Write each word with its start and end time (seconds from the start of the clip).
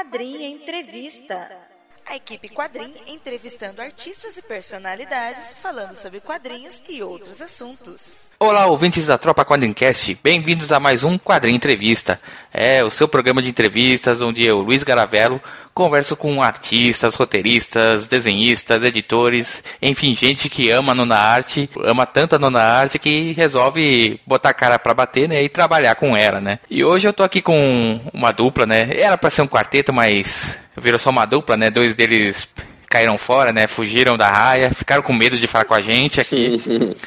Quadrinha 0.00 0.48
Entrevista. 0.48 1.60
A 2.06 2.16
equipe 2.16 2.48
Quadrim 2.48 2.94
entrevistando 3.06 3.82
artistas 3.82 4.38
e 4.38 4.40
personalidades, 4.40 5.52
falando 5.52 5.94
sobre 5.94 6.20
quadrinhos 6.20 6.82
e 6.88 7.02
outros 7.02 7.42
assuntos. 7.42 8.29
Olá, 8.42 8.64
ouvintes 8.64 9.06
da 9.06 9.18
Tropa 9.18 9.44
Quadrincast, 9.44 10.18
bem-vindos 10.24 10.72
a 10.72 10.80
mais 10.80 11.04
um 11.04 11.18
Quadrinho 11.18 11.56
Entrevista. 11.56 12.18
É 12.50 12.82
o 12.82 12.88
seu 12.88 13.06
programa 13.06 13.42
de 13.42 13.50
entrevistas 13.50 14.22
onde 14.22 14.42
eu, 14.42 14.60
Luiz 14.60 14.82
Garavello, 14.82 15.38
converso 15.74 16.16
com 16.16 16.42
artistas, 16.42 17.14
roteiristas, 17.16 18.06
desenhistas, 18.06 18.82
editores, 18.82 19.62
enfim, 19.82 20.14
gente 20.14 20.48
que 20.48 20.70
ama 20.70 20.92
a 20.92 20.94
nona 20.94 21.18
arte, 21.18 21.68
ama 21.84 22.06
tanto 22.06 22.34
a 22.34 22.38
nona 22.38 22.62
arte 22.62 22.98
que 22.98 23.32
resolve 23.32 24.18
botar 24.26 24.48
a 24.48 24.54
cara 24.54 24.78
pra 24.78 24.94
bater, 24.94 25.28
né, 25.28 25.42
e 25.42 25.48
trabalhar 25.50 25.94
com 25.96 26.16
ela, 26.16 26.40
né. 26.40 26.60
E 26.70 26.82
hoje 26.82 27.06
eu 27.06 27.12
tô 27.12 27.22
aqui 27.22 27.42
com 27.42 28.00
uma 28.10 28.32
dupla, 28.32 28.64
né, 28.64 28.88
era 28.94 29.18
pra 29.18 29.28
ser 29.28 29.42
um 29.42 29.48
quarteto, 29.48 29.92
mas 29.92 30.56
virou 30.78 30.98
só 30.98 31.10
uma 31.10 31.26
dupla, 31.26 31.58
né, 31.58 31.70
dois 31.70 31.94
deles 31.94 32.48
caíram 32.90 33.16
fora, 33.16 33.52
né? 33.52 33.68
Fugiram 33.68 34.16
da 34.16 34.28
raia, 34.28 34.74
ficaram 34.74 35.00
com 35.00 35.12
medo 35.12 35.38
de 35.38 35.46
falar 35.46 35.64
com 35.64 35.74
a 35.74 35.80
gente 35.80 36.20
aqui 36.20 36.60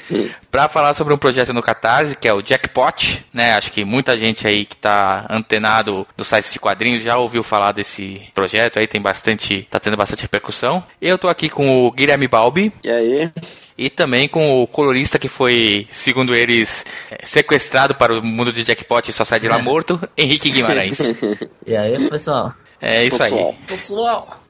para 0.50 0.70
falar 0.70 0.94
sobre 0.94 1.14
um 1.14 1.18
projeto 1.18 1.54
no 1.54 1.62
Catarse, 1.62 2.16
que 2.16 2.28
é 2.28 2.34
o 2.34 2.42
Jackpot, 2.42 3.24
né? 3.34 3.54
Acho 3.54 3.70
que 3.70 3.84
muita 3.84 4.18
gente 4.18 4.48
aí 4.48 4.66
que 4.66 4.78
tá 4.78 5.28
antenado 5.30 6.08
no 6.18 6.24
site 6.24 6.54
de 6.54 6.60
quadrinhos 6.60 7.04
já 7.04 7.18
ouviu 7.18 7.44
falar 7.44 7.74
desse 7.74 8.22
projeto 8.34 8.80
aí, 8.80 8.88
tem 8.88 9.02
bastante, 9.02 9.68
tá 9.70 9.78
tendo 9.78 9.98
bastante 9.98 10.22
repercussão. 10.22 10.82
Eu 11.02 11.18
tô 11.18 11.28
aqui 11.28 11.50
com 11.50 11.86
o 11.86 11.92
Guilherme 11.92 12.30
Balbi. 12.30 12.72
E 12.82 12.90
aí? 12.90 13.32
E 13.78 13.90
também 13.90 14.30
com 14.30 14.62
o 14.62 14.68
colorista 14.68 15.20
que 15.20 15.28
foi, 15.28 15.86
segundo 15.92 16.34
eles, 16.34 16.86
sequestrado 17.24 17.94
para 17.96 18.18
o 18.18 18.24
mundo 18.24 18.54
de 18.54 18.64
Jackpot 18.64 19.10
e 19.10 19.12
só 19.14 19.26
sai 19.26 19.40
de 19.42 19.50
lá 19.50 19.60
morto, 19.62 20.00
Henrique 20.18 20.50
Guimarães. 20.50 21.00
E 21.68 21.76
aí, 21.76 22.10
pessoal? 22.10 22.54
É 22.82 23.06
isso 23.06 23.18
Pessoal. 23.18 23.50
aí. 23.50 23.66
Pessoal! 23.66 24.44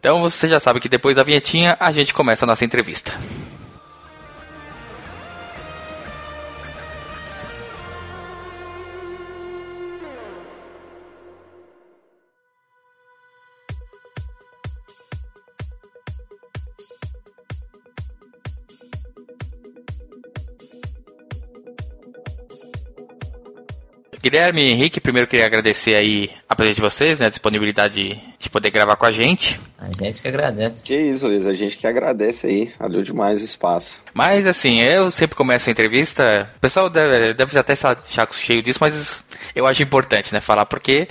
Então 0.00 0.22
você 0.22 0.48
já 0.48 0.58
sabe 0.58 0.80
que 0.80 0.88
depois 0.88 1.14
da 1.14 1.22
vinhetinha 1.22 1.76
a 1.78 1.92
gente 1.92 2.14
começa 2.14 2.46
a 2.46 2.48
nossa 2.48 2.64
entrevista. 2.64 3.12
Guilherme 24.30 24.62
e 24.62 24.70
Henrique, 24.70 25.00
primeiro 25.00 25.26
queria 25.26 25.44
agradecer 25.44 25.96
aí 25.96 26.30
a 26.48 26.54
presença 26.54 26.76
de 26.76 26.80
vocês, 26.80 27.18
né, 27.18 27.26
a 27.26 27.30
disponibilidade 27.30 27.94
de, 27.94 28.20
de 28.38 28.48
poder 28.48 28.70
gravar 28.70 28.94
com 28.94 29.04
a 29.04 29.10
gente. 29.10 29.58
A 29.76 29.90
gente 29.92 30.22
que 30.22 30.28
agradece. 30.28 30.84
Que 30.84 30.96
isso, 30.96 31.26
Luiz, 31.26 31.48
a 31.48 31.52
gente 31.52 31.76
que 31.76 31.84
agradece 31.84 32.46
aí, 32.46 32.72
valeu 32.78 33.02
demais 33.02 33.42
o 33.42 33.44
espaço. 33.44 34.04
Mas 34.14 34.46
assim, 34.46 34.80
eu 34.80 35.10
sempre 35.10 35.34
começo 35.34 35.68
a 35.68 35.72
entrevista, 35.72 36.48
o 36.56 36.60
pessoal 36.60 36.88
deve, 36.88 37.34
deve 37.34 37.58
até 37.58 37.72
estar 37.72 38.00
chaco 38.06 38.32
cheio 38.36 38.62
disso, 38.62 38.78
mas 38.80 39.20
eu 39.52 39.66
acho 39.66 39.82
importante, 39.82 40.32
né, 40.32 40.38
falar, 40.38 40.64
porque 40.64 41.08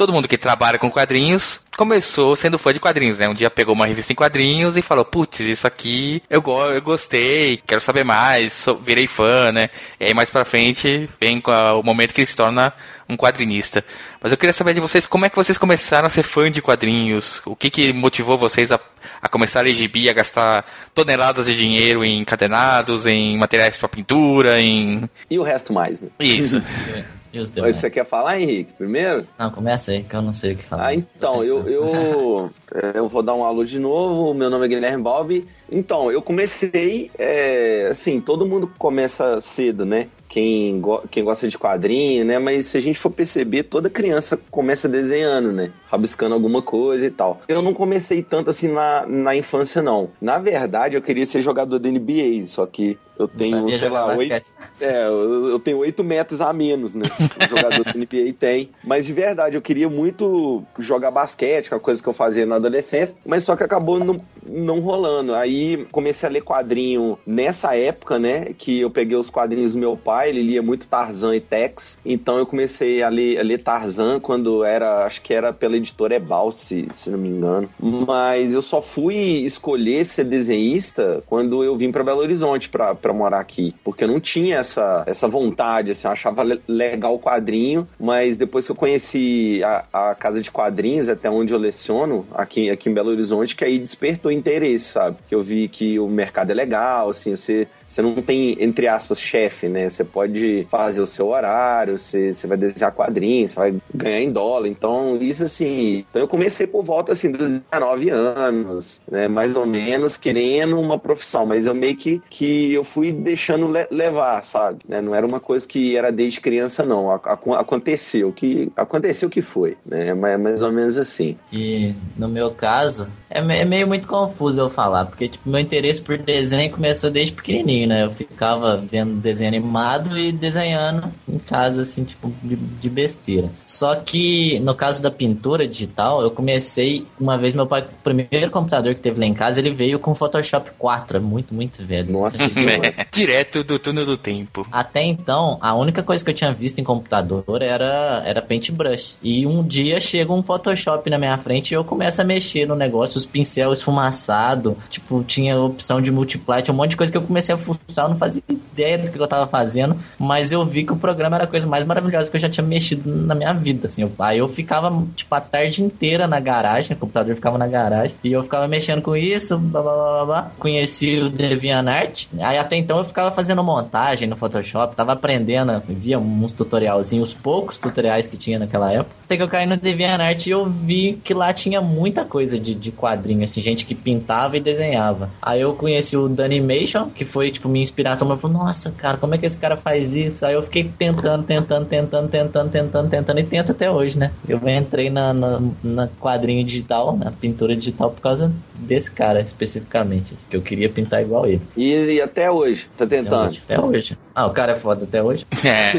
todo 0.00 0.14
mundo 0.14 0.26
que 0.26 0.38
trabalha 0.38 0.78
com 0.78 0.90
quadrinhos 0.90 1.60
começou 1.76 2.34
sendo 2.34 2.58
fã 2.58 2.72
de 2.72 2.80
quadrinhos, 2.80 3.18
né? 3.18 3.28
Um 3.28 3.34
dia 3.34 3.50
pegou 3.50 3.74
uma 3.74 3.84
revista 3.86 4.14
em 4.14 4.16
quadrinhos 4.16 4.78
e 4.78 4.82
falou, 4.82 5.04
putz, 5.04 5.40
isso 5.40 5.66
aqui 5.66 6.22
eu, 6.30 6.40
go 6.40 6.58
eu 6.70 6.80
gostei, 6.80 7.58
quero 7.66 7.82
saber 7.82 8.02
mais, 8.02 8.50
sou- 8.54 8.78
virei 8.78 9.06
fã, 9.06 9.52
né? 9.52 9.68
E 10.00 10.06
aí 10.06 10.14
mais 10.14 10.30
pra 10.30 10.42
frente 10.46 11.06
vem 11.20 11.42
o 11.78 11.82
momento 11.82 12.14
que 12.14 12.20
ele 12.22 12.26
se 12.26 12.34
torna 12.34 12.72
um 13.06 13.14
quadrinista. 13.14 13.84
Mas 14.22 14.32
eu 14.32 14.38
queria 14.38 14.54
saber 14.54 14.72
de 14.72 14.80
vocês, 14.80 15.06
como 15.06 15.26
é 15.26 15.28
que 15.28 15.36
vocês 15.36 15.58
começaram 15.58 16.06
a 16.06 16.10
ser 16.10 16.22
fã 16.22 16.50
de 16.50 16.62
quadrinhos? 16.62 17.42
O 17.44 17.54
que 17.54 17.68
que 17.68 17.92
motivou 17.92 18.38
vocês 18.38 18.72
a, 18.72 18.80
a 19.20 19.28
começar 19.28 19.60
a 19.60 19.64
ler 19.64 19.74
gibi, 19.74 20.08
a 20.08 20.14
gastar 20.14 20.64
toneladas 20.94 21.44
de 21.44 21.54
dinheiro 21.54 22.02
em 22.02 22.20
encadenados, 22.20 23.06
em 23.06 23.36
materiais 23.36 23.76
para 23.76 23.88
pintura, 23.88 24.58
em... 24.62 25.02
E 25.30 25.38
o 25.38 25.42
resto 25.42 25.74
mais, 25.74 26.00
né? 26.00 26.08
Isso. 26.18 26.62
Os 27.38 27.52
Mas? 27.52 27.76
Você 27.76 27.90
quer 27.90 28.04
falar, 28.04 28.40
Henrique, 28.40 28.72
primeiro? 28.72 29.26
Não, 29.38 29.50
começa 29.50 29.92
aí, 29.92 30.02
que 30.02 30.14
eu 30.14 30.22
não 30.22 30.32
sei 30.32 30.54
o 30.54 30.56
que 30.56 30.64
falar. 30.64 30.86
Ah, 30.86 30.94
então, 30.94 31.44
eu, 31.44 31.68
eu, 31.68 32.50
eu 32.94 33.08
vou 33.08 33.22
dar 33.22 33.34
um 33.34 33.44
alô 33.44 33.64
de 33.64 33.78
novo. 33.78 34.34
Meu 34.34 34.50
nome 34.50 34.64
é 34.64 34.68
Guilherme 34.68 35.02
Balbi. 35.02 35.46
Então, 35.70 36.10
eu 36.10 36.20
comecei, 36.20 37.10
é, 37.16 37.88
assim, 37.90 38.20
todo 38.20 38.46
mundo 38.46 38.72
começa 38.78 39.40
cedo, 39.40 39.84
né? 39.84 40.08
Quem, 40.30 40.80
go- 40.80 41.02
quem 41.10 41.24
gosta 41.24 41.48
de 41.48 41.58
quadrinho, 41.58 42.24
né? 42.24 42.38
Mas 42.38 42.66
se 42.66 42.76
a 42.76 42.80
gente 42.80 42.98
for 42.98 43.10
perceber, 43.10 43.64
toda 43.64 43.90
criança 43.90 44.38
começa 44.50 44.88
desenhando, 44.88 45.50
né? 45.50 45.72
Rabiscando 45.90 46.34
alguma 46.34 46.62
coisa 46.62 47.04
e 47.04 47.10
tal. 47.10 47.42
Eu 47.48 47.60
não 47.60 47.74
comecei 47.74 48.22
tanto 48.22 48.48
assim 48.48 48.68
na, 48.68 49.04
na 49.06 49.34
infância, 49.34 49.82
não. 49.82 50.10
Na 50.20 50.38
verdade, 50.38 50.96
eu 50.96 51.02
queria 51.02 51.26
ser 51.26 51.42
jogador 51.42 51.78
da 51.80 51.88
NBA, 51.90 52.46
só 52.46 52.64
que 52.64 52.96
eu 53.18 53.26
tenho, 53.28 53.70
sei 53.72 53.88
lá, 53.90 54.06
oito, 54.16 54.52
é, 54.80 55.06
eu, 55.08 55.48
eu 55.48 55.58
tenho 55.58 55.78
8 55.78 56.02
metros 56.02 56.40
a 56.40 56.52
menos, 56.52 56.94
né? 56.94 57.04
O 57.36 57.46
jogador 57.46 57.84
do 57.84 57.98
NBA 57.98 58.32
tem. 58.38 58.70
Mas 58.84 59.04
de 59.06 59.12
verdade, 59.12 59.56
eu 59.56 59.60
queria 59.60 59.88
muito 59.90 60.62
jogar 60.78 61.10
basquete, 61.10 61.66
que 61.68 61.74
é 61.74 61.76
uma 61.76 61.82
coisa 61.82 62.00
que 62.02 62.08
eu 62.08 62.12
fazia 62.14 62.46
na 62.46 62.56
adolescência, 62.56 63.14
mas 63.26 63.42
só 63.44 63.56
que 63.56 63.64
acabou 63.64 63.98
não, 63.98 64.20
não 64.46 64.80
rolando. 64.80 65.34
Aí 65.34 65.86
comecei 65.90 66.28
a 66.28 66.32
ler 66.32 66.42
quadrinho 66.42 67.18
nessa 67.26 67.76
época, 67.76 68.18
né? 68.18 68.54
Que 68.56 68.80
eu 68.80 68.90
peguei 68.90 69.16
os 69.16 69.28
quadrinhos 69.28 69.74
do 69.74 69.78
meu 69.80 69.96
pai, 69.96 70.19
ele 70.28 70.42
lia 70.42 70.62
muito 70.62 70.88
Tarzan 70.88 71.36
e 71.36 71.40
Tex. 71.40 71.98
Então 72.04 72.38
eu 72.38 72.46
comecei 72.46 73.02
a 73.02 73.08
ler, 73.08 73.38
a 73.38 73.42
ler 73.42 73.62
Tarzan 73.62 74.20
quando 74.20 74.64
era, 74.64 75.04
acho 75.04 75.20
que 75.22 75.32
era 75.32 75.52
pela 75.52 75.76
editora 75.76 76.16
Ebal, 76.16 76.50
se, 76.52 76.88
se 76.92 77.10
não 77.10 77.18
me 77.18 77.28
engano. 77.28 77.68
Mas 77.78 78.52
eu 78.52 78.62
só 78.62 78.80
fui 78.82 79.14
escolher 79.16 80.04
ser 80.04 80.24
desenhista 80.24 81.22
quando 81.26 81.62
eu 81.64 81.76
vim 81.76 81.90
para 81.92 82.04
Belo 82.04 82.20
Horizonte 82.20 82.68
pra 82.68 83.12
morar 83.12 83.40
aqui. 83.40 83.74
Porque 83.84 84.04
eu 84.04 84.08
não 84.08 84.20
tinha 84.20 84.56
essa, 84.58 85.04
essa 85.06 85.28
vontade, 85.28 85.90
assim, 85.90 86.06
eu 86.06 86.12
achava 86.12 86.42
le- 86.42 86.60
legal 86.68 87.14
o 87.14 87.18
quadrinho, 87.18 87.86
mas 87.98 88.36
depois 88.36 88.66
que 88.66 88.72
eu 88.72 88.76
conheci 88.76 89.62
a, 89.64 90.10
a 90.10 90.14
casa 90.14 90.40
de 90.40 90.50
quadrinhos, 90.50 91.08
até 91.08 91.30
onde 91.30 91.52
eu 91.52 91.58
leciono, 91.58 92.26
aqui, 92.34 92.70
aqui 92.70 92.88
em 92.88 92.94
Belo 92.94 93.10
Horizonte, 93.10 93.54
que 93.56 93.64
aí 93.64 93.78
despertou 93.78 94.30
interesse, 94.30 94.86
sabe? 94.86 95.16
Que 95.28 95.34
eu 95.34 95.42
vi 95.42 95.68
que 95.68 95.98
o 95.98 96.08
mercado 96.08 96.50
é 96.50 96.54
legal, 96.54 97.10
assim, 97.10 97.34
você, 97.36 97.66
você 97.90 98.02
não 98.02 98.14
tem, 98.22 98.56
entre 98.62 98.86
aspas, 98.86 99.20
chefe, 99.20 99.68
né? 99.68 99.88
Você 99.88 100.04
pode 100.04 100.64
fazer 100.70 101.00
o 101.00 101.06
seu 101.08 101.26
horário, 101.26 101.98
você, 101.98 102.32
você 102.32 102.46
vai 102.46 102.56
desenhar 102.56 102.92
quadrinhos, 102.92 103.50
você 103.50 103.58
vai 103.58 103.74
ganhar 103.92 104.20
em 104.20 104.30
dólar. 104.30 104.68
Então, 104.68 105.16
isso 105.20 105.42
assim. 105.42 106.04
Então 106.08 106.22
eu 106.22 106.28
comecei 106.28 106.68
por 106.68 106.84
volta 106.84 107.12
assim 107.12 107.32
dos 107.32 107.60
19 107.72 108.10
anos, 108.10 109.02
né? 109.10 109.26
Mais 109.26 109.56
ou 109.56 109.66
menos, 109.66 110.16
querendo 110.16 110.78
uma 110.78 111.00
profissão, 111.00 111.44
mas 111.44 111.66
eu 111.66 111.74
meio 111.74 111.96
que, 111.96 112.22
que 112.30 112.72
eu 112.72 112.84
fui 112.84 113.10
deixando 113.10 113.66
le- 113.66 113.88
levar, 113.90 114.44
sabe? 114.44 114.78
Né? 114.88 115.00
Não 115.00 115.12
era 115.12 115.26
uma 115.26 115.40
coisa 115.40 115.66
que 115.66 115.96
era 115.96 116.12
desde 116.12 116.40
criança, 116.40 116.84
não. 116.84 117.10
Aconteceu 117.10 118.32
que 118.32 118.70
aconteceu 118.76 119.28
que 119.28 119.42
foi, 119.42 119.76
né? 119.84 120.08
É 120.08 120.14
mais, 120.14 120.62
ou 120.62 120.70
menos 120.70 120.96
assim. 120.96 121.36
E 121.52 121.92
no 122.16 122.28
meu 122.28 122.52
caso, 122.52 123.08
é, 123.28 123.40
é 123.40 123.64
meio 123.64 123.86
muito 123.88 124.06
confuso 124.06 124.60
eu 124.60 124.70
falar, 124.70 125.06
porque 125.06 125.28
tipo, 125.28 125.48
meu 125.48 125.58
interesse 125.58 126.00
por 126.00 126.16
desenho 126.18 126.70
começou 126.70 127.10
desde 127.10 127.32
pequenininho, 127.32 127.79
né? 127.86 128.04
Eu 128.04 128.10
ficava 128.10 128.76
vendo 128.76 129.20
desenho 129.20 129.48
animado 129.48 130.18
e 130.18 130.32
desenhando 130.32 131.10
em 131.28 131.38
casa, 131.38 131.82
assim, 131.82 132.04
tipo, 132.04 132.32
de, 132.42 132.56
de 132.56 132.88
besteira. 132.88 133.50
Só 133.66 133.96
que 133.96 134.58
no 134.60 134.74
caso 134.74 135.02
da 135.02 135.10
pintura 135.10 135.66
digital, 135.66 136.22
eu 136.22 136.30
comecei, 136.30 137.06
uma 137.18 137.36
vez 137.36 137.54
meu 137.54 137.66
pai, 137.66 137.82
o 137.82 138.02
primeiro 138.02 138.50
computador 138.50 138.94
que 138.94 139.00
teve 139.00 139.20
lá 139.20 139.26
em 139.26 139.34
casa, 139.34 139.60
ele 139.60 139.70
veio 139.70 139.98
com 139.98 140.14
Photoshop 140.14 140.70
4, 140.78 141.16
é 141.16 141.20
muito, 141.20 141.54
muito 141.54 141.84
velho. 141.84 142.12
Nossa 142.12 142.48
senhora. 142.48 142.94
Direto 143.12 143.62
do 143.64 143.78
túnel 143.78 144.06
do 144.06 144.16
tempo. 144.16 144.66
Até 144.70 145.02
então, 145.02 145.58
a 145.60 145.74
única 145.74 146.02
coisa 146.02 146.24
que 146.24 146.30
eu 146.30 146.34
tinha 146.34 146.52
visto 146.52 146.80
em 146.80 146.84
computador 146.84 147.62
era, 147.62 148.22
era 148.24 148.42
Paintbrush. 148.42 149.16
E 149.22 149.46
um 149.46 149.62
dia 149.62 150.00
chega 150.00 150.32
um 150.32 150.42
Photoshop 150.42 151.08
na 151.08 151.18
minha 151.18 151.36
frente 151.38 151.72
e 151.72 151.74
eu 151.74 151.84
começo 151.84 152.20
a 152.20 152.24
mexer 152.24 152.66
no 152.66 152.74
negócio, 152.74 153.18
os 153.18 153.26
pincel 153.26 153.72
esfumaçado, 153.72 154.76
tipo, 154.88 155.22
tinha 155.24 155.58
opção 155.58 156.00
de 156.00 156.10
multiply, 156.10 156.62
tinha 156.62 156.74
um 156.74 156.76
monte 156.76 156.90
de 156.90 156.96
coisa 156.96 157.10
que 157.12 157.18
eu 157.18 157.22
comecei 157.22 157.54
a 157.54 157.58
eu 157.96 158.08
não 158.08 158.16
fazia 158.16 158.42
ideia 158.48 158.98
do 158.98 159.10
que 159.10 159.18
eu 159.18 159.26
tava 159.26 159.46
fazendo, 159.46 159.96
mas 160.18 160.52
eu 160.52 160.64
vi 160.64 160.84
que 160.84 160.92
o 160.92 160.96
programa 160.96 161.36
era 161.36 161.44
a 161.44 161.46
coisa 161.46 161.66
mais 161.66 161.84
maravilhosa 161.84 162.30
que 162.30 162.36
eu 162.36 162.40
já 162.40 162.48
tinha 162.48 162.66
mexido 162.66 163.08
na 163.10 163.34
minha 163.34 163.52
vida, 163.52 163.86
assim. 163.86 164.02
Eu- 164.02 164.12
aí 164.18 164.38
eu 164.38 164.48
ficava, 164.48 164.90
tipo, 165.14 165.34
a 165.34 165.40
tarde 165.40 165.82
inteira 165.82 166.26
na 166.26 166.40
garagem, 166.40 166.96
o 166.96 167.00
computador 167.00 167.34
ficava 167.34 167.58
na 167.58 167.66
garagem, 167.66 168.14
e 168.24 168.32
eu 168.32 168.42
ficava 168.42 168.66
mexendo 168.68 169.02
com 169.02 169.16
isso, 169.16 169.58
blá 169.58 169.82
blá 169.82 169.92
blá, 169.94 170.24
blá. 170.24 170.50
Conheci 170.58 171.18
o 171.18 171.28
DeviantArt, 171.28 172.26
aí 172.40 172.58
até 172.58 172.76
então 172.76 172.98
eu 172.98 173.04
ficava 173.04 173.30
fazendo 173.30 173.62
montagem 173.62 174.28
no 174.28 174.36
Photoshop, 174.36 174.94
tava 174.96 175.12
aprendendo, 175.12 175.80
via 175.88 176.18
uns 176.18 176.52
tutorialzinhos, 176.52 177.30
os 177.30 177.34
poucos 177.34 177.78
tutoriais 177.78 178.26
que 178.26 178.36
tinha 178.36 178.58
naquela 178.58 178.92
época. 178.92 179.10
Até 179.24 179.36
que 179.36 179.42
eu 179.42 179.48
caí 179.48 179.66
no 179.66 179.76
DeviantArt 179.76 180.46
e 180.46 180.50
eu 180.50 180.64
vi 180.66 181.18
que 181.22 181.34
lá 181.34 181.52
tinha 181.52 181.80
muita 181.80 182.24
coisa 182.24 182.58
de, 182.58 182.74
de 182.74 182.90
quadrinho, 182.90 183.44
assim, 183.44 183.60
gente 183.60 183.84
que 183.86 183.94
pintava 183.94 184.56
e 184.56 184.60
desenhava. 184.60 185.30
Aí 185.40 185.60
eu 185.60 185.74
conheci 185.74 186.16
o 186.16 186.28
Danimation, 186.28 187.08
que 187.10 187.24
foi, 187.24 187.50
tipo, 187.50 187.59
minha 187.68 187.82
inspiração, 187.82 188.28
eu 188.30 188.36
falei, 188.36 188.56
nossa, 188.56 188.90
cara, 188.92 189.16
como 189.18 189.34
é 189.34 189.38
que 189.38 189.46
esse 189.46 189.58
cara 189.58 189.76
faz 189.76 190.14
isso? 190.14 190.44
Aí 190.46 190.54
eu 190.54 190.62
fiquei 190.62 190.84
tentando, 190.84 191.44
tentando, 191.44 191.86
tentando, 191.86 192.28
tentando, 192.28 192.70
tentando, 192.70 193.10
tentando 193.10 193.40
e 193.40 193.44
tento 193.44 193.72
até 193.72 193.90
hoje, 193.90 194.18
né? 194.18 194.30
Eu 194.48 194.60
entrei 194.68 195.10
na, 195.10 195.32
na, 195.32 195.60
na 195.82 196.08
quadrinho 196.20 196.64
digital, 196.64 197.16
na 197.16 197.30
pintura 197.30 197.76
digital 197.76 198.10
por 198.10 198.20
causa 198.20 198.52
desse 198.74 199.12
cara 199.12 199.40
especificamente, 199.40 200.34
que 200.48 200.56
eu 200.56 200.62
queria 200.62 200.88
pintar 200.88 201.22
igual 201.22 201.46
ele. 201.46 201.62
E, 201.76 201.92
e 201.92 202.20
até 202.20 202.50
hoje, 202.50 202.88
tá 202.96 203.06
tentando? 203.06 203.34
Até 203.34 203.46
hoje, 203.46 203.62
até 203.66 203.80
hoje. 203.80 204.18
Ah, 204.34 204.46
o 204.46 204.50
cara 204.50 204.72
é 204.72 204.76
foda 204.76 205.04
até 205.04 205.22
hoje. 205.22 205.46
É. 205.62 205.92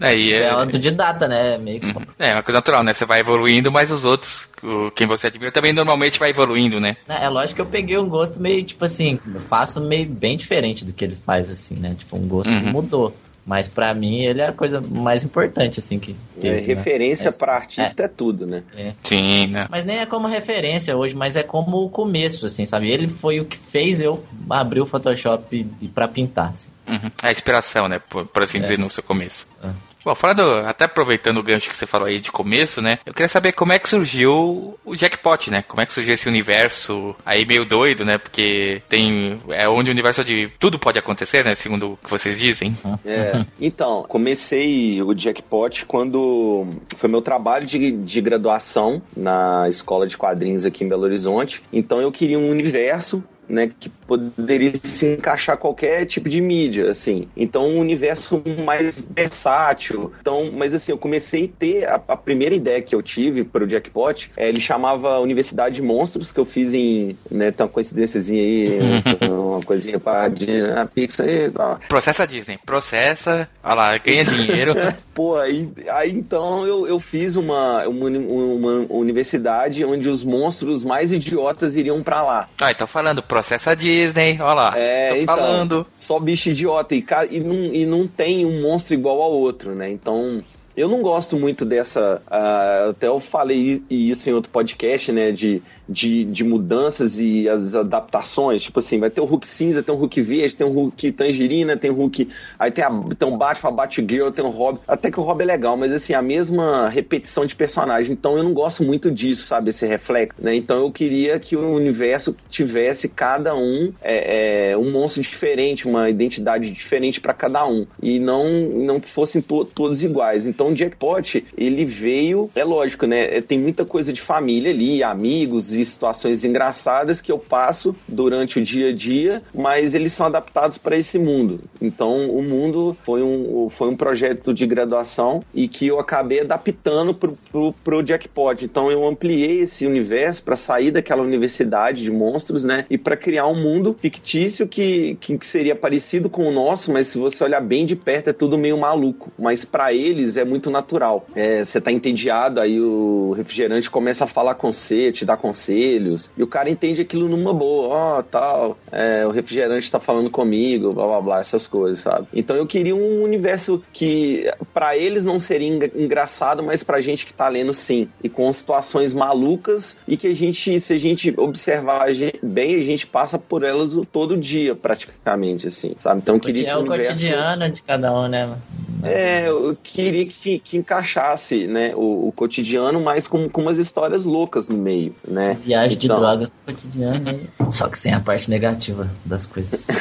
Aí 0.00 0.24
Isso 0.24 0.42
é 0.42 0.46
é, 0.46 0.50
autodidata, 0.50 1.28
né? 1.28 1.56
Meio 1.56 1.80
que... 1.80 1.94
é 2.18 2.34
uma 2.34 2.42
coisa 2.42 2.58
natural, 2.58 2.82
né? 2.82 2.92
Você 2.92 3.04
vai 3.06 3.20
evoluindo, 3.20 3.70
mas 3.70 3.90
os 3.90 4.04
outros, 4.04 4.48
quem 4.94 5.06
você 5.06 5.26
admira, 5.28 5.50
também 5.52 5.72
normalmente 5.72 6.18
vai 6.18 6.30
evoluindo, 6.30 6.80
né? 6.80 6.96
É 7.08 7.28
lógico 7.28 7.56
que 7.56 7.60
eu 7.62 7.66
peguei 7.66 7.98
um 7.98 8.08
gosto 8.08 8.40
meio, 8.40 8.62
tipo 8.64 8.84
assim, 8.84 9.18
eu 9.34 9.40
faço 9.40 9.80
meio 9.80 10.06
bem 10.08 10.36
diferente 10.36 10.84
do 10.84 10.92
que 10.92 11.04
ele 11.04 11.16
faz, 11.26 11.50
assim, 11.50 11.74
né? 11.76 11.94
Tipo, 11.98 12.16
um 12.16 12.26
gosto 12.26 12.50
que 12.50 12.56
Uhum. 12.56 12.72
mudou. 12.72 13.16
Mas 13.46 13.68
pra 13.68 13.92
mim 13.92 14.20
ele 14.22 14.40
é 14.40 14.46
a 14.48 14.52
coisa 14.54 14.80
mais 14.80 15.22
importante, 15.22 15.78
assim, 15.78 15.98
que 15.98 16.16
É, 16.38 16.40
teve. 16.40 16.56
né? 16.60 16.62
referência 16.62 17.28
Essa- 17.28 17.38
pra 17.38 17.56
artista 17.56 18.04
é. 18.04 18.08
tudo, 18.08 18.46
né? 18.46 18.62
É. 18.74 18.92
Sim, 19.02 19.48
né? 19.48 19.66
Mas 19.70 19.84
nem 19.84 19.98
é 19.98 20.06
como 20.06 20.26
referência 20.26 20.96
hoje, 20.96 21.14
mas 21.14 21.36
é 21.36 21.42
como 21.42 21.84
o 21.84 21.90
começo, 21.90 22.46
assim, 22.46 22.64
sabe? 22.64 22.90
Ele 22.90 23.06
foi 23.06 23.40
o 23.40 23.44
que 23.44 23.58
fez 23.58 24.00
eu 24.00 24.24
abrir 24.48 24.80
o 24.80 24.86
Photoshop 24.86 25.66
e- 25.82 25.88
pra 25.88 26.08
pintar, 26.08 26.52
assim. 26.54 26.70
Uhum. 26.88 27.10
A 27.22 27.30
inspiração, 27.30 27.86
né? 27.86 27.98
Por, 28.08 28.24
por 28.24 28.42
assim 28.42 28.62
dizer, 28.62 28.78
no 28.78 28.88
seu 28.88 29.02
começo. 29.02 29.46
É. 29.62 29.68
Bom, 30.04 30.14
fora 30.14 30.34
do, 30.34 30.42
até 30.66 30.84
aproveitando 30.84 31.38
o 31.38 31.42
gancho 31.42 31.70
que 31.70 31.76
você 31.76 31.86
falou 31.86 32.06
aí 32.06 32.20
de 32.20 32.30
começo, 32.30 32.82
né? 32.82 32.98
Eu 33.06 33.14
queria 33.14 33.28
saber 33.28 33.52
como 33.52 33.72
é 33.72 33.78
que 33.78 33.88
surgiu 33.88 34.78
o 34.84 34.94
Jackpot, 34.94 35.50
né? 35.50 35.64
Como 35.66 35.80
é 35.80 35.86
que 35.86 35.92
surgiu 35.92 36.12
esse 36.12 36.28
universo 36.28 37.16
aí 37.24 37.46
meio 37.46 37.64
doido, 37.64 38.04
né? 38.04 38.18
Porque 38.18 38.82
tem. 38.88 39.40
É 39.48 39.68
onde 39.68 39.90
o 39.90 39.92
universo 39.92 40.24
de 40.24 40.50
tudo 40.58 40.78
pode 40.78 40.98
acontecer, 40.98 41.44
né? 41.44 41.54
Segundo 41.54 41.92
o 41.92 41.96
que 41.96 42.10
vocês 42.10 42.38
dizem. 42.38 42.76
É. 43.04 43.44
Então, 43.60 44.04
comecei 44.08 45.02
o 45.02 45.14
Jackpot 45.14 45.86
quando 45.86 46.66
foi 46.96 47.08
meu 47.08 47.22
trabalho 47.22 47.66
de, 47.66 47.92
de 47.92 48.20
graduação 48.20 49.00
na 49.16 49.68
escola 49.68 50.06
de 50.06 50.16
quadrinhos 50.16 50.64
aqui 50.64 50.84
em 50.84 50.88
Belo 50.88 51.04
Horizonte. 51.04 51.62
Então 51.72 52.00
eu 52.00 52.12
queria 52.12 52.38
um 52.38 52.50
universo 52.50 53.24
né, 53.48 53.70
que 53.78 53.88
poderia 53.88 54.72
se 54.82 55.14
encaixar 55.14 55.56
qualquer 55.56 56.04
tipo 56.06 56.28
de 56.28 56.40
mídia, 56.40 56.90
assim. 56.90 57.28
Então, 57.36 57.68
um 57.68 57.78
universo 57.78 58.42
mais 58.64 58.94
versátil. 58.98 60.12
Então, 60.20 60.50
mas 60.52 60.74
assim, 60.74 60.92
eu 60.92 60.98
comecei 60.98 61.44
a 61.44 61.58
ter 61.58 61.84
a, 61.84 61.94
a 62.08 62.16
primeira 62.16 62.54
ideia 62.54 62.82
que 62.82 62.94
eu 62.94 63.02
tive 63.02 63.44
para 63.44 63.64
o 63.64 63.68
Jackpot, 63.68 64.30
é, 64.36 64.48
ele 64.48 64.60
chamava 64.60 65.18
Universidade 65.20 65.76
de 65.76 65.82
Monstros, 65.82 66.32
que 66.32 66.40
eu 66.40 66.44
fiz 66.44 66.72
em, 66.72 67.16
né, 67.30 67.50
tem 67.50 67.64
uma 67.64 67.72
coincidênciazinha 67.72 68.42
aí, 68.42 68.78
uma 69.50 69.62
coisinha 69.62 69.98
para 69.98 70.26
a 70.26 70.86
Pixar 70.86 71.28
e 71.28 71.50
tal. 71.50 71.78
Processa 71.88 72.22
a 72.24 72.26
Disney. 72.26 72.58
Processa, 72.64 73.48
olha 73.62 73.74
lá, 73.74 73.98
ganha 73.98 74.24
dinheiro. 74.24 74.74
Pô, 75.14 75.36
aí, 75.36 75.68
aí 75.88 76.10
então 76.12 76.66
eu, 76.66 76.86
eu 76.86 76.98
fiz 76.98 77.36
uma, 77.36 77.86
uma, 77.86 78.08
uma 78.08 78.86
universidade 78.90 79.84
onde 79.84 80.08
os 80.08 80.24
monstros 80.24 80.82
mais 80.82 81.12
idiotas 81.12 81.76
iriam 81.76 82.02
pra 82.02 82.22
lá. 82.22 82.48
Ah, 82.60 82.74
tô 82.74 82.86
falando, 82.86 83.22
processa 83.22 83.72
a 83.72 83.74
Disney, 83.74 84.38
olha 84.40 84.54
lá. 84.54 84.72
É, 84.76 85.10
tô 85.10 85.16
então, 85.16 85.36
falando. 85.36 85.86
Só 85.92 86.18
bicho 86.18 86.50
idiota. 86.50 86.94
E, 86.94 87.04
e, 87.30 87.40
não, 87.40 87.54
e 87.56 87.86
não 87.86 88.06
tem 88.06 88.44
um 88.44 88.62
monstro 88.62 88.94
igual 88.94 89.20
ao 89.22 89.32
outro, 89.32 89.74
né? 89.74 89.90
Então. 89.90 90.42
Eu 90.76 90.88
não 90.88 91.02
gosto 91.02 91.36
muito 91.36 91.64
dessa. 91.64 92.20
ah, 92.28 92.88
até 92.90 93.06
eu 93.06 93.20
falei 93.20 93.80
isso 93.88 94.28
em 94.28 94.32
outro 94.32 94.50
podcast, 94.50 95.12
né? 95.12 95.30
De, 95.30 95.62
de, 95.88 96.24
de 96.24 96.44
mudanças 96.44 97.18
e 97.18 97.48
as 97.48 97.74
adaptações. 97.74 98.62
Tipo 98.62 98.78
assim, 98.78 98.98
vai 98.98 99.10
ter 99.10 99.20
o 99.20 99.24
Hulk 99.24 99.46
cinza, 99.46 99.82
tem 99.82 99.94
o 99.94 99.98
Hulk 99.98 100.20
verde, 100.22 100.56
tem 100.56 100.66
o 100.66 100.70
Hulk 100.70 101.12
tangerina, 101.12 101.76
tem 101.76 101.90
o 101.90 101.94
Hulk. 101.94 102.28
Aí 102.58 102.70
tem, 102.70 102.84
a, 102.84 102.90
tem 103.18 103.28
o 103.28 103.36
Batman, 103.36 103.68
a 103.70 103.72
Batgirl, 103.72 104.30
tem 104.30 104.44
o 104.44 104.48
Robin. 104.48 104.80
Até 104.86 105.10
que 105.10 105.20
o 105.20 105.22
Robin 105.22 105.42
é 105.44 105.46
legal, 105.46 105.76
mas 105.76 105.92
assim, 105.92 106.14
a 106.14 106.22
mesma 106.22 106.88
repetição 106.88 107.44
de 107.46 107.54
personagem. 107.54 108.12
Então 108.12 108.36
eu 108.36 108.42
não 108.42 108.52
gosto 108.52 108.82
muito 108.82 109.10
disso, 109.10 109.44
sabe? 109.46 109.70
Esse 109.70 109.86
reflexo, 109.86 110.34
né? 110.40 110.54
Então 110.54 110.78
eu 110.82 110.90
queria 110.90 111.38
que 111.38 111.56
o 111.56 111.74
universo 111.74 112.36
tivesse 112.48 113.08
cada 113.08 113.54
um 113.54 113.92
é, 114.02 114.70
é, 114.70 114.76
um 114.76 114.90
monstro 114.90 115.22
diferente, 115.22 115.86
uma 115.86 116.08
identidade 116.08 116.70
diferente 116.70 117.20
para 117.20 117.34
cada 117.34 117.66
um. 117.66 117.86
E 118.02 118.18
não, 118.18 118.48
não 118.50 119.00
que 119.00 119.08
fossem 119.08 119.42
to- 119.42 119.64
todos 119.64 120.02
iguais. 120.02 120.46
Então 120.46 120.68
o 120.68 120.74
Jackpot, 120.74 121.44
ele 121.56 121.84
veio, 121.84 122.50
é 122.54 122.64
lógico, 122.64 123.06
né? 123.06 123.36
é, 123.36 123.42
Tem 123.42 123.58
muita 123.58 123.84
coisa 123.84 124.12
de 124.12 124.20
família 124.20 124.70
ali, 124.70 125.02
amigos 125.02 125.73
e 125.76 125.84
situações 125.84 126.44
engraçadas 126.44 127.20
que 127.20 127.32
eu 127.32 127.38
passo 127.38 127.94
durante 128.06 128.58
o 128.58 128.62
dia 128.62 128.90
a 128.90 128.92
dia, 128.92 129.42
mas 129.54 129.94
eles 129.94 130.12
são 130.12 130.26
adaptados 130.26 130.78
para 130.78 130.96
esse 130.96 131.18
mundo. 131.18 131.60
Então 131.80 132.30
o 132.30 132.42
mundo 132.42 132.96
foi 133.02 133.22
um, 133.22 133.68
foi 133.70 133.88
um 133.88 133.96
projeto 133.96 134.52
de 134.52 134.66
graduação 134.66 135.42
e 135.54 135.68
que 135.68 135.86
eu 135.86 135.98
acabei 135.98 136.40
adaptando 136.40 137.14
pro, 137.14 137.72
pro 137.84 138.02
Jackpot. 138.02 138.64
Então 138.64 138.90
eu 138.90 139.06
ampliei 139.06 139.60
esse 139.60 139.86
universo 139.86 140.42
para 140.42 140.56
sair 140.56 140.90
daquela 140.90 141.22
universidade 141.22 142.02
de 142.02 142.10
monstros, 142.10 142.64
né? 142.64 142.86
E 142.88 142.98
para 142.98 143.16
criar 143.16 143.46
um 143.46 143.54
mundo 143.54 143.96
fictício 144.00 144.66
que, 144.66 145.16
que, 145.20 145.38
que 145.38 145.46
seria 145.46 145.74
parecido 145.74 146.28
com 146.28 146.48
o 146.48 146.52
nosso, 146.52 146.92
mas 146.92 147.08
se 147.08 147.18
você 147.18 147.42
olhar 147.44 147.60
bem 147.60 147.84
de 147.86 147.96
perto 147.96 148.30
é 148.30 148.32
tudo 148.32 148.58
meio 148.58 148.78
maluco. 148.78 149.30
Mas 149.38 149.64
para 149.64 149.92
eles 149.92 150.36
é 150.36 150.44
muito 150.44 150.70
natural. 150.70 151.26
É, 151.34 151.62
você 151.62 151.80
tá 151.80 151.90
entediado, 151.90 152.60
aí 152.60 152.80
o 152.80 153.32
refrigerante 153.36 153.90
começa 153.90 154.24
a 154.24 154.26
falar 154.26 154.54
com 154.54 154.70
você, 154.70 155.12
te 155.12 155.24
dar 155.24 155.36
conselhos, 155.64 156.30
e 156.36 156.42
o 156.42 156.46
cara 156.46 156.68
entende 156.70 157.00
aquilo 157.00 157.28
numa 157.28 157.52
boa, 157.52 157.88
ó, 158.18 158.22
tal, 158.22 158.78
é, 158.92 159.26
o 159.26 159.30
refrigerante 159.30 159.90
tá 159.90 159.98
falando 159.98 160.30
comigo, 160.30 160.92
blá 160.92 161.06
blá 161.06 161.20
blá, 161.20 161.40
essas 161.40 161.66
coisas, 161.66 162.00
sabe? 162.00 162.26
Então 162.34 162.56
eu 162.56 162.66
queria 162.66 162.94
um 162.94 163.22
universo 163.22 163.82
que 163.92 164.50
para 164.72 164.96
eles 164.96 165.24
não 165.24 165.38
seria 165.38 165.68
engraçado, 165.94 166.62
mas 166.62 166.82
pra 166.82 167.00
gente 167.00 167.24
que 167.26 167.32
tá 167.32 167.48
lendo 167.48 167.72
sim, 167.72 168.08
e 168.22 168.28
com 168.28 168.52
situações 168.52 169.14
malucas 169.14 169.96
e 170.06 170.16
que 170.16 170.26
a 170.26 170.34
gente, 170.34 170.78
se 170.80 170.92
a 170.92 170.96
gente 170.98 171.32
observar 171.36 172.08
bem, 172.42 172.76
a 172.76 172.82
gente 172.82 173.06
passa 173.06 173.38
por 173.38 173.62
elas 173.62 173.94
o- 173.94 174.04
todo 174.04 174.36
dia, 174.36 174.74
praticamente, 174.74 175.66
assim, 175.66 175.94
sabe? 175.98 176.20
Então 176.20 176.34
eu 176.36 176.40
queria 176.40 176.68
É 176.68 176.76
o 176.76 176.80
universo- 176.80 177.12
cotidiano 177.12 177.70
de 177.70 177.82
cada 177.82 178.12
um, 178.12 178.28
né? 178.28 178.46
mano? 178.46 178.62
é, 179.02 179.48
eu 179.48 179.76
queria 179.82 180.24
que, 180.24 180.58
que 180.58 180.78
encaixasse, 180.78 181.66
né, 181.66 181.92
o, 181.94 182.28
o 182.28 182.32
cotidiano, 182.32 183.00
mas 183.02 183.26
com, 183.26 183.48
com 183.50 183.60
umas 183.60 183.76
histórias 183.76 184.24
loucas 184.24 184.68
no 184.68 184.78
meio, 184.78 185.14
né? 185.28 185.53
Viagem 185.54 185.98
de 185.98 186.06
Então, 186.06 186.18
droga 186.18 186.50
cotidiana, 186.66 187.18
né? 187.32 187.40
só 187.70 187.88
que 187.88 187.98
sem 187.98 188.12
a 188.12 188.20
parte 188.20 188.50
negativa 188.50 189.08
das 189.24 189.46
coisas. 189.46 189.86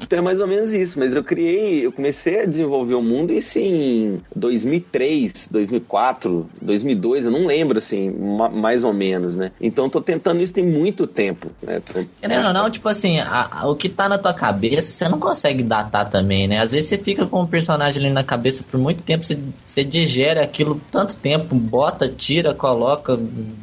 Então 0.00 0.18
é 0.18 0.22
mais 0.22 0.40
ou 0.40 0.46
menos 0.46 0.72
isso, 0.72 0.98
mas 0.98 1.12
eu 1.12 1.22
criei, 1.24 1.84
eu 1.84 1.92
comecei 1.92 2.40
a 2.42 2.46
desenvolver 2.46 2.94
o 2.94 3.02
mundo 3.02 3.32
isso 3.32 3.58
em 3.58 4.20
2003, 4.34 5.48
2004, 5.50 6.48
2002, 6.60 7.26
eu 7.26 7.30
não 7.30 7.46
lembro 7.46 7.78
assim, 7.78 8.10
ma- 8.10 8.48
mais 8.48 8.84
ou 8.84 8.92
menos, 8.92 9.34
né? 9.36 9.50
Então 9.60 9.84
eu 9.86 9.90
tô 9.90 10.00
tentando 10.00 10.40
isso 10.42 10.52
tem 10.52 10.64
muito 10.64 11.06
tempo, 11.06 11.48
né? 11.62 11.80
Tô- 11.80 12.04
Querendo 12.20 12.46
ou 12.46 12.52
não, 12.52 12.70
tipo 12.70 12.88
assim, 12.88 13.18
a- 13.20 13.48
a- 13.50 13.68
o 13.68 13.76
que 13.76 13.88
tá 13.88 14.08
na 14.08 14.18
tua 14.18 14.32
cabeça, 14.34 14.90
você 14.92 15.08
não 15.08 15.18
consegue 15.18 15.62
datar 15.62 16.08
também, 16.08 16.46
né? 16.46 16.60
Às 16.60 16.72
vezes 16.72 16.88
você 16.88 16.98
fica 16.98 17.26
com 17.26 17.42
o 17.42 17.46
personagem 17.46 18.02
ali 18.04 18.12
na 18.12 18.24
cabeça 18.24 18.62
por 18.70 18.78
muito 18.78 19.02
tempo, 19.02 19.24
você, 19.24 19.38
você 19.66 19.84
digere 19.84 20.40
aquilo 20.40 20.80
tanto 20.90 21.16
tempo, 21.16 21.54
bota, 21.54 22.08
tira, 22.08 22.54
coloca 22.54 23.18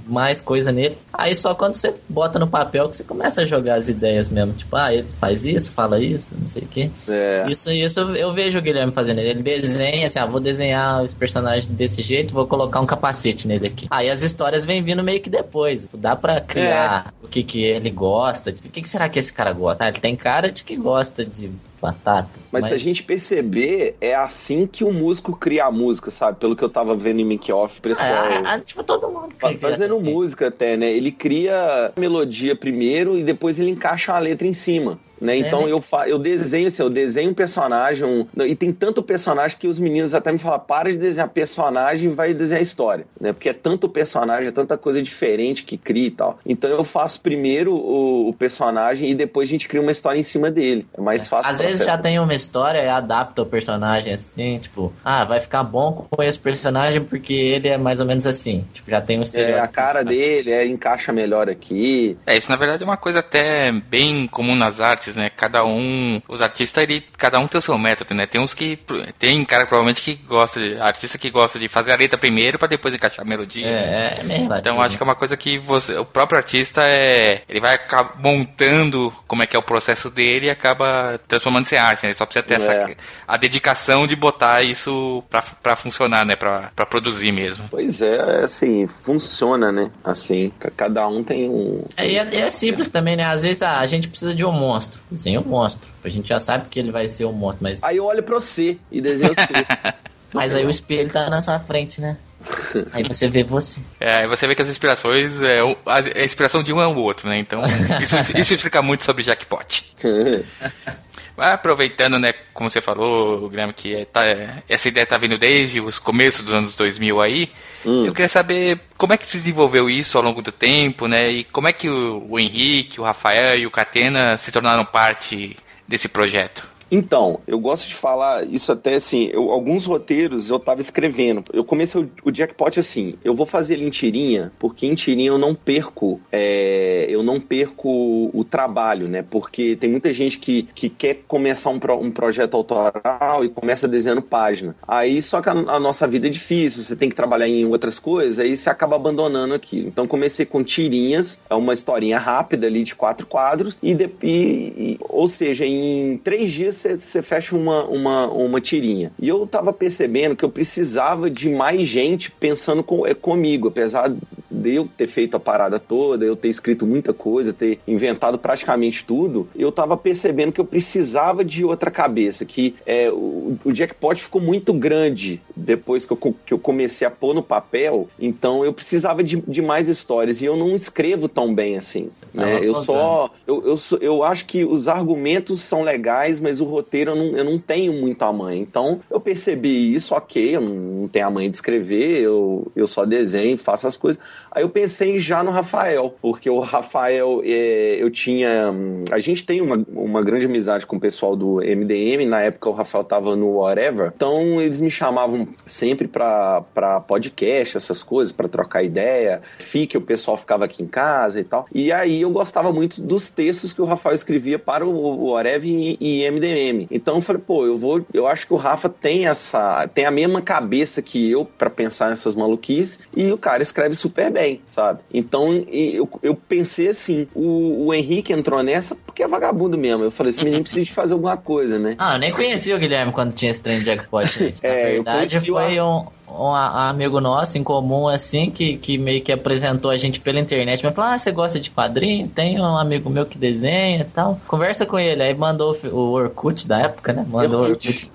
mais 0.08 0.42
coisa 0.42 0.72
nele. 0.72 0.98
Aí 1.14 1.36
só 1.36 1.54
quando 1.54 1.76
você 1.76 1.94
bota 2.08 2.40
no 2.40 2.48
papel 2.48 2.90
que 2.90 2.98
você 2.98 3.04
começa 3.04 3.42
a 3.42 3.46
jogar 3.46 3.76
as 3.76 3.88
ideias 3.88 4.30
mesmo. 4.30 4.54
Tipo, 4.54 4.76
ah, 4.76 4.94
ele 4.94 5.08
faz 5.20 5.46
isso, 5.46 5.72
fala 5.72 6.00
isso, 6.00 6.34
não 6.40 6.48
sei 6.48 6.64
o 6.64 6.68
quê. 6.68 6.92
É. 7.08 7.46
Isso, 7.50 7.72
isso 7.72 8.00
eu 8.00 8.34
vejo 8.34 8.60
o 8.60 8.62
Guilherme 8.62 8.94
fazendo. 8.94 9.20
Ele 9.20 9.42
desenha 9.42 10.06
assim, 10.06 10.20
ah, 10.20 10.26
vou 10.26 10.40
desenhar 10.40 11.04
esse 11.06 11.16
personagem 11.16 11.72
desse 11.72 12.02
jeito, 12.02 12.34
vou 12.34 12.48
colocar 12.48 12.80
um 12.80 12.86
capacete 12.86 13.48
nele 13.48 13.68
aqui. 13.68 13.88
Aí 13.90 14.10
as 14.10 14.22
histórias 14.22 14.66
vêm 14.66 14.84
vindo 14.84 15.04
meio 15.04 15.22
que 15.22 15.30
depois. 15.30 15.88
Dá 15.94 16.16
pra 16.16 16.40
criar 16.42 17.14
o 17.22 17.28
que, 17.28 17.44
que 17.44 17.64
ele 17.64 17.90
gosta. 17.90 18.52
O 18.52 18.70
que, 18.70 18.82
que 18.82 18.90
será 18.90 19.10
que 19.10 19.20
esse 19.20 19.34
cara 19.34 19.52
gosta? 19.54 19.84
Ah, 19.84 19.90
ele 19.90 20.00
tem 20.00 20.16
cara 20.16 20.52
de 20.52 20.64
que 20.64 20.76
gosta 20.76 21.26
de 21.26 21.52
batata. 21.82 22.40
Mas, 22.52 22.66
se 22.66 22.74
a 22.74 22.78
gente 22.78 23.04
perceber, 23.04 23.96
é 24.00 24.14
assim 24.14 24.68
que 24.68 24.84
o 24.84 24.94
músico 24.94 25.36
cria 25.36 25.66
a 25.66 25.72
música, 25.72 26.12
sabe? 26.12 26.38
Pelo 26.40 26.56
que 26.56 26.64
eu 26.64 26.70
tava 26.70 26.96
vendo 26.96 27.20
em 27.20 27.26
Make 27.26 27.52
Off, 27.52 27.82
pessoal. 27.82 28.08
Ah, 28.46 28.60
tipo, 28.60 28.84
todo 28.84 29.10
mundo 29.10 29.34
Fazendo 29.60 29.96
assim. 29.96 30.14
música 30.14 30.48
até, 30.48 30.78
né? 30.78 30.92
Ele 30.92 31.12
cria 31.12 31.92
a 31.96 32.00
melodia 32.00 32.56
primeiro 32.56 33.18
e 33.18 33.24
depois 33.24 33.60
ele 33.60 33.72
encaixa 33.72 34.14
a 34.14 34.20
letra 34.20 34.48
em 34.48 34.54
cima. 34.54 35.00
Né? 35.22 35.38
Então 35.38 35.66
né? 35.66 35.72
eu, 35.72 35.80
fa 35.82 36.10
eu 36.10 36.18
desenho 36.18 36.68
assim, 36.68 36.82
eu 36.82 36.90
desenho 36.90 37.30
um 37.30 37.34
personagem, 37.34 38.04
um- 38.04 38.26
e 38.44 38.56
tem 38.56 38.72
tanto 38.74 39.04
personagem 39.04 39.56
que 39.58 39.68
os 39.68 39.78
meninos 39.78 40.14
até 40.16 40.32
me 40.32 40.40
falam, 40.40 40.60
para 40.60 40.92
de 40.92 40.98
desenhar 40.98 41.30
personagem 41.30 42.10
e 42.10 42.14
vai 42.14 42.34
desenhar 42.34 42.62
história, 42.62 43.06
né? 43.20 43.32
Porque 43.32 43.48
é 43.50 43.54
tanto 43.54 43.88
personagem, 43.88 44.48
é 44.48 44.52
tanta 44.52 44.78
coisa 44.78 45.02
diferente 45.02 45.64
que 45.64 45.78
cria 45.78 46.08
e 46.08 46.12
tal. 46.12 46.40
Então 46.46 46.70
eu 46.70 46.84
faço 46.84 47.22
primeiro 47.22 47.74
o, 47.74 48.30
o 48.30 48.34
personagem 48.34 49.10
e 49.12 49.16
depois 49.16 49.48
a 49.48 49.52
gente 49.52 49.68
cria 49.68 49.82
uma 49.82 49.92
história 49.92 50.20
em 50.20 50.24
cima 50.24 50.50
dele. 50.50 50.88
É 50.98 51.02
mais 51.02 51.28
fácil. 51.28 51.52
Às 51.52 51.60
vezes 51.60 51.86
já 51.86 51.98
tem 51.98 52.20
uma 52.20 52.34
história 52.34 52.80
e 52.84 52.88
adapta 52.88 53.44
o 53.44 53.46
personagem 53.46 54.14
assim, 54.14 54.58
tipo, 54.60 54.92
ah, 55.06 55.24
vai 55.26 55.40
ficar 55.40 55.64
bom 55.64 56.08
com 56.10 56.24
esse 56.24 56.40
personagem 56.40 57.04
porque 57.04 57.34
ele 57.34 57.68
é 57.68 57.78
mais 57.78 58.00
ou 58.00 58.06
menos 58.06 58.26
assim. 58.26 58.66
Tipo, 58.74 58.90
já 58.90 59.02
tem 59.02 59.18
um 59.18 59.22
É, 59.22 59.26
estereótipo. 59.26 59.64
a 59.64 59.68
cara 59.68 60.04
dele 60.04 60.52
é, 60.52 60.66
encaixa 60.66 61.12
melhor 61.12 61.50
aqui. 61.50 62.18
É, 62.26 62.36
isso 62.36 62.50
na 62.50 62.56
verdade 62.58 62.82
é 62.84 62.86
uma 62.86 62.98
coisa 62.98 63.20
até 63.20 63.72
bem 63.72 64.28
comum 64.28 64.56
nas 64.56 64.80
artes, 64.82 65.11
diferentes, 65.12 65.16
né? 65.16 65.30
Cada 65.30 65.64
um, 65.66 66.22
os 66.28 66.42
artistas, 66.42 66.84
ele, 66.84 67.04
cada 67.18 67.40
um 67.40 67.48
tem 67.48 67.60
o 67.60 67.62
seu 67.62 67.78
método, 67.78 68.14
né? 68.14 68.26
Tem 68.26 68.42
uns 68.42 68.54
que, 68.54 68.80
tem 69.20 69.44
cara 69.46 69.66
provavelmente 69.66 70.02
que 70.02 70.16
gosta, 70.16 70.60
de, 70.60 70.80
artista 70.80 71.18
que 71.18 71.30
gosta 71.30 71.60
de 71.60 71.68
fazer 71.68 71.92
a 71.92 71.96
letra 71.96 72.18
primeiro 72.18 72.58
para 72.58 72.68
depois 72.68 72.94
encaixar 72.94 73.26
a 73.26 73.28
melodia. 73.28 73.68
É, 73.68 74.18
é 74.20 74.24
mesmo. 74.24 74.56
Então 74.56 74.82
acho 74.82 74.98
que 74.98 75.04
é 75.04 75.06
uma 75.06 75.16
coisa 75.16 75.36
que 75.36 75.58
você, 75.60 75.98
o 75.98 76.06
próprio 76.06 76.38
artista 76.38 76.84
é, 76.84 77.44
ele 77.48 77.60
vai 77.60 77.80
montando 78.20 79.14
como 79.28 79.44
é 79.44 79.46
que 79.46 79.56
é 79.56 79.60
o 79.60 79.64
processo 79.64 80.10
dele 80.10 80.48
e 80.48 80.50
acaba 80.50 81.20
transformando-se 81.28 81.76
em 81.76 81.78
arte, 81.80 82.04
né? 82.04 82.10
Ele 82.10 82.18
só 82.18 82.26
precisa 82.26 82.44
ter 82.44 82.54
é. 82.56 82.58
essa, 82.58 82.98
a 83.28 83.38
dedicação 83.38 84.08
de 84.08 84.16
botar 84.16 84.62
isso 84.62 85.24
para 85.30 85.76
funcionar, 85.76 86.26
né? 86.26 86.36
Pra, 86.36 86.72
pra 86.76 86.86
produzir 86.86 87.32
mesmo. 87.32 87.66
Pois 87.70 88.02
é, 88.02 88.16
é, 88.16 88.44
assim, 88.44 88.88
funciona, 88.88 89.72
né? 89.72 89.92
Assim, 90.04 90.52
cada 90.76 91.08
um 91.08 91.24
tem 91.24 91.50
um... 91.50 91.86
É, 91.98 92.14
é, 92.14 92.42
é 92.42 92.50
simples 92.50 92.90
também, 92.90 93.16
né? 93.16 93.26
Às 93.26 93.42
vezes 93.42 93.62
a 93.62 93.86
gente 93.86 94.08
precisa 94.08 94.34
de 94.34 94.46
um 94.46 94.52
monstro. 94.52 95.01
Desenha 95.10 95.40
um 95.40 95.46
monstro. 95.46 95.90
A 96.04 96.10
gente 96.10 96.30
já 96.30 96.40
sabe 96.40 96.68
que 96.70 96.80
ele 96.80 96.92
vai 96.92 97.08
ser 97.08 97.26
um 97.26 97.34
monstro, 97.34 97.64
mas... 97.64 97.84
Aí 97.84 97.98
eu 97.98 98.06
olho 98.06 98.24
pra 98.24 98.36
você 98.36 98.78
e 98.92 99.02
desenho 99.02 99.34
você. 99.34 99.66
mas 100.34 100.56
aí 100.56 100.66
o 100.66 100.70
espelho 100.70 101.10
tá 101.10 101.30
na 101.30 101.42
sua 101.42 101.60
frente, 101.60 102.00
né? 102.00 102.18
Aí 102.92 103.04
você 103.04 103.28
vê 103.28 103.44
você. 103.44 103.80
É, 104.00 104.28
você 104.28 104.48
vê 104.48 104.56
que 104.56 104.62
as 104.62 104.68
inspirações, 104.68 105.42
é, 105.42 105.60
a 105.86 106.24
inspiração 106.24 106.64
de 106.64 106.74
um 106.74 106.82
é 106.82 106.88
o 106.88 106.96
outro, 106.96 107.30
né? 107.30 107.38
Então, 107.38 107.62
isso, 108.02 108.16
isso 108.36 108.54
explica 108.54 108.82
muito 108.82 109.04
sobre 109.04 109.24
Jackpot. 109.24 109.96
Aproveitando, 111.42 112.20
né, 112.20 112.34
como 112.54 112.70
você 112.70 112.80
falou, 112.80 113.50
Graham, 113.50 113.74
que 113.74 113.96
é, 113.96 114.06
tá, 114.06 114.22
essa 114.70 114.88
ideia 114.88 115.06
tá 115.06 115.18
vindo 115.18 115.38
desde 115.38 115.82
os 115.82 115.98
começos 115.98 116.46
dos 116.46 116.54
anos 116.54 116.76
2000 116.76 117.20
aí, 117.20 117.52
hum. 117.86 118.06
eu 118.06 118.14
queria 118.14 118.30
saber 118.30 118.80
como 118.98 119.14
é 119.14 119.18
que 119.18 119.26
se 119.26 119.38
desenvolveu 119.38 119.90
isso 119.90 120.18
ao 120.18 120.24
longo 120.24 120.42
do 120.42 120.52
tempo, 120.52 121.08
né, 121.08 121.30
e 121.30 121.44
como 121.44 121.68
é 121.68 121.74
que 121.74 121.90
o, 121.90 122.28
o 122.30 122.40
Henrique, 122.40 123.02
o 123.02 123.04
Rafael 123.04 123.58
e 123.58 123.66
o 123.66 123.72
Catena 123.72 124.38
se 124.38 124.52
tornaram 124.52 124.86
parte 124.86 125.58
desse 125.88 126.08
projeto. 126.08 126.71
Então, 126.92 127.40
eu 127.48 127.58
gosto 127.58 127.88
de 127.88 127.96
falar 127.96 128.46
isso 128.46 128.70
até 128.70 128.96
assim, 128.96 129.30
eu, 129.32 129.50
alguns 129.50 129.86
roteiros 129.86 130.50
eu 130.50 130.60
tava 130.60 130.82
escrevendo. 130.82 131.42
Eu 131.54 131.64
comecei 131.64 132.02
o, 132.02 132.12
o, 132.26 132.32
jackpot 132.32 132.78
assim, 132.78 133.16
eu 133.24 133.34
vou 133.34 133.46
fazer 133.46 133.76
ele 133.76 133.86
em 133.86 133.90
tirinha, 133.90 134.52
porque 134.60 134.86
em 134.86 134.94
tirinha 134.94 135.30
eu 135.30 135.38
não 135.38 135.56
perco, 135.56 136.20
é, 136.30 137.06
eu 137.08 137.24
não 137.24 137.40
perco 137.40 138.30
o 138.34 138.44
trabalho, 138.44 139.08
né? 139.08 139.24
Porque 139.28 139.78
tem 139.78 139.90
muita 139.90 140.12
gente 140.12 140.38
que, 140.38 140.64
que 140.76 140.90
quer 140.90 141.22
começar 141.28 141.70
um, 141.70 141.80
pro, 141.80 141.98
um 141.98 142.12
projeto 142.12 142.56
autoral 142.56 143.46
e 143.46 143.50
começa 143.50 143.88
desenhando 143.88 144.22
página. 144.22 144.76
Aí 144.86 145.22
só 145.22 145.42
que 145.42 145.48
a, 145.48 145.54
a, 145.54 145.80
nossa 145.80 146.06
vida 146.06 146.28
é 146.28 146.30
difícil, 146.30 146.84
você 146.84 146.96
tem 146.96 147.08
que 147.08 147.16
trabalhar 147.16 147.48
em 147.48 147.66
outras 147.66 147.98
coisas, 147.98 148.38
aí 148.38 148.58
você 148.58 148.70
acaba 148.70 148.98
abandonando 148.98 149.54
aquilo. 149.54 149.88
Então 149.88 150.06
comecei 150.06 150.46
com 150.46 150.62
tirinhas, 150.62 151.40
é 151.50 151.56
uma 151.56 151.72
historinha 151.72 152.18
rápida 152.18 152.68
ali 152.68 152.84
de 152.84 152.96
quatro 152.96 153.26
quadros, 153.26 153.80
e, 153.82 153.94
de, 153.94 154.10
e, 154.22 154.28
e 154.28 155.00
ou 155.08 155.30
seja, 155.30 155.66
em 155.66 156.18
três 156.18 156.52
dias 156.52 156.81
você 156.82 157.22
fecha 157.22 157.56
uma, 157.56 157.86
uma, 157.86 158.28
uma 158.28 158.62
tirinha. 158.62 159.12
E 159.20 159.28
eu 159.28 159.46
tava 159.48 159.72
percebendo 159.74 160.36
que 160.36 160.44
eu 160.44 160.50
precisava 160.50 161.30
de 161.30 161.50
mais 161.50 161.88
gente 161.88 162.32
pensando 162.32 162.84
com, 162.84 163.06
é, 163.06 163.14
comigo, 163.14 163.68
apesar 163.68 164.14
de 164.50 164.76
eu 164.76 164.88
ter 164.98 165.08
feito 165.08 165.36
a 165.38 165.40
parada 165.40 165.80
toda, 165.80 166.26
eu 166.26 166.36
ter 166.36 166.50
escrito 166.50 166.86
muita 166.86 167.14
coisa, 167.14 167.54
ter 167.54 167.80
inventado 167.88 168.38
praticamente 168.38 169.04
tudo, 169.06 169.48
eu 169.56 169.72
tava 169.72 169.96
percebendo 169.96 170.52
que 170.52 170.60
eu 170.60 170.66
precisava 170.66 171.44
de 171.44 171.64
outra 171.64 171.90
cabeça, 171.90 172.46
que 172.46 172.76
é, 172.86 173.10
o, 173.10 173.58
o 173.64 173.72
jackpot 173.72 174.22
ficou 174.22 174.42
muito 174.42 174.74
grande 174.74 175.42
depois 175.56 176.06
que 176.06 176.14
eu, 176.14 176.36
que 176.46 176.54
eu 176.54 176.60
comecei 176.60 177.08
a 177.08 177.12
pôr 177.12 177.34
no 177.34 177.42
papel, 177.42 178.08
então 178.20 178.66
eu 178.66 178.74
precisava 178.74 179.24
de, 179.24 179.38
de 179.48 179.62
mais 179.62 179.88
histórias, 179.88 180.42
e 180.42 180.46
eu 180.46 180.56
não 180.56 180.76
escrevo 180.76 181.28
tão 181.28 181.54
bem 181.54 181.78
assim, 181.78 182.08
né? 182.34 182.60
Eu 182.62 182.76
só... 182.76 183.30
Eu, 183.48 183.64
eu, 183.66 184.00
eu 184.00 184.24
acho 184.24 184.46
que 184.46 184.66
os 184.66 184.88
argumentos 184.88 185.62
são 185.62 185.82
legais, 185.82 186.40
mas 186.40 186.60
o 186.60 186.66
roteiro 186.72 187.12
eu 187.12 187.16
não, 187.16 187.38
eu 187.38 187.44
não 187.44 187.60
tenho 187.60 187.94
muito 187.94 188.22
a 188.24 188.32
mãe. 188.32 188.60
Então 188.60 189.00
eu 189.10 189.20
percebi 189.20 189.94
isso, 189.94 190.14
ok, 190.14 190.56
eu 190.56 190.62
não, 190.62 191.08
tenho 191.08 191.28
a 191.28 191.32
mãe 191.32 191.50
de 191.50 191.56
escrever, 191.56 192.22
eu, 192.22 192.72
eu 192.76 192.88
só 192.88 193.06
desenho, 193.06 193.58
faço 193.58 193.88
as 193.88 193.98
coisas. 193.98 194.22
Aí 194.52 194.64
eu 194.64 194.70
pensei 194.70 195.20
já 195.20 195.44
no 195.44 195.52
Rafael, 195.52 196.14
porque 196.22 196.50
o 196.50 196.60
Rafael, 196.60 197.42
é, 197.44 197.98
eu 198.00 198.10
tinha. 198.10 198.74
A 199.12 199.20
gente 199.20 199.46
tem 199.46 199.62
uma, 199.62 199.84
uma 199.90 200.22
grande 200.22 200.46
amizade 200.46 200.86
com 200.86 200.98
o 200.98 201.00
pessoal 201.00 201.36
do 201.36 201.56
MDM, 201.58 202.26
na 202.28 202.42
época 202.42 202.70
o 202.70 202.74
Rafael 202.74 203.04
tava 203.04 203.36
no 203.36 203.60
Whatever, 203.60 204.12
então 204.16 204.62
eles 204.62 204.82
me 204.82 204.92
chamavam 204.92 205.48
sempre 205.66 206.08
pra, 206.08 206.62
pra 206.74 207.00
podcast, 207.00 207.78
essas 207.78 208.04
coisas, 208.04 208.32
para 208.32 208.48
trocar 208.48 208.84
ideia. 208.84 209.42
Fique, 209.60 209.98
o 209.98 210.02
pessoal 210.02 210.38
ficava 210.38 210.66
aqui 210.66 210.84
em 210.84 210.88
casa 210.88 211.40
e 211.40 211.44
tal. 211.44 211.66
E 211.74 211.92
aí 211.92 212.22
eu 212.22 212.30
gostava 212.30 212.72
muito 212.72 213.02
dos 213.02 213.30
textos 213.30 213.74
que 213.74 213.82
o 213.82 213.86
Rafael 213.86 214.16
escrevia 214.16 214.60
para 214.60 214.86
o 214.86 215.32
Whatever 215.32 215.70
e, 215.70 215.98
e 216.00 216.30
MDM. 216.30 216.61
Então 216.90 217.16
eu 217.16 217.22
falei, 217.22 217.42
pô, 217.46 217.66
eu 217.66 217.78
vou, 217.78 218.06
eu 218.14 218.28
acho 218.28 218.48
que 218.48 218.54
o 218.54 218.58
Rafa 218.58 218.90
tem 218.90 219.28
essa, 219.28 219.88
tem 219.94 220.06
a 220.06 220.12
mesma 220.12 220.42
cabeça 220.42 221.02
que 221.02 221.30
eu 221.30 221.46
para 221.46 221.70
pensar 221.70 222.10
nessas 222.10 222.36
maluquices 222.36 223.00
e 223.16 223.32
o 223.32 223.38
cara 223.38 223.62
escreve 223.62 223.96
super 223.96 224.32
bem, 224.32 224.62
sabe? 224.68 225.00
Então 225.14 225.52
eu, 225.72 226.10
eu 226.22 226.36
pensei 226.36 226.90
assim, 226.90 227.28
o, 227.34 227.88
o 227.88 227.94
Henrique 227.94 228.34
entrou 228.34 228.62
nessa 228.62 228.96
porque 228.96 229.24
é 229.24 229.28
vagabundo 229.28 229.78
mesmo. 229.78 230.04
Eu 230.04 230.12
falei, 230.12 230.30
esse 230.30 230.44
menino 230.44 230.64
precisa 230.64 230.86
de 230.86 230.94
fazer 230.94 231.14
alguma 231.14 231.38
coisa, 231.38 231.80
né? 231.80 231.96
Ah, 231.98 232.16
eu 232.16 232.20
nem 232.20 232.32
conhecia 232.32 232.76
o 232.76 232.80
Guilherme 232.80 233.12
quando 233.12 233.34
tinha 233.34 233.52
esse 233.52 233.62
trem 233.62 233.80
de 233.80 233.86
jackpot. 233.86 234.42
Né? 234.42 234.54
é, 234.62 234.84
Na 235.00 235.16
verdade, 235.16 235.40
foi 235.40 235.80
o... 235.80 236.00
um 236.02 236.21
um 236.38 236.54
amigo 236.54 237.20
nosso 237.20 237.58
em 237.58 237.64
comum, 237.64 238.08
assim, 238.08 238.50
que, 238.50 238.78
que 238.78 238.98
meio 238.98 239.22
que 239.22 239.32
apresentou 239.32 239.92
a 239.92 239.98
gente 239.98 240.20
pela 240.20 240.40
internet. 240.40 240.84
Mas 240.84 240.96
falou: 240.96 241.12
Ah, 241.12 241.18
você 241.18 241.32
gosta 241.32 241.60
de 241.60 241.70
quadrinho? 241.70 242.28
Tem 242.28 242.60
um 242.60 242.78
amigo 242.78 243.10
meu 243.10 243.26
que 243.26 243.38
desenha 243.38 244.02
e 244.02 244.04
tal. 244.06 244.40
Conversa 244.48 244.86
com 244.86 244.98
ele. 244.98 245.22
Aí 245.22 245.34
mandou 245.34 245.76
o 245.92 246.12
Orkut 246.12 246.68
da 246.68 246.80
época, 246.80 247.14
né? 247.14 247.26
Mandou 247.28 247.62
o 247.62 247.70
Orkut. 247.72 248.10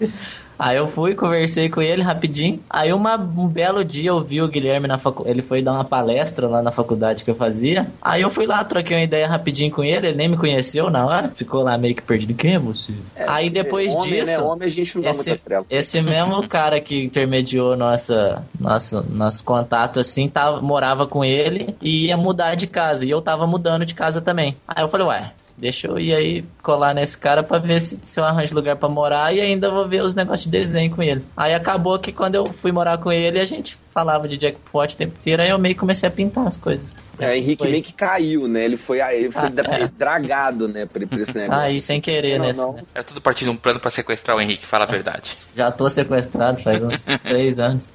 Aí 0.58 0.76
eu 0.76 0.86
fui, 0.86 1.14
conversei 1.14 1.68
com 1.68 1.82
ele 1.82 2.02
rapidinho. 2.02 2.60
Aí 2.68 2.92
uma, 2.92 3.16
um 3.16 3.46
belo 3.46 3.84
dia 3.84 4.10
eu 4.10 4.20
vi 4.20 4.40
o 4.40 4.48
Guilherme 4.48 4.88
na 4.88 4.98
faculdade. 4.98 5.36
Ele 5.36 5.42
foi 5.42 5.62
dar 5.62 5.72
uma 5.72 5.84
palestra 5.84 6.48
lá 6.48 6.62
na 6.62 6.70
faculdade 6.70 7.24
que 7.24 7.30
eu 7.30 7.34
fazia. 7.34 7.86
Aí 8.00 8.22
eu 8.22 8.30
fui 8.30 8.46
lá, 8.46 8.64
troquei 8.64 8.96
uma 8.96 9.02
ideia 9.02 9.28
rapidinho 9.28 9.70
com 9.70 9.84
ele. 9.84 10.08
Ele 10.08 10.16
nem 10.16 10.28
me 10.28 10.36
conheceu 10.36 10.90
na 10.90 11.04
hora. 11.04 11.28
Ficou 11.28 11.62
lá 11.62 11.76
meio 11.76 11.94
que 11.94 12.02
perdido. 12.02 12.34
Quem 12.34 12.54
é 12.54 12.58
você? 12.58 12.92
É, 13.14 13.24
aí 13.28 13.50
depois 13.50 13.94
homem, 13.94 14.08
disso. 14.08 14.32
Né? 14.32 14.38
Homem, 14.38 14.68
a 14.68 14.70
gente 14.70 14.96
não 14.96 15.02
dá 15.02 15.10
esse, 15.10 15.40
esse 15.68 16.02
mesmo 16.02 16.46
cara 16.48 16.80
que 16.80 17.04
intermediou 17.04 17.76
nossa, 17.76 18.42
nossa, 18.58 19.02
nosso 19.02 19.44
contato 19.44 20.00
assim, 20.00 20.28
tava, 20.28 20.60
morava 20.60 21.06
com 21.06 21.24
ele 21.24 21.74
e 21.80 22.06
ia 22.06 22.16
mudar 22.16 22.54
de 22.54 22.66
casa. 22.66 23.04
E 23.04 23.10
eu 23.10 23.20
tava 23.20 23.46
mudando 23.46 23.84
de 23.84 23.94
casa 23.94 24.20
também. 24.20 24.56
Aí 24.66 24.82
eu 24.82 24.88
falei, 24.88 25.06
ué, 25.06 25.32
Deixa 25.56 25.86
eu 25.86 25.98
ir 25.98 26.14
aí 26.14 26.44
colar 26.62 26.94
nesse 26.94 27.16
cara 27.16 27.42
pra 27.42 27.58
ver 27.58 27.80
se, 27.80 27.98
se 28.04 28.20
eu 28.20 28.24
arranjo 28.24 28.54
lugar 28.54 28.76
pra 28.76 28.88
morar 28.88 29.34
e 29.34 29.40
ainda 29.40 29.70
vou 29.70 29.88
ver 29.88 30.02
os 30.02 30.14
negócios 30.14 30.44
de 30.44 30.50
desenho 30.50 30.94
com 30.94 31.02
ele. 31.02 31.24
Aí 31.36 31.54
acabou 31.54 31.98
que 31.98 32.12
quando 32.12 32.34
eu 32.34 32.52
fui 32.52 32.72
morar 32.72 32.98
com 32.98 33.10
ele, 33.10 33.40
a 33.40 33.44
gente 33.44 33.78
falava 33.96 34.28
de 34.28 34.36
jackpot 34.36 34.92
o 34.92 34.96
tempo 34.98 35.16
inteiro, 35.18 35.40
aí 35.40 35.48
eu 35.48 35.58
meio 35.58 35.74
que 35.74 35.80
comecei 35.80 36.06
a 36.06 36.12
pintar 36.12 36.46
as 36.46 36.58
coisas. 36.58 37.10
É, 37.18 37.30
o 37.30 37.32
Henrique 37.32 37.62
foi... 37.62 37.70
meio 37.70 37.82
que 37.82 37.94
caiu, 37.94 38.46
né? 38.46 38.66
Ele 38.66 38.76
foi, 38.76 39.00
ele 39.00 39.30
foi 39.30 39.44
ah, 39.44 39.84
é. 39.84 39.88
dragado, 39.88 40.68
né, 40.68 40.84
por, 40.84 41.06
por 41.06 41.18
esse 41.18 41.32
negócio. 41.38 41.62
Aí, 41.62 41.80
sem 41.80 41.98
querer, 41.98 42.38
né? 42.38 42.50
É 42.94 43.02
tudo 43.02 43.22
partindo 43.22 43.50
um 43.50 43.56
plano 43.56 43.80
pra 43.80 43.90
sequestrar 43.90 44.36
o 44.36 44.40
Henrique, 44.40 44.66
fala 44.66 44.84
a 44.84 44.86
verdade. 44.86 45.38
Já 45.56 45.72
tô 45.72 45.88
sequestrado 45.88 46.60
faz 46.62 46.82
uns 46.82 47.06
três 47.24 47.58
anos. 47.58 47.90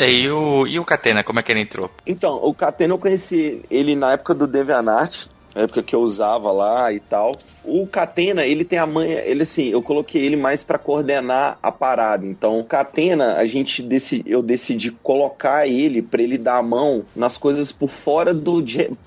e, 0.00 0.28
o, 0.28 0.66
e 0.66 0.80
o 0.80 0.84
Catena, 0.84 1.22
como 1.22 1.38
é 1.38 1.42
que 1.44 1.52
ele 1.52 1.60
entrou? 1.60 1.88
Então, 2.04 2.40
o 2.42 2.52
Catena 2.52 2.94
eu 2.94 2.98
conheci 2.98 3.64
ele 3.70 3.94
na 3.94 4.12
época 4.14 4.34
do 4.34 4.48
DeviantArt, 4.48 5.26
na 5.54 5.62
época 5.62 5.82
que 5.82 5.94
eu 5.94 6.00
usava 6.00 6.50
lá 6.50 6.92
e 6.92 7.00
tal. 7.00 7.32
O 7.64 7.86
Catena, 7.86 8.44
ele 8.44 8.64
tem 8.64 8.78
a 8.78 8.86
manha, 8.86 9.20
ele 9.20 9.42
assim, 9.42 9.68
eu 9.68 9.82
coloquei 9.82 10.24
ele 10.24 10.36
mais 10.36 10.62
para 10.62 10.78
coordenar 10.78 11.58
a 11.62 11.70
parada. 11.70 12.26
Então, 12.26 12.58
o 12.58 12.64
Catena, 12.64 13.34
a 13.34 13.46
gente 13.46 13.82
decidi, 13.82 14.24
eu 14.26 14.42
decidi 14.42 14.90
colocar 14.90 15.66
ele 15.66 16.02
para 16.02 16.22
ele 16.22 16.38
dar 16.38 16.56
a 16.56 16.62
mão 16.62 17.04
nas 17.14 17.36
coisas 17.36 17.70
por 17.70 17.88
fora 17.88 18.34
do, 18.34 18.64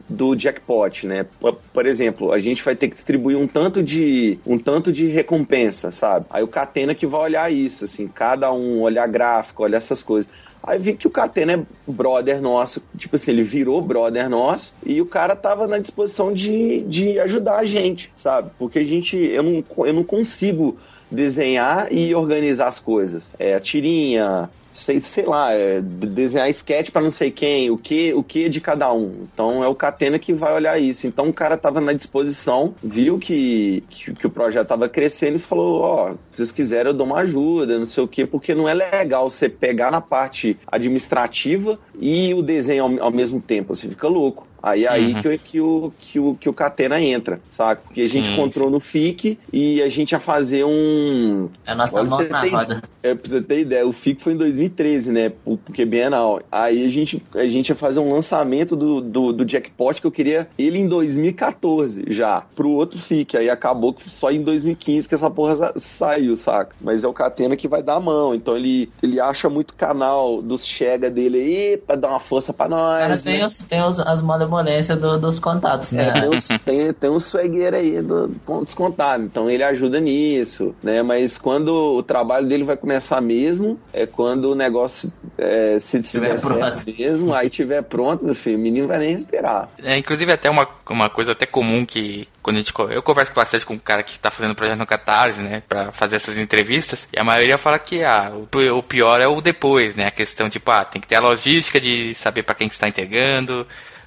do 0.08 0.36
jackpot, 0.36 1.06
né? 1.06 1.26
Por, 1.40 1.54
por, 1.74 1.86
exemplo, 1.86 2.32
a 2.32 2.40
gente 2.40 2.64
vai 2.64 2.76
ter 2.76 2.88
que 2.88 2.96
distribuir 2.96 3.38
um 3.38 3.48
tanto 3.48 3.84
de 3.84 4.40
um 4.46 4.58
tanto 4.58 4.92
de 4.92 5.08
recompensa, 5.08 5.92
sabe? 5.92 6.26
Aí 6.30 6.44
o 6.44 6.48
Catena 6.48 6.96
que 6.96 7.06
vai 7.06 7.22
olhar 7.22 7.52
isso, 7.52 7.86
assim, 7.86 8.08
cada 8.08 8.52
um 8.54 8.82
olhar 8.82 9.08
gráfico, 9.08 9.64
olhar 9.64 9.78
essas 9.78 10.02
coisas. 10.02 10.32
Aí 10.66 10.80
vi 10.80 10.94
que 10.94 11.08
o 11.08 11.12
Catena 11.12 11.54
é 11.54 11.64
brother 11.86 12.42
nosso, 12.42 12.82
tipo 12.98 13.16
assim, 13.16 13.32
ele 13.32 13.44
virou 13.44 13.82
brother 13.82 14.28
nosso 14.30 14.74
e 14.84 15.00
o 15.00 15.06
cara 15.06 15.36
tava 15.36 15.68
na 15.68 15.78
disposição 15.78 16.34
de, 16.34 16.82
de 16.82 17.20
ajudar 17.20 17.58
a 17.58 17.66
gente, 17.66 18.12
sabe? 18.16 18.50
Porque 18.58 18.80
a 18.80 18.84
gente, 18.84 19.16
eu 19.16 19.44
não, 19.44 19.64
eu 19.86 19.94
não 19.94 20.04
consigo 20.04 20.78
desenhar 21.10 21.94
e 21.94 22.16
organizar 22.16 22.68
as 22.68 22.80
coisas. 22.80 23.30
É, 23.38 23.54
a 23.54 23.60
tirinha, 23.60 24.50
sei, 24.76 25.00
sei 25.00 25.26
lá, 25.26 25.54
é, 25.54 25.82
desenhar 25.82 26.50
sketch 26.50 26.92
para 26.92 27.02
não 27.02 27.10
sei 27.10 27.32
quem, 27.32 27.72
o 27.72 27.78
que, 27.78 28.14
o 28.14 28.22
que 28.22 28.50
de 28.50 28.60
cada 28.60 28.92
um. 28.94 29.26
Então 29.34 29.64
é 29.64 29.68
o 29.68 29.74
Catena 29.74 30.20
que 30.20 30.34
vai 30.34 30.54
olhar 30.54 30.78
isso. 30.78 31.08
Então 31.08 31.30
o 31.30 31.34
cara 31.34 31.58
tava 31.58 31.80
na 31.80 31.94
disposição, 31.94 32.76
viu 32.84 33.18
que, 33.18 33.84
que, 33.90 34.14
que 34.14 34.28
o 34.28 34.30
projeto 34.30 34.68
tava 34.68 34.90
crescendo 34.90 35.38
e 35.38 35.40
falou: 35.40 35.82
Ó, 35.82 36.12
oh, 36.12 36.14
se 36.30 36.38
vocês 36.38 36.52
quiserem 36.52 36.92
eu 36.92 36.98
dou 36.98 37.08
uma 37.08 37.20
ajuda, 37.20 37.80
não 37.80 37.86
sei 37.86 38.04
o 38.04 38.08
que, 38.08 38.26
porque 38.26 38.54
não 38.54 38.68
é 38.68 38.74
legal 38.74 39.30
você 39.30 39.48
pegar 39.48 39.90
na 39.92 40.02
parte 40.02 40.58
administrativa 40.68 41.80
e 42.00 42.34
o 42.34 42.42
desenho 42.42 42.84
ao, 42.84 43.06
ao 43.06 43.12
mesmo 43.12 43.42
tempo, 43.42 43.74
você 43.74 43.88
fica 43.88 44.08
louco. 44.08 44.46
Aí 44.66 44.84
é 44.84 44.90
aí 44.90 45.14
uhum. 45.14 45.22
que, 45.22 45.38
que, 45.38 45.62
o, 45.62 45.94
que, 46.00 46.20
o, 46.20 46.34
que 46.34 46.50
o 46.50 46.54
Catena 46.54 47.00
entra, 47.00 47.40
sabe? 47.52 47.82
Porque 47.84 48.02
a 48.02 48.10
gente 48.10 48.26
sim, 48.26 48.34
encontrou 48.34 48.68
sim. 48.68 48.74
no 48.74 48.80
FIC 48.80 49.38
e 49.54 49.80
a 49.80 49.90
gente 49.90 50.14
ia 50.14 50.20
fazer 50.20 50.66
um. 50.66 51.48
É 51.64 51.72
a 51.72 51.76
nossa 51.76 52.04
mão 52.04 52.18
na 52.28 52.44
roda. 52.44 52.82
É, 53.04 53.14
pra 53.14 53.30
você 53.30 53.40
ter 53.40 53.60
ideia, 53.60 53.86
o 53.86 53.94
FIC 53.94 54.24
foi 54.24 54.34
em 54.34 54.38
2013, 54.38 55.12
né? 55.12 55.32
Porque 55.44 55.86
Bienal. 55.86 56.42
Aí 56.52 56.84
a 56.84 56.90
gente, 56.90 57.22
a 57.36 57.48
gente 57.48 57.70
ia 57.70 57.76
fazer 57.76 58.00
um 58.00 58.12
lançamento 58.12 58.76
do, 58.76 59.00
do, 59.00 59.32
do 59.32 59.46
Jackpot 59.46 60.02
que 60.02 60.08
eu 60.08 60.12
queria 60.12 60.48
ele 60.58 60.80
em 60.80 60.88
2014 60.88 62.06
já, 62.08 62.42
pro 62.56 62.72
outro 62.72 62.98
FIC. 62.98 63.38
Aí 63.38 63.52
acabou 63.52 63.94
que 63.94 64.10
só 64.10 64.32
em 64.32 64.42
2015 64.42 65.08
que 65.08 65.14
essa 65.14 65.30
porra 65.30 65.74
saiu, 65.76 66.36
saca? 66.36 66.76
Mas 66.82 67.04
é 67.04 67.08
o 67.08 67.14
Catena 67.14 67.56
que 67.56 67.68
vai 67.68 67.84
dar 67.84 67.98
a 67.98 68.00
mão. 68.00 68.34
Então 68.34 68.58
ele, 68.58 68.90
ele 69.04 69.20
acha 69.20 69.48
muito 69.48 69.76
canal 69.76 70.42
dos 70.42 70.66
Chega 70.66 71.12
dele 71.12 71.38
aí 71.38 71.78
pra 71.78 71.96
dar 71.96 72.10
uma 72.10 72.20
força 72.20 72.52
pra 72.52 72.68
nós. 72.68 73.00
Cara, 73.00 73.18
tem, 73.18 73.38
né? 73.38 73.46
os, 73.46 73.64
tem 73.64 73.84
os, 73.84 74.00
as 74.00 74.20
malemolências 74.56 74.98
do, 74.98 75.18
dos 75.18 75.40
contatos, 75.40 75.92
né? 75.92 76.08
É, 76.08 76.12
tem, 76.12 76.30
uns, 76.30 76.48
tem, 76.48 76.94
tem 76.94 77.10
um 77.10 77.20
swagger 77.20 77.74
aí 77.74 78.02
do, 78.02 78.28
dos 78.28 78.74
contatos. 78.74 79.26
Então 79.26 79.50
ele 79.50 79.64
ajuda 79.64 80.00
nisso, 80.00 80.76
né? 80.82 81.04
Mas 81.04 81.38
quando 81.38 81.70
o 81.70 82.04
trabalho 82.04 82.48
dele 82.48 82.64
vai 82.64 82.78
começar 82.78 83.22
mesmo, 83.22 83.80
é 83.94 84.06
quando 84.06 84.52
o 84.52 84.56
negócio 84.56 85.12
é, 85.38 85.78
se, 85.80 86.02
se 86.02 86.20
der 86.20 86.40
certo 86.40 86.84
mesmo, 86.86 87.34
aí 87.34 87.50
tiver 87.50 87.82
pronto, 87.84 88.24
meu 88.24 88.36
filho, 88.36 88.58
o 88.58 88.62
menino 88.62 88.88
vai 88.88 89.00
nem 89.00 89.12
respirar. 89.12 89.70
É, 89.84 89.98
inclusive 89.98 90.32
até 90.32 90.50
uma, 90.50 90.68
uma 90.90 91.10
coisa 91.10 91.34
até 91.34 91.46
comum 91.46 91.86
que 91.86 92.28
quando 92.42 92.58
a 92.58 92.60
gente 92.60 92.74
eu 92.92 93.02
converso 93.02 93.34
bastante 93.34 93.66
com 93.66 93.74
um 93.74 93.80
cara 93.80 94.04
que 94.04 94.20
tá 94.20 94.30
fazendo 94.30 94.56
projeto 94.56 94.78
no 94.78 94.86
Catarse, 94.86 95.42
né, 95.42 95.64
para 95.68 95.92
fazer 95.92 96.16
essas 96.16 96.38
entrevistas, 96.38 97.08
e 97.12 97.20
a 97.20 97.24
maioria 97.24 97.58
fala 97.58 97.80
que 97.80 98.04
ah, 98.04 98.32
o, 98.34 98.78
o 98.78 98.84
pior 98.84 99.20
é 99.20 99.28
o 99.28 99.42
depois, 99.42 99.96
né, 99.96 100.08
a 100.08 100.12
questão 100.12 100.50
tipo, 100.50 100.70
ah, 100.72 100.86
tem 100.86 101.02
que 101.02 101.08
ter 101.08 101.16
a 101.16 101.22
logística 101.22 101.80
de 101.82 102.14
saber 102.14 102.44
para 102.44 102.56
quem 102.56 102.68
está 102.68 102.88
entregando, 102.88 103.66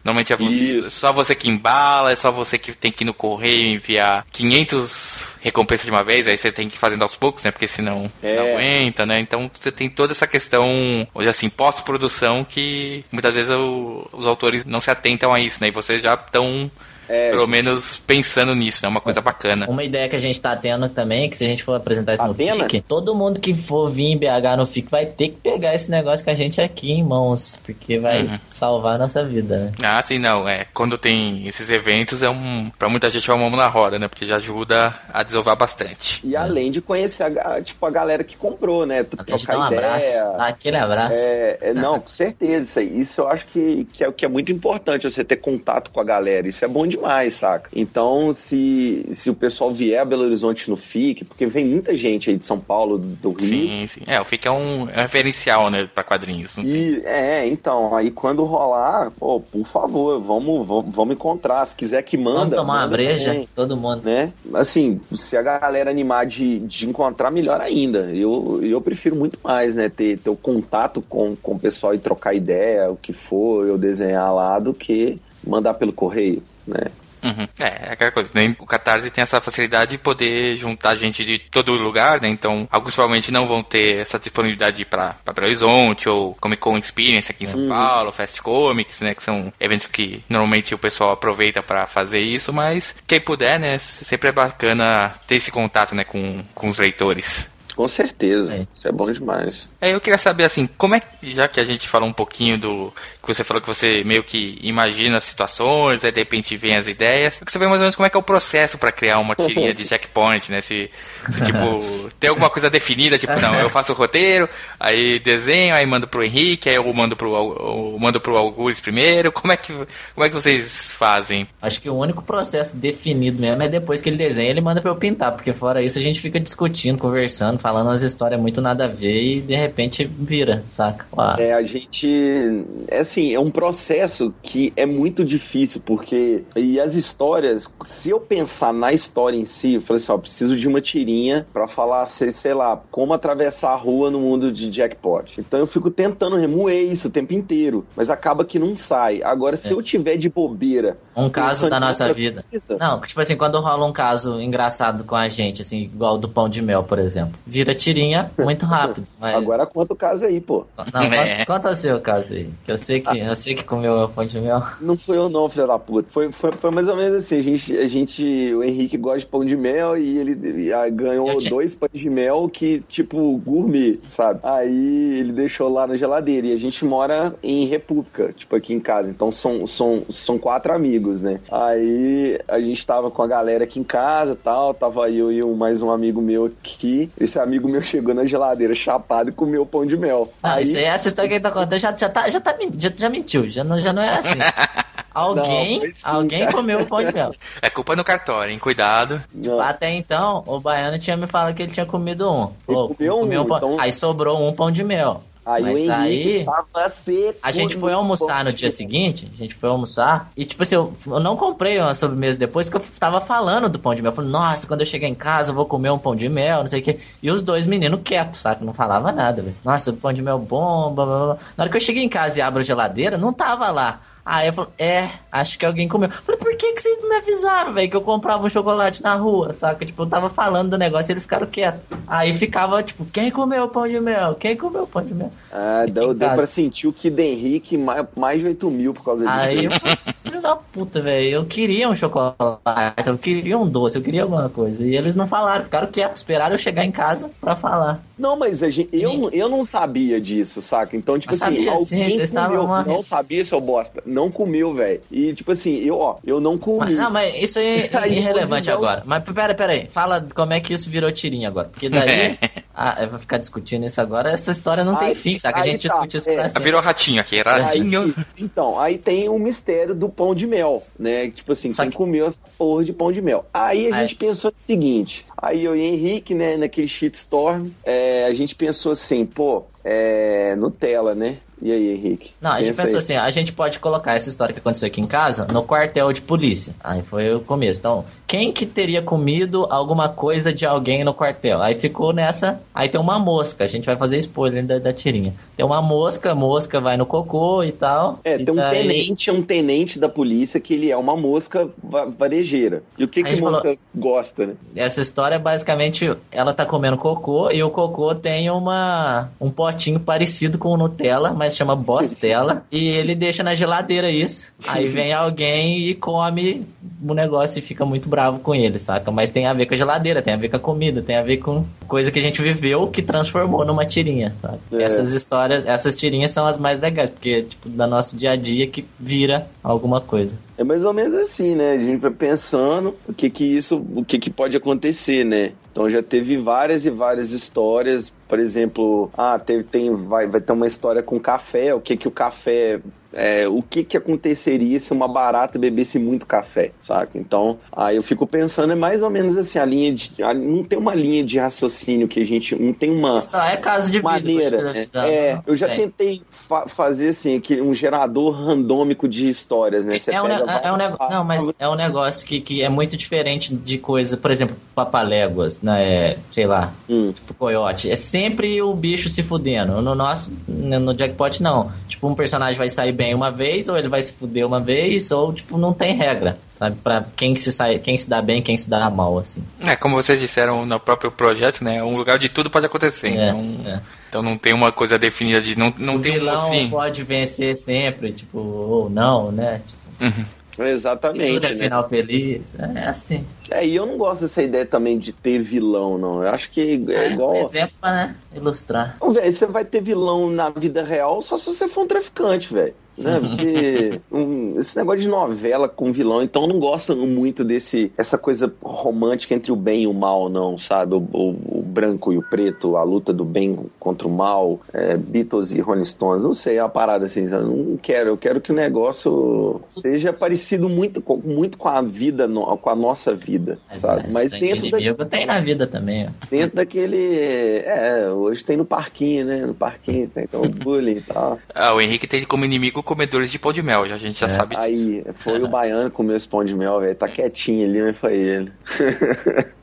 Normalmente 0.08 0.32
é 0.32 0.36
você, 0.36 0.82
só 0.84 1.12
você 1.12 1.34
que 1.34 1.50
embala, 1.50 2.10
é 2.10 2.16
só 2.16 2.32
você 2.32 2.56
que 2.56 2.72
tem 2.72 2.90
que 2.90 3.04
ir 3.04 3.06
no 3.06 3.12
correio 3.12 3.74
enviar 3.74 4.24
500 4.32 5.22
recompensas 5.42 5.84
de 5.84 5.90
uma 5.90 6.02
vez, 6.02 6.26
aí 6.26 6.34
você 6.34 6.50
tem 6.50 6.66
que 6.66 6.76
ir 6.76 6.78
fazendo 6.78 7.02
aos 7.02 7.14
poucos, 7.14 7.44
né? 7.44 7.50
Porque 7.50 7.68
senão 7.68 8.10
é. 8.22 8.28
você 8.28 8.32
não 8.34 8.52
aguenta, 8.54 9.04
né? 9.04 9.20
Então 9.20 9.50
você 9.52 9.70
tem 9.70 9.90
toda 9.90 10.12
essa 10.12 10.26
questão, 10.26 11.06
hoje 11.12 11.28
assim, 11.28 11.50
pós-produção 11.50 12.42
que 12.42 13.04
muitas 13.12 13.34
vezes 13.34 13.50
o, 13.50 14.08
os 14.10 14.26
autores 14.26 14.64
não 14.64 14.80
se 14.80 14.90
atentam 14.90 15.34
a 15.34 15.40
isso, 15.40 15.58
né? 15.60 15.68
E 15.68 15.72
vocês 15.72 16.00
já 16.00 16.14
estão 16.14 16.70
é, 17.08 17.30
Pelo 17.30 17.42
gente... 17.42 17.50
menos 17.50 17.96
pensando 17.96 18.54
nisso, 18.54 18.84
é 18.84 18.86
né? 18.86 18.88
uma 18.88 19.00
coisa 19.00 19.20
bacana. 19.20 19.66
Uma 19.68 19.82
ideia 19.82 20.08
que 20.08 20.16
a 20.16 20.20
gente 20.20 20.40
tá 20.40 20.54
tendo 20.54 20.88
também, 20.88 21.26
é 21.26 21.28
que 21.28 21.36
se 21.36 21.44
a 21.44 21.48
gente 21.48 21.62
for 21.62 21.74
apresentar 21.74 22.14
isso 22.14 22.26
no 22.26 22.34
FIC, 22.34 22.82
todo 22.82 23.14
mundo 23.14 23.40
que 23.40 23.54
for 23.54 23.90
vir 23.90 24.12
em 24.12 24.18
BH 24.18 24.56
no 24.56 24.66
FIC 24.66 24.90
vai 24.90 25.06
ter 25.06 25.28
que 25.28 25.36
pegar 25.36 25.74
esse 25.74 25.90
negócio 25.90 26.24
com 26.24 26.30
a 26.30 26.34
gente 26.34 26.60
aqui 26.60 26.92
em 26.92 27.02
mãos, 27.02 27.58
porque 27.64 27.98
vai 27.98 28.22
uhum. 28.22 28.38
salvar 28.46 28.96
a 28.96 28.98
nossa 28.98 29.24
vida, 29.24 29.56
né? 29.56 29.72
Ah, 29.82 30.02
sim, 30.02 30.18
não. 30.18 30.48
É, 30.48 30.66
quando 30.74 30.98
tem 30.98 31.46
esses 31.46 31.70
eventos, 31.70 32.22
é 32.22 32.28
um. 32.28 32.70
Pra 32.78 32.88
muita 32.88 33.10
gente 33.10 33.28
é 33.30 33.34
uma 33.34 33.48
mão 33.48 33.58
na 33.58 33.68
roda, 33.68 33.98
né? 33.98 34.08
Porque 34.08 34.26
já 34.26 34.36
ajuda 34.36 34.94
a 35.12 35.22
desovar 35.22 35.56
bastante. 35.56 36.20
E 36.26 36.36
além 36.36 36.70
de 36.70 36.80
conhecer 36.80 37.24
a, 37.24 37.60
tipo, 37.62 37.84
a 37.86 37.90
galera 37.90 38.22
que 38.22 38.36
comprou, 38.36 38.84
né? 38.84 39.04
Tu 39.04 39.16
trocar 39.16 39.58
um 39.58 39.66
ideia. 39.72 40.24
Abraço. 40.24 40.40
aquele 40.40 40.76
abraço. 40.76 41.18
É, 41.18 41.58
é, 41.60 41.74
não, 41.74 42.00
com 42.00 42.08
certeza. 42.08 42.82
Isso, 42.82 43.00
isso 43.00 43.20
eu 43.22 43.28
acho 43.28 43.46
que, 43.46 43.86
que, 43.92 44.04
é, 44.04 44.12
que 44.12 44.24
é 44.24 44.28
muito 44.28 44.52
importante 44.52 45.08
você 45.08 45.24
ter 45.24 45.36
contato 45.36 45.90
com 45.90 46.00
a 46.00 46.04
galera. 46.04 46.46
Isso 46.46 46.64
é 46.64 46.68
bom 46.68 46.86
demais 46.86 46.97
demais, 46.98 47.34
saca? 47.34 47.70
Então, 47.74 48.32
se, 48.32 49.06
se 49.10 49.30
o 49.30 49.34
pessoal 49.34 49.72
vier 49.72 50.00
a 50.00 50.04
Belo 50.04 50.24
Horizonte 50.24 50.68
no 50.68 50.76
FIC, 50.76 51.24
porque 51.24 51.46
vem 51.46 51.64
muita 51.64 51.94
gente 51.96 52.30
aí 52.30 52.36
de 52.36 52.44
São 52.44 52.58
Paulo, 52.58 52.98
do 52.98 53.32
Rio. 53.32 53.48
Sim, 53.48 53.86
sim. 53.86 54.00
É, 54.06 54.20
o 54.20 54.24
FIC 54.24 54.46
é 54.46 54.50
um, 54.50 54.88
é 54.90 55.02
referencial, 55.02 55.70
né, 55.70 55.88
pra 55.92 56.04
quadrinhos. 56.04 56.56
E, 56.58 57.00
é, 57.04 57.46
então, 57.46 57.94
aí 57.94 58.10
quando 58.10 58.44
rolar, 58.44 59.10
pô, 59.18 59.40
por 59.40 59.64
favor, 59.64 60.20
vamos, 60.20 60.66
vamos, 60.66 60.94
vamos 60.94 61.14
encontrar. 61.14 61.64
Se 61.66 61.74
quiser 61.74 62.02
que 62.02 62.16
manda. 62.16 62.38
Vamos 62.38 62.56
tomar 62.56 62.74
manda 62.74 62.84
uma 62.84 62.90
breja, 62.90 63.30
também, 63.30 63.48
todo 63.54 63.76
mundo. 63.76 64.04
Né? 64.04 64.32
Assim, 64.54 65.00
se 65.16 65.36
a 65.36 65.42
galera 65.42 65.90
animar 65.90 66.26
de, 66.26 66.58
de 66.60 66.88
encontrar, 66.88 67.30
melhor 67.30 67.60
ainda. 67.60 68.10
Eu, 68.14 68.60
eu 68.62 68.80
prefiro 68.80 69.16
muito 69.16 69.38
mais, 69.42 69.74
né, 69.74 69.88
ter, 69.88 70.18
ter 70.18 70.30
o 70.30 70.36
contato 70.36 71.00
com, 71.02 71.34
com 71.36 71.52
o 71.52 71.58
pessoal 71.58 71.94
e 71.94 71.98
trocar 71.98 72.34
ideia, 72.34 72.90
o 72.90 72.96
que 72.96 73.12
for, 73.12 73.66
eu 73.66 73.78
desenhar 73.78 74.34
lá, 74.34 74.58
do 74.58 74.74
que 74.74 75.18
mandar 75.46 75.74
pelo 75.74 75.92
correio 75.92 76.42
né? 76.68 76.90
Uhum. 77.22 77.48
É, 77.58 77.88
é 77.88 77.92
aquela 77.92 78.10
coisa, 78.10 78.30
né? 78.34 78.54
O 78.58 78.66
Catarse 78.66 79.10
tem 79.10 79.22
essa 79.22 79.40
facilidade 79.40 79.92
de 79.92 79.98
poder 79.98 80.56
juntar 80.56 80.96
gente 80.96 81.24
de 81.24 81.38
todo 81.38 81.72
lugar, 81.72 82.20
né? 82.20 82.28
Então, 82.28 82.68
alguns 82.70 82.94
provavelmente 82.94 83.32
não 83.32 83.46
vão 83.46 83.62
ter 83.62 84.00
essa 84.00 84.18
disponibilidade 84.18 84.84
para 84.84 85.16
Belo 85.34 85.46
Horizonte 85.46 86.08
ou 86.08 86.34
Comic 86.40 86.60
Con 86.60 86.78
Experience 86.78 87.30
aqui 87.30 87.44
em 87.44 87.46
São 87.46 87.60
uhum. 87.60 87.68
Paulo, 87.68 88.12
Fast 88.12 88.40
Comics, 88.40 89.00
né? 89.00 89.14
Que 89.14 89.22
são 89.22 89.52
eventos 89.58 89.86
que 89.86 90.22
normalmente 90.28 90.74
o 90.74 90.78
pessoal 90.78 91.12
aproveita 91.12 91.62
para 91.62 91.86
fazer 91.86 92.20
isso, 92.20 92.52
mas 92.52 92.94
quem 93.06 93.20
puder, 93.20 93.58
né? 93.58 93.78
Sempre 93.78 94.28
é 94.28 94.32
bacana 94.32 95.14
ter 95.26 95.36
esse 95.36 95.50
contato, 95.50 95.94
né? 95.94 96.04
Com, 96.04 96.44
com 96.54 96.68
os 96.68 96.78
leitores. 96.78 97.50
Com 97.78 97.86
certeza, 97.86 98.54
é. 98.54 98.66
isso 98.74 98.88
é 98.88 98.90
bom 98.90 99.08
demais. 99.08 99.68
É, 99.80 99.94
eu 99.94 100.00
queria 100.00 100.18
saber 100.18 100.42
assim, 100.42 100.66
como 100.66 100.96
é 100.96 101.00
que, 101.00 101.32
já 101.32 101.46
que 101.46 101.60
a 101.60 101.64
gente 101.64 101.88
falou 101.88 102.08
um 102.08 102.12
pouquinho 102.12 102.58
do 102.58 102.92
que 103.28 103.34
você 103.34 103.44
falou 103.44 103.60
que 103.60 103.66
você 103.66 104.02
meio 104.04 104.24
que 104.24 104.58
imagina 104.62 105.18
as 105.18 105.24
situações, 105.24 106.04
aí 106.04 106.10
de 106.10 106.20
repente 106.20 106.56
vem 106.56 106.76
as 106.76 106.88
ideias, 106.88 107.34
eu 107.34 107.46
queria 107.46 107.52
saber 107.52 107.66
mais 107.66 107.80
ou 107.80 107.84
menos 107.84 107.96
como 107.96 108.06
é 108.06 108.10
que 108.10 108.16
é 108.16 108.20
o 108.20 108.22
processo 108.22 108.78
para 108.78 108.90
criar 108.90 109.18
uma 109.18 109.34
tirinha 109.34 109.74
de 109.74 109.84
checkpoint, 109.86 110.50
né? 110.50 110.60
Se, 110.60 110.90
se, 111.30 111.44
tipo, 111.44 112.10
tem 112.18 112.30
alguma 112.30 112.50
coisa 112.50 112.70
definida, 112.70 113.18
tipo, 113.18 113.38
não, 113.38 113.54
eu 113.54 113.70
faço 113.70 113.92
o 113.92 113.94
roteiro, 113.94 114.48
aí 114.78 115.18
desenho, 115.18 115.74
aí 115.74 115.84
mando 115.84 116.08
pro 116.08 116.24
Henrique, 116.24 116.68
aí 116.68 116.76
eu 116.76 116.94
mando 116.94 117.16
pro, 117.16 117.34
eu 117.34 117.98
mando 117.98 118.20
pro 118.20 118.36
Augusto 118.36 118.82
primeiro, 118.82 119.30
como 119.30 119.52
é 119.52 119.56
que 119.56 119.72
como 120.14 120.24
é 120.24 120.28
que 120.28 120.34
vocês 120.34 120.88
fazem? 120.88 121.46
Acho 121.60 121.80
que 121.80 121.90
o 121.90 121.94
único 121.94 122.22
processo 122.22 122.76
definido 122.76 123.40
mesmo 123.40 123.62
é 123.62 123.68
depois 123.68 124.00
que 124.00 124.08
ele 124.08 124.16
desenha, 124.16 124.50
ele 124.50 124.60
manda 124.60 124.80
para 124.80 124.90
eu 124.90 124.96
pintar, 124.96 125.32
porque 125.32 125.52
fora 125.52 125.82
isso 125.82 125.98
a 125.98 126.02
gente 126.02 126.20
fica 126.20 126.40
discutindo, 126.40 126.98
conversando, 126.98 127.58
falando 127.58 127.88
umas 127.88 128.02
histórias 128.02 128.40
muito 128.40 128.60
nada 128.60 128.84
a 128.84 128.88
ver 128.88 129.20
e 129.22 129.40
de 129.40 129.54
repente 129.54 130.04
vira, 130.04 130.64
saca? 130.68 131.06
Uau. 131.12 131.36
É, 131.38 131.52
a 131.52 131.62
gente. 131.62 132.64
É 132.88 132.98
assim, 132.98 133.17
é 133.34 133.40
um 133.40 133.50
processo 133.50 134.32
que 134.42 134.72
é 134.76 134.86
muito 134.86 135.24
difícil, 135.24 135.82
porque. 135.84 136.44
E 136.56 136.80
as 136.80 136.94
histórias, 136.94 137.68
se 137.84 138.10
eu 138.10 138.20
pensar 138.20 138.72
na 138.72 138.92
história 138.92 139.36
em 139.36 139.44
si, 139.44 139.74
eu 139.74 139.80
falei 139.80 140.02
assim, 140.02 140.12
ó, 140.12 140.18
preciso 140.18 140.56
de 140.56 140.68
uma 140.68 140.80
tirinha 140.80 141.46
para 141.52 141.66
falar, 141.66 142.06
sei, 142.06 142.30
sei 142.30 142.54
lá, 142.54 142.80
como 142.90 143.12
atravessar 143.12 143.70
a 143.70 143.76
rua 143.76 144.10
no 144.10 144.20
mundo 144.20 144.52
de 144.52 144.70
jackpot. 144.70 145.40
Então 145.40 145.58
eu 145.58 145.66
fico 145.66 145.90
tentando 145.90 146.36
remoer 146.36 146.90
isso 146.90 147.08
o 147.08 147.10
tempo 147.10 147.32
inteiro, 147.32 147.86
mas 147.96 148.10
acaba 148.10 148.44
que 148.44 148.58
não 148.58 148.76
sai. 148.76 149.22
Agora, 149.22 149.56
se 149.56 149.70
é. 149.70 149.72
eu 149.72 149.82
tiver 149.82 150.16
de 150.16 150.28
bobeira. 150.28 150.96
Um 151.16 151.28
caso 151.28 151.68
da 151.68 151.80
nossa 151.80 152.12
vida. 152.12 152.44
Coisa, 152.48 152.76
não, 152.78 153.00
tipo 153.00 153.20
assim, 153.20 153.36
quando 153.36 153.60
rola 153.60 153.84
um 153.84 153.92
caso 153.92 154.40
engraçado 154.40 155.04
com 155.04 155.16
a 155.16 155.28
gente, 155.28 155.62
assim, 155.62 155.82
igual 155.82 156.18
do 156.18 156.28
pão 156.28 156.48
de 156.48 156.62
mel, 156.62 156.84
por 156.84 156.98
exemplo 156.98 157.38
vira 157.48 157.74
tirinha 157.74 158.30
muito 158.38 158.66
rápido. 158.66 159.06
Mas... 159.18 159.34
Agora 159.34 159.66
conta 159.66 159.92
o 159.92 159.96
caso 159.96 160.26
aí, 160.26 160.40
pô. 160.40 160.66
Não, 160.92 161.02
é. 161.12 161.38
conta, 161.38 161.46
conta 161.46 161.70
o 161.70 161.74
seu 161.74 162.00
caso 162.00 162.34
aí. 162.34 162.50
Que 162.64 162.72
eu 162.72 162.76
sei 162.76 163.00
que, 163.00 163.07
eu 163.16 163.36
sei 163.36 163.54
que 163.54 163.64
comeu 163.64 164.08
pão 164.08 164.24
de 164.24 164.40
mel. 164.40 164.62
Não 164.80 164.96
foi 164.96 165.16
eu 165.16 165.28
não, 165.28 165.48
filho 165.48 165.66
da 165.66 165.78
puta. 165.78 166.08
Foi, 166.10 166.30
foi, 166.30 166.52
foi 166.52 166.70
mais 166.70 166.88
ou 166.88 166.96
menos 166.96 167.16
assim. 167.16 167.38
A 167.38 167.42
gente, 167.42 167.76
a 167.76 167.86
gente, 167.86 168.54
o 168.54 168.62
Henrique 168.62 168.96
gosta 168.96 169.20
de 169.20 169.26
pão 169.26 169.44
de 169.44 169.56
mel 169.56 169.96
e 169.96 170.18
ele 170.18 170.72
ah, 170.72 170.88
ganhou 170.88 171.36
tinha... 171.38 171.50
dois 171.50 171.74
pães 171.74 171.92
de 171.92 172.08
mel 172.08 172.48
que, 172.48 172.80
tipo, 172.88 173.36
gourmet, 173.38 173.98
sabe? 174.08 174.40
Aí 174.42 175.18
ele 175.18 175.32
deixou 175.32 175.68
lá 175.68 175.86
na 175.86 175.96
geladeira. 175.96 176.46
E 176.48 176.52
a 176.52 176.58
gente 176.58 176.84
mora 176.84 177.34
em 177.42 177.66
República, 177.66 178.32
tipo, 178.32 178.54
aqui 178.54 178.74
em 178.74 178.80
casa. 178.80 179.10
Então 179.10 179.32
são, 179.32 179.66
são, 179.66 180.02
são 180.08 180.38
quatro 180.38 180.72
amigos, 180.72 181.20
né? 181.20 181.40
Aí 181.50 182.38
a 182.46 182.60
gente 182.60 182.86
tava 182.86 183.10
com 183.10 183.22
a 183.22 183.26
galera 183.26 183.64
aqui 183.64 183.80
em 183.80 183.84
casa 183.84 184.36
tal. 184.36 184.74
Tava 184.74 185.10
eu 185.10 185.32
e 185.32 185.42
mais 185.54 185.82
um 185.82 185.90
amigo 185.90 186.20
meu 186.20 186.46
aqui. 186.46 187.10
Esse 187.18 187.38
amigo 187.38 187.68
meu 187.68 187.82
chegou 187.82 188.14
na 188.14 188.24
geladeira 188.24 188.74
chapado 188.74 189.30
e 189.30 189.32
comeu 189.32 189.66
pão 189.66 189.84
de 189.86 189.96
mel. 189.96 190.32
Ah, 190.42 190.54
aí... 190.54 190.64
isso 190.64 190.76
aí, 190.76 190.84
essa 190.84 191.08
história 191.08 191.28
que 191.28 191.34
ele 191.34 191.42
tá 191.42 191.50
contando 191.50 191.78
já, 191.78 191.96
já, 191.96 192.08
tá, 192.08 192.28
já, 192.28 192.40
tá, 192.40 192.56
já, 192.76 192.87
já 192.96 193.08
mentiu, 193.08 193.50
já 193.50 193.64
não, 193.64 193.80
já 193.80 193.92
não 193.92 194.02
é 194.02 194.18
assim. 194.18 194.38
Alguém, 195.18 195.80
não, 195.80 195.90
sim, 195.90 196.02
alguém 196.04 196.52
comeu 196.52 196.80
o 196.80 196.86
pão 196.86 197.02
de 197.02 197.12
mel. 197.12 197.34
É 197.60 197.68
culpa 197.68 197.96
no 197.96 198.04
cartório, 198.04 198.52
hein? 198.52 198.58
Cuidado. 198.58 199.20
Não. 199.34 199.60
Até 199.60 199.92
então, 199.92 200.44
o 200.46 200.60
baiano 200.60 200.96
tinha 200.96 201.16
me 201.16 201.26
falado 201.26 201.54
que 201.56 201.62
ele 201.62 201.72
tinha 201.72 201.86
comido 201.86 202.30
um. 202.30 202.52
Ele 202.68 202.94
comeu 202.94 203.40
um, 203.40 203.40
um 203.42 203.46
pão... 203.46 203.56
então... 203.56 203.80
Aí 203.80 203.90
sobrou 203.90 204.46
um 204.46 204.52
pão 204.52 204.70
de 204.70 204.84
mel. 204.84 205.24
Aí 205.48 205.62
Mas 205.62 205.88
aí, 205.88 206.44
seco, 206.44 207.38
a 207.42 207.50
gente 207.50 207.76
foi 207.78 207.94
almoçar 207.94 208.44
no 208.44 208.52
dia 208.52 208.70
seguinte, 208.70 209.30
a 209.32 209.36
gente 209.36 209.54
foi 209.54 209.70
almoçar, 209.70 210.30
e 210.36 210.44
tipo 210.44 210.62
assim, 210.62 210.74
eu, 210.74 210.92
eu, 211.06 211.18
não 211.18 211.38
comprei 211.38 211.80
uma 211.80 211.94
sobremesa 211.94 212.38
depois, 212.38 212.66
porque 212.66 212.76
eu 212.76 212.92
tava 213.00 213.18
falando 213.18 213.66
do 213.66 213.78
pão 213.78 213.94
de 213.94 214.02
mel. 214.02 214.12
Eu 214.12 214.16
falei, 214.16 214.30
nossa, 214.30 214.66
quando 214.66 214.80
eu 214.80 214.86
chegar 214.86 215.08
em 215.08 215.14
casa 215.14 215.50
eu 215.50 215.54
vou 215.54 215.64
comer 215.64 215.90
um 215.90 215.98
pão 215.98 216.14
de 216.14 216.28
mel, 216.28 216.60
não 216.60 216.66
sei 216.66 216.80
o 216.80 216.82
quê. 216.82 216.98
E 217.22 217.30
os 217.30 217.40
dois 217.40 217.66
meninos 217.66 218.02
quietos, 218.04 218.40
sabe? 218.40 218.62
Não 218.62 218.74
falava 218.74 219.10
nada, 219.10 219.40
velho. 219.40 219.56
Nossa, 219.64 219.90
pão 219.90 220.12
de 220.12 220.20
mel 220.20 220.38
bom, 220.38 220.92
blá, 220.92 221.06
blá, 221.06 221.18
blá. 221.18 221.36
Na 221.56 221.64
hora 221.64 221.70
que 221.70 221.78
eu 221.78 221.80
cheguei 221.80 222.02
em 222.02 222.10
casa 222.10 222.38
e 222.38 222.42
abro 222.42 222.60
a 222.60 222.62
geladeira, 222.62 223.16
não 223.16 223.32
tava 223.32 223.70
lá. 223.70 224.02
Aí 224.30 224.48
eu 224.48 224.52
falei, 224.52 224.70
é, 224.78 225.08
acho 225.32 225.58
que 225.58 225.64
alguém 225.64 225.88
comeu. 225.88 226.10
Eu 226.10 226.22
falei, 226.22 226.38
por 226.38 226.54
que, 226.54 226.74
que 226.74 226.82
vocês 226.82 227.00
não 227.00 227.08
me 227.08 227.14
avisaram, 227.14 227.72
velho, 227.72 227.88
que 227.88 227.96
eu 227.96 228.02
comprava 228.02 228.44
um 228.44 228.48
chocolate 228.50 229.02
na 229.02 229.14
rua, 229.14 229.54
saca? 229.54 229.86
Tipo, 229.86 230.02
eu 230.02 230.06
tava 230.06 230.28
falando 230.28 230.68
do 230.68 230.76
negócio 230.76 231.10
e 231.10 231.12
eles 231.14 231.22
ficaram 231.22 231.46
quietos. 231.46 231.80
Aí 232.06 232.34
ficava, 232.34 232.82
tipo, 232.82 233.06
quem 233.06 233.30
comeu 233.30 233.64
o 233.64 233.68
pão 233.70 233.88
de 233.88 233.98
mel? 233.98 234.34
Quem 234.34 234.54
comeu 234.54 234.82
o 234.82 234.86
pão 234.86 235.02
de 235.02 235.14
mel? 235.14 235.32
Ah, 235.50 235.86
deu, 235.90 236.12
deu 236.12 236.28
pra 236.28 236.46
sentir 236.46 236.86
o 236.86 236.92
que 236.92 237.08
Henrique 237.08 237.78
mais, 237.78 238.06
mais 238.14 238.40
de 238.40 238.48
8 238.48 238.70
mil 238.70 238.92
por 238.92 239.02
causa 239.02 239.24
disso. 239.24 239.38
Aí 239.40 239.64
eu 239.64 239.80
falei, 239.80 239.96
filho 240.22 240.42
da 240.42 240.56
puta, 240.56 241.00
velho. 241.00 241.28
Eu 241.30 241.46
queria 241.46 241.88
um 241.88 241.96
chocolate, 241.96 243.08
eu 243.08 243.16
queria 243.16 243.56
um 243.58 243.66
doce, 243.66 243.96
eu 243.96 244.02
queria 244.02 244.24
alguma 244.24 244.50
coisa. 244.50 244.86
E 244.86 244.94
eles 244.94 245.14
não 245.14 245.26
falaram, 245.26 245.64
ficaram 245.64 245.86
quietos, 245.86 246.20
esperaram 246.20 246.52
eu 246.54 246.58
chegar 246.58 246.84
em 246.84 246.92
casa 246.92 247.30
pra 247.40 247.56
falar. 247.56 248.02
Não, 248.18 248.36
mas 248.36 248.58
gente, 248.58 248.88
eu, 248.92 249.30
eu 249.30 249.48
não 249.48 249.64
sabia 249.64 250.20
disso, 250.20 250.60
saca? 250.60 250.96
Então, 250.96 251.18
tipo 251.18 251.32
Eu 251.32 251.36
assim, 251.36 251.44
sabia, 251.44 251.70
alguém 251.70 252.10
sim, 252.10 252.34
comeu, 252.34 252.64
uma- 252.64 252.82
não 252.82 253.00
sabia, 253.00 253.44
seu 253.44 253.60
bosta, 253.60 254.02
não 254.04 254.17
comeu, 254.30 254.74
velho. 254.74 255.00
E, 255.10 255.32
tipo 255.34 255.52
assim, 255.52 255.76
eu, 255.84 255.98
ó, 255.98 256.16
eu 256.24 256.40
não 256.40 256.58
comi. 256.58 256.78
Mas, 256.86 256.96
não, 256.96 257.10
mas 257.10 257.36
isso 257.42 257.58
aí 257.58 257.82
é 257.82 257.90
Aí, 257.98 258.16
irrelevante 258.18 258.68
não- 258.68 258.74
agora. 258.76 259.02
Mas 259.06 259.22
pera, 259.24 259.54
pera 259.54 259.72
aí. 259.72 259.86
Fala 259.86 260.26
como 260.34 260.52
é 260.52 260.60
que 260.60 260.72
isso 260.74 260.90
virou 260.90 261.12
tirinha 261.12 261.48
agora. 261.48 261.68
Porque 261.68 261.88
daí. 261.88 262.38
ah, 262.74 262.96
eu 263.02 263.10
vou 263.10 263.18
ficar 263.18 263.38
discutindo 263.38 263.84
isso 263.86 264.00
agora. 264.00 264.30
Essa 264.30 264.50
história 264.50 264.82
não 264.84 264.96
tem 264.96 265.08
Aí- 265.08 265.14
fim, 265.14 265.38
saca? 265.38 265.58
A 265.60 265.62
aí 265.62 265.70
gente 265.72 265.86
tá, 265.86 265.94
discute 265.94 266.16
isso 266.16 266.30
é. 266.30 266.34
pra 266.34 266.48
sempre. 266.48 266.64
Virou 266.64 266.80
ratinho 266.80 267.20
aqui, 267.20 267.40
ratinho. 267.40 268.02
Aí, 268.16 268.24
então, 268.38 268.78
aí 268.80 268.98
tem 268.98 269.28
o 269.28 269.38
mistério 269.38 269.94
do 269.94 270.08
pão 270.08 270.34
de 270.34 270.46
mel, 270.46 270.82
né? 270.98 271.30
Tipo 271.30 271.52
assim, 271.52 271.70
Só 271.70 271.82
quem 271.82 271.90
que- 271.90 271.96
comeu 271.96 272.26
essa 272.26 272.40
porra 272.56 272.84
de 272.84 272.92
pão 272.92 273.12
de 273.12 273.20
mel. 273.20 273.44
Aí 273.52 273.92
a 273.92 273.96
Aí- 273.96 274.02
gente 274.08 274.16
pensou 274.16 274.50
o 274.50 274.56
seguinte, 274.56 275.24
aí 275.40 275.64
eu 275.64 275.74
e 275.76 275.82
Henrique, 275.82 276.34
né, 276.34 276.56
naquele 276.56 276.88
shitstorm, 276.88 277.68
é, 277.84 278.24
a 278.26 278.34
gente 278.34 278.54
pensou 278.54 278.92
assim, 278.92 279.24
pô, 279.24 279.64
é, 279.84 280.54
Nutella, 280.56 281.14
né? 281.14 281.38
E 281.60 281.72
aí, 281.72 281.88
Henrique? 281.92 282.30
Não, 282.40 282.52
a 282.52 282.62
gente 282.62 282.76
pensou 282.76 282.92
aí. 282.94 282.98
assim, 282.98 283.16
a 283.16 283.30
gente 283.30 283.52
pode 283.52 283.80
colocar 283.80 284.14
essa 284.14 284.28
história 284.28 284.52
que 284.54 284.60
aconteceu 284.60 284.86
aqui 284.86 285.00
em 285.00 285.06
casa 285.08 285.44
no 285.52 285.64
quartel 285.64 286.12
de 286.12 286.20
polícia. 286.22 286.72
Aí 286.78 287.02
foi 287.02 287.34
o 287.34 287.40
começo. 287.40 287.80
Então, 287.80 288.04
quem 288.28 288.52
que 288.52 288.64
teria 288.64 289.02
comido 289.02 289.66
alguma 289.68 290.08
coisa 290.08 290.52
de 290.52 290.64
alguém 290.64 291.02
no 291.02 291.12
quartel? 291.12 291.60
Aí 291.60 291.74
ficou 291.74 292.12
nessa. 292.12 292.62
Aí 292.72 292.88
tem 292.88 293.00
uma 293.00 293.18
mosca, 293.18 293.64
a 293.64 293.66
gente 293.66 293.84
vai 293.86 293.96
fazer 293.96 294.18
spoiler 294.18 294.64
da, 294.64 294.78
da 294.78 294.92
tirinha. 294.92 295.34
Tem 295.56 295.66
uma 295.66 295.82
mosca, 295.82 296.32
mosca 296.32 296.80
vai 296.80 296.96
no 296.96 297.04
cocô 297.04 297.64
e 297.64 297.72
tal. 297.72 298.20
É, 298.22 298.36
e 298.36 298.44
tem 298.44 298.54
um 298.54 298.56
daí- 298.56 298.86
tenente, 298.86 299.28
um 299.32 299.42
tenente 299.42 299.98
da 299.98 300.08
polícia 300.08 300.60
que 300.60 300.74
ele 300.74 300.92
é 300.92 300.96
uma 300.96 301.16
mosca 301.16 301.68
va- 301.82 302.04
varejeira. 302.04 302.84
E 302.96 303.02
o 303.02 303.08
que 303.08 303.18
A 303.18 303.24
que 303.24 303.30
gente 303.30 303.40
mosca 303.42 303.62
falou- 303.62 303.78
gosta, 303.96 304.46
né? 304.46 304.54
Essa 304.76 305.00
história 305.00 305.27
é 305.34 305.38
basicamente 305.38 306.16
ela 306.30 306.54
tá 306.54 306.64
comendo 306.64 306.96
cocô 306.96 307.50
e 307.50 307.62
o 307.62 307.70
cocô 307.70 308.14
tem 308.14 308.50
uma 308.50 309.28
um 309.40 309.50
potinho 309.50 310.00
parecido 310.00 310.58
com 310.58 310.70
o 310.70 310.76
Nutella, 310.76 311.32
mas 311.32 311.56
chama 311.56 311.74
Bostela 311.74 312.64
e 312.70 312.88
ele 312.88 313.14
deixa 313.14 313.42
na 313.42 313.54
geladeira 313.54 314.10
isso. 314.10 314.52
Aí 314.66 314.88
vem 314.88 315.12
alguém 315.12 315.88
e 315.88 315.94
come 315.94 316.66
o 317.06 317.14
negócio 317.14 317.58
e 317.58 317.62
fica 317.62 317.84
muito 317.84 318.08
bravo 318.08 318.38
com 318.40 318.54
ele, 318.54 318.78
saca? 318.78 319.10
Mas 319.10 319.30
tem 319.30 319.46
a 319.46 319.52
ver 319.52 319.66
com 319.66 319.74
a 319.74 319.76
geladeira, 319.76 320.22
tem 320.22 320.34
a 320.34 320.36
ver 320.36 320.48
com 320.48 320.56
a 320.56 320.60
comida, 320.60 321.02
tem 321.02 321.16
a 321.16 321.22
ver 321.22 321.38
com 321.38 321.64
coisa 321.86 322.10
que 322.10 322.18
a 322.18 322.22
gente 322.22 322.42
viveu 322.42 322.88
que 322.88 323.02
transformou 323.02 323.64
numa 323.64 323.86
tirinha, 323.86 324.34
sabe? 324.40 324.58
É. 324.72 324.82
Essas 324.82 325.12
histórias, 325.12 325.64
essas 325.64 325.94
tirinhas 325.94 326.30
são 326.30 326.46
as 326.46 326.58
mais 326.58 326.78
legais, 326.78 327.10
porque 327.10 327.42
tipo 327.42 327.68
da 327.68 327.86
nosso 327.86 328.16
dia 328.16 328.32
a 328.32 328.36
dia 328.36 328.66
que 328.66 328.84
vira 328.98 329.46
alguma 329.72 330.00
coisa. 330.00 330.36
É 330.56 330.64
mais 330.64 330.84
ou 330.84 330.92
menos 330.92 331.14
assim, 331.14 331.54
né? 331.54 331.72
A 331.72 331.78
gente 331.78 332.00
vai 332.00 332.10
pensando 332.10 332.94
o 333.08 333.12
que 333.12 333.30
que 333.30 333.44
isso, 333.44 333.76
o 333.94 334.04
que 334.04 334.18
que 334.18 334.30
pode 334.30 334.56
acontecer, 334.56 335.24
né? 335.24 335.52
Então 335.70 335.88
já 335.88 336.02
teve 336.02 336.36
várias 336.36 336.84
e 336.84 336.90
várias 336.90 337.30
histórias, 337.30 338.12
por 338.26 338.38
exemplo, 338.40 339.10
ah, 339.16 339.38
teve, 339.38 339.62
tem, 339.62 339.94
vai, 339.94 340.26
vai 340.26 340.40
ter 340.40 340.52
uma 340.52 340.66
história 340.66 341.02
com 341.02 341.20
café, 341.20 341.72
o 341.74 341.80
que 341.80 341.96
que 341.96 342.08
o 342.08 342.10
café, 342.10 342.80
é, 343.12 343.46
o 343.46 343.62
que 343.62 343.84
que 343.84 343.96
aconteceria 343.96 344.80
se 344.80 344.92
uma 344.92 345.06
barata 345.06 345.56
bebesse 345.58 345.98
muito 346.00 346.26
café, 346.26 346.72
saca? 346.82 347.16
Então, 347.16 347.58
aí 347.70 347.94
eu 347.96 348.02
fico 348.02 348.26
pensando, 348.26 348.72
é 348.72 348.76
mais 348.76 349.02
ou 349.02 349.10
menos 349.10 349.36
assim, 349.36 349.60
a 349.60 349.64
linha 349.64 349.92
de, 349.94 350.20
a- 350.20 350.34
não 350.34 350.64
tem 350.64 350.76
uma 350.78 350.94
linha 350.96 351.22
de 351.22 351.38
raciocínio 351.38 352.08
que 352.08 352.20
a 352.20 352.26
gente, 352.26 352.56
não 352.56 352.72
tem 352.72 352.90
uma 352.90 353.18
Isso 353.18 353.36
é 353.36 353.56
caso 353.56 353.86
de 353.92 353.98
vida, 353.98 354.10
maneira, 354.10 354.56
de 354.58 354.62
né? 354.64 354.84
É, 355.08 355.34
não 355.36 355.42
eu 355.46 355.54
já 355.54 355.68
tem. 355.68 355.76
tentei 355.76 356.22
fa- 356.48 356.66
fazer 356.66 357.08
assim, 357.10 357.40
um 357.62 357.74
gerador 357.74 358.30
randômico 358.32 359.06
de 359.06 359.28
histórias, 359.28 359.84
né? 359.84 359.98
Você 359.98 360.10
É 360.12 360.22
um, 360.22 360.26
é 360.28 360.72
um 360.72 360.76
não, 361.10 361.24
mas 361.24 361.48
é 361.58 361.68
um 361.68 361.74
negócio 361.74 362.26
que, 362.26 362.40
que 362.40 362.62
é 362.62 362.68
muito 362.68 362.96
diferente 362.96 363.54
de 363.54 363.78
coisa, 363.78 364.16
por 364.16 364.30
exemplo, 364.30 364.56
papaléguas, 364.74 365.60
né? 365.62 366.16
Sei 366.32 366.46
lá, 366.46 366.72
Hum. 366.88 367.12
tipo 367.12 367.34
coiote. 367.34 367.90
É 367.90 367.94
sempre 367.94 368.60
o 368.62 368.74
bicho 368.74 369.08
se 369.08 369.22
fudendo. 369.22 369.80
No 369.82 369.94
nosso, 369.94 370.32
no 370.46 370.78
no 370.80 370.94
Jackpot, 370.96 371.42
não. 371.42 371.70
Tipo, 371.88 372.08
um 372.08 372.14
personagem 372.14 372.56
vai 372.56 372.68
sair 372.68 372.92
bem 372.92 373.14
uma 373.14 373.30
vez, 373.30 373.68
ou 373.68 373.76
ele 373.76 373.88
vai 373.88 374.00
se 374.02 374.12
fuder 374.12 374.46
uma 374.46 374.60
vez, 374.60 375.10
ou 375.10 375.32
tipo, 375.32 375.58
não 375.58 375.72
tem 375.72 375.94
regra, 375.94 376.38
sabe? 376.58 376.76
Pra 376.82 377.04
quem 377.16 377.34
que 377.34 377.40
se 377.40 377.52
sai, 377.52 377.78
quem 377.78 377.96
se 377.96 378.10
dá 378.10 378.20
bem, 378.20 378.42
quem 378.42 378.58
se 378.58 378.68
dá 378.68 378.90
mal, 378.90 379.18
assim. 379.18 379.42
É, 379.60 379.76
como 379.76 379.94
vocês 379.94 380.18
disseram 380.18 380.66
no 380.66 380.80
próprio 380.80 381.10
projeto, 381.12 381.62
né? 381.62 381.82
Um 381.82 381.96
lugar 381.96 382.18
de 382.18 382.28
tudo 382.28 382.50
pode 382.50 382.66
acontecer. 382.66 383.16
É, 383.16 383.24
então, 383.24 383.56
é. 383.64 383.80
então 384.08 384.22
não 384.22 384.36
tem 384.36 384.52
uma 384.52 384.72
coisa 384.72 384.98
definida 384.98 385.40
de. 385.40 385.56
Não, 385.56 385.72
não 385.78 385.94
o 385.94 386.00
tem 386.02 386.12
um 386.12 386.14
vilão 386.14 386.34
assim. 386.48 386.68
pode 386.68 387.02
vencer 387.04 387.54
sempre, 387.54 388.12
tipo, 388.12 388.38
ou 388.38 388.90
não, 388.90 389.30
né? 389.30 389.62
Tipo, 389.66 389.78
Uhum. 390.00 390.24
Exatamente. 390.66 391.34
tudo 391.34 391.46
é 391.46 391.50
né? 391.50 391.56
final 391.56 391.88
feliz. 391.88 392.56
É 392.58 392.88
assim. 392.88 393.24
É, 393.50 393.66
e 393.66 393.76
eu 393.76 393.86
não 393.86 393.96
gosto 393.96 394.22
dessa 394.22 394.42
ideia 394.42 394.66
também 394.66 394.98
de 394.98 395.12
ter 395.12 395.38
vilão, 395.40 395.96
não. 395.96 396.22
Eu 396.22 396.30
acho 396.30 396.50
que 396.50 396.84
é, 396.88 396.92
É, 397.06 397.12
igual. 397.12 397.32
um 397.32 397.42
exemplo 397.44 397.74
pra 397.80 397.90
né, 397.92 398.16
ilustrar. 398.34 398.96
Velho, 399.00 399.32
você 399.32 399.46
vai 399.46 399.64
ter 399.64 399.80
vilão 399.82 400.30
na 400.30 400.50
vida 400.50 400.82
real 400.82 401.22
só 401.22 401.36
se 401.38 401.46
você 401.46 401.68
for 401.68 401.84
um 401.84 401.86
traficante, 401.86 402.52
velho. 402.52 402.74
Né? 402.96 403.20
Porque 403.20 404.00
um, 404.10 404.37
esse 404.58 404.76
negócio 404.76 405.00
de 405.00 405.08
novela 405.08 405.68
com 405.68 405.92
vilão, 405.92 406.22
então 406.22 406.42
eu 406.42 406.48
não 406.48 406.58
gosto 406.58 406.96
muito 406.96 407.44
desse 407.44 407.92
essa 407.96 408.18
coisa 408.18 408.52
romântica 408.62 409.34
entre 409.34 409.52
o 409.52 409.56
bem 409.56 409.82
e 409.82 409.86
o 409.86 409.94
mal, 409.94 410.28
não, 410.28 410.58
sabe? 410.58 410.94
O, 410.94 410.98
o- 411.12 411.58
o 411.58 411.62
branco 411.62 412.12
e 412.12 412.18
o 412.18 412.22
preto, 412.22 412.76
a 412.76 412.82
luta 412.82 413.12
do 413.12 413.24
bem 413.24 413.58
contra 413.78 414.06
o 414.08 414.10
mal, 414.10 414.60
é, 414.72 414.96
Beatles 414.96 415.50
e 415.52 415.60
Rolling 415.60 415.84
Stones, 415.84 416.24
não 416.24 416.32
sei, 416.32 416.56
é 416.58 416.62
uma 416.62 416.68
parada 416.68 417.06
assim, 417.06 417.26
eu 417.26 417.42
não 417.42 417.76
quero, 417.76 418.10
eu 418.10 418.16
quero 418.16 418.40
que 418.40 418.50
o 418.52 418.54
negócio 418.54 419.60
seja 419.70 420.12
parecido 420.12 420.68
muito, 420.68 421.00
com- 421.00 421.16
muito 421.16 421.56
com 421.58 421.68
a 421.68 421.80
vida, 421.82 422.28
com 422.60 422.70
a 422.70 422.74
nossa 422.76 423.14
vida, 423.14 423.58
sabe? 423.74 424.12
Mas 424.12 424.30
tem 424.32 424.40
dentro 424.40 424.70
da, 424.70 424.78
inimigo 424.78 425.04
tem 425.04 425.26
na 425.26 425.40
vida 425.40 425.66
também, 425.66 426.06
ó. 426.06 426.10
dentro 426.30 426.56
daquele. 426.56 427.18
É, 427.64 428.08
hoje 428.10 428.44
tem 428.44 428.56
no 428.56 428.64
parquinho, 428.64 429.24
né? 429.26 429.46
No 429.46 429.54
parquinho 429.54 430.08
tem 430.08 430.24
então, 430.24 430.42
o 430.42 430.48
bullying 430.48 430.96
e 430.96 431.00
tal. 431.02 431.38
Ah, 431.54 431.74
o 431.74 431.80
Henrique 431.80 432.06
tem 432.06 432.24
como 432.24 432.44
inimigo 432.44 432.82
comedores 432.82 433.30
de 433.30 433.38
pão 433.38 433.52
de 433.52 433.62
mel, 433.62 433.86
já, 433.86 433.94
a 433.94 433.98
gente 433.98 434.18
já 434.18 434.26
É. 434.26 434.30
sabe. 434.30 434.47
Aí, 434.56 435.04
foi 435.14 435.42
o 435.42 435.48
baiano 435.48 435.90
que 435.90 435.96
comeu 435.96 436.16
esse 436.16 436.28
pão 436.28 436.44
de 436.44 436.54
mel, 436.54 436.80
velho. 436.80 436.94
Tá 436.94 437.08
quietinho 437.08 437.68
ali, 437.68 437.82
mas 437.82 437.96
foi 437.98 438.14
ele. 438.16 438.52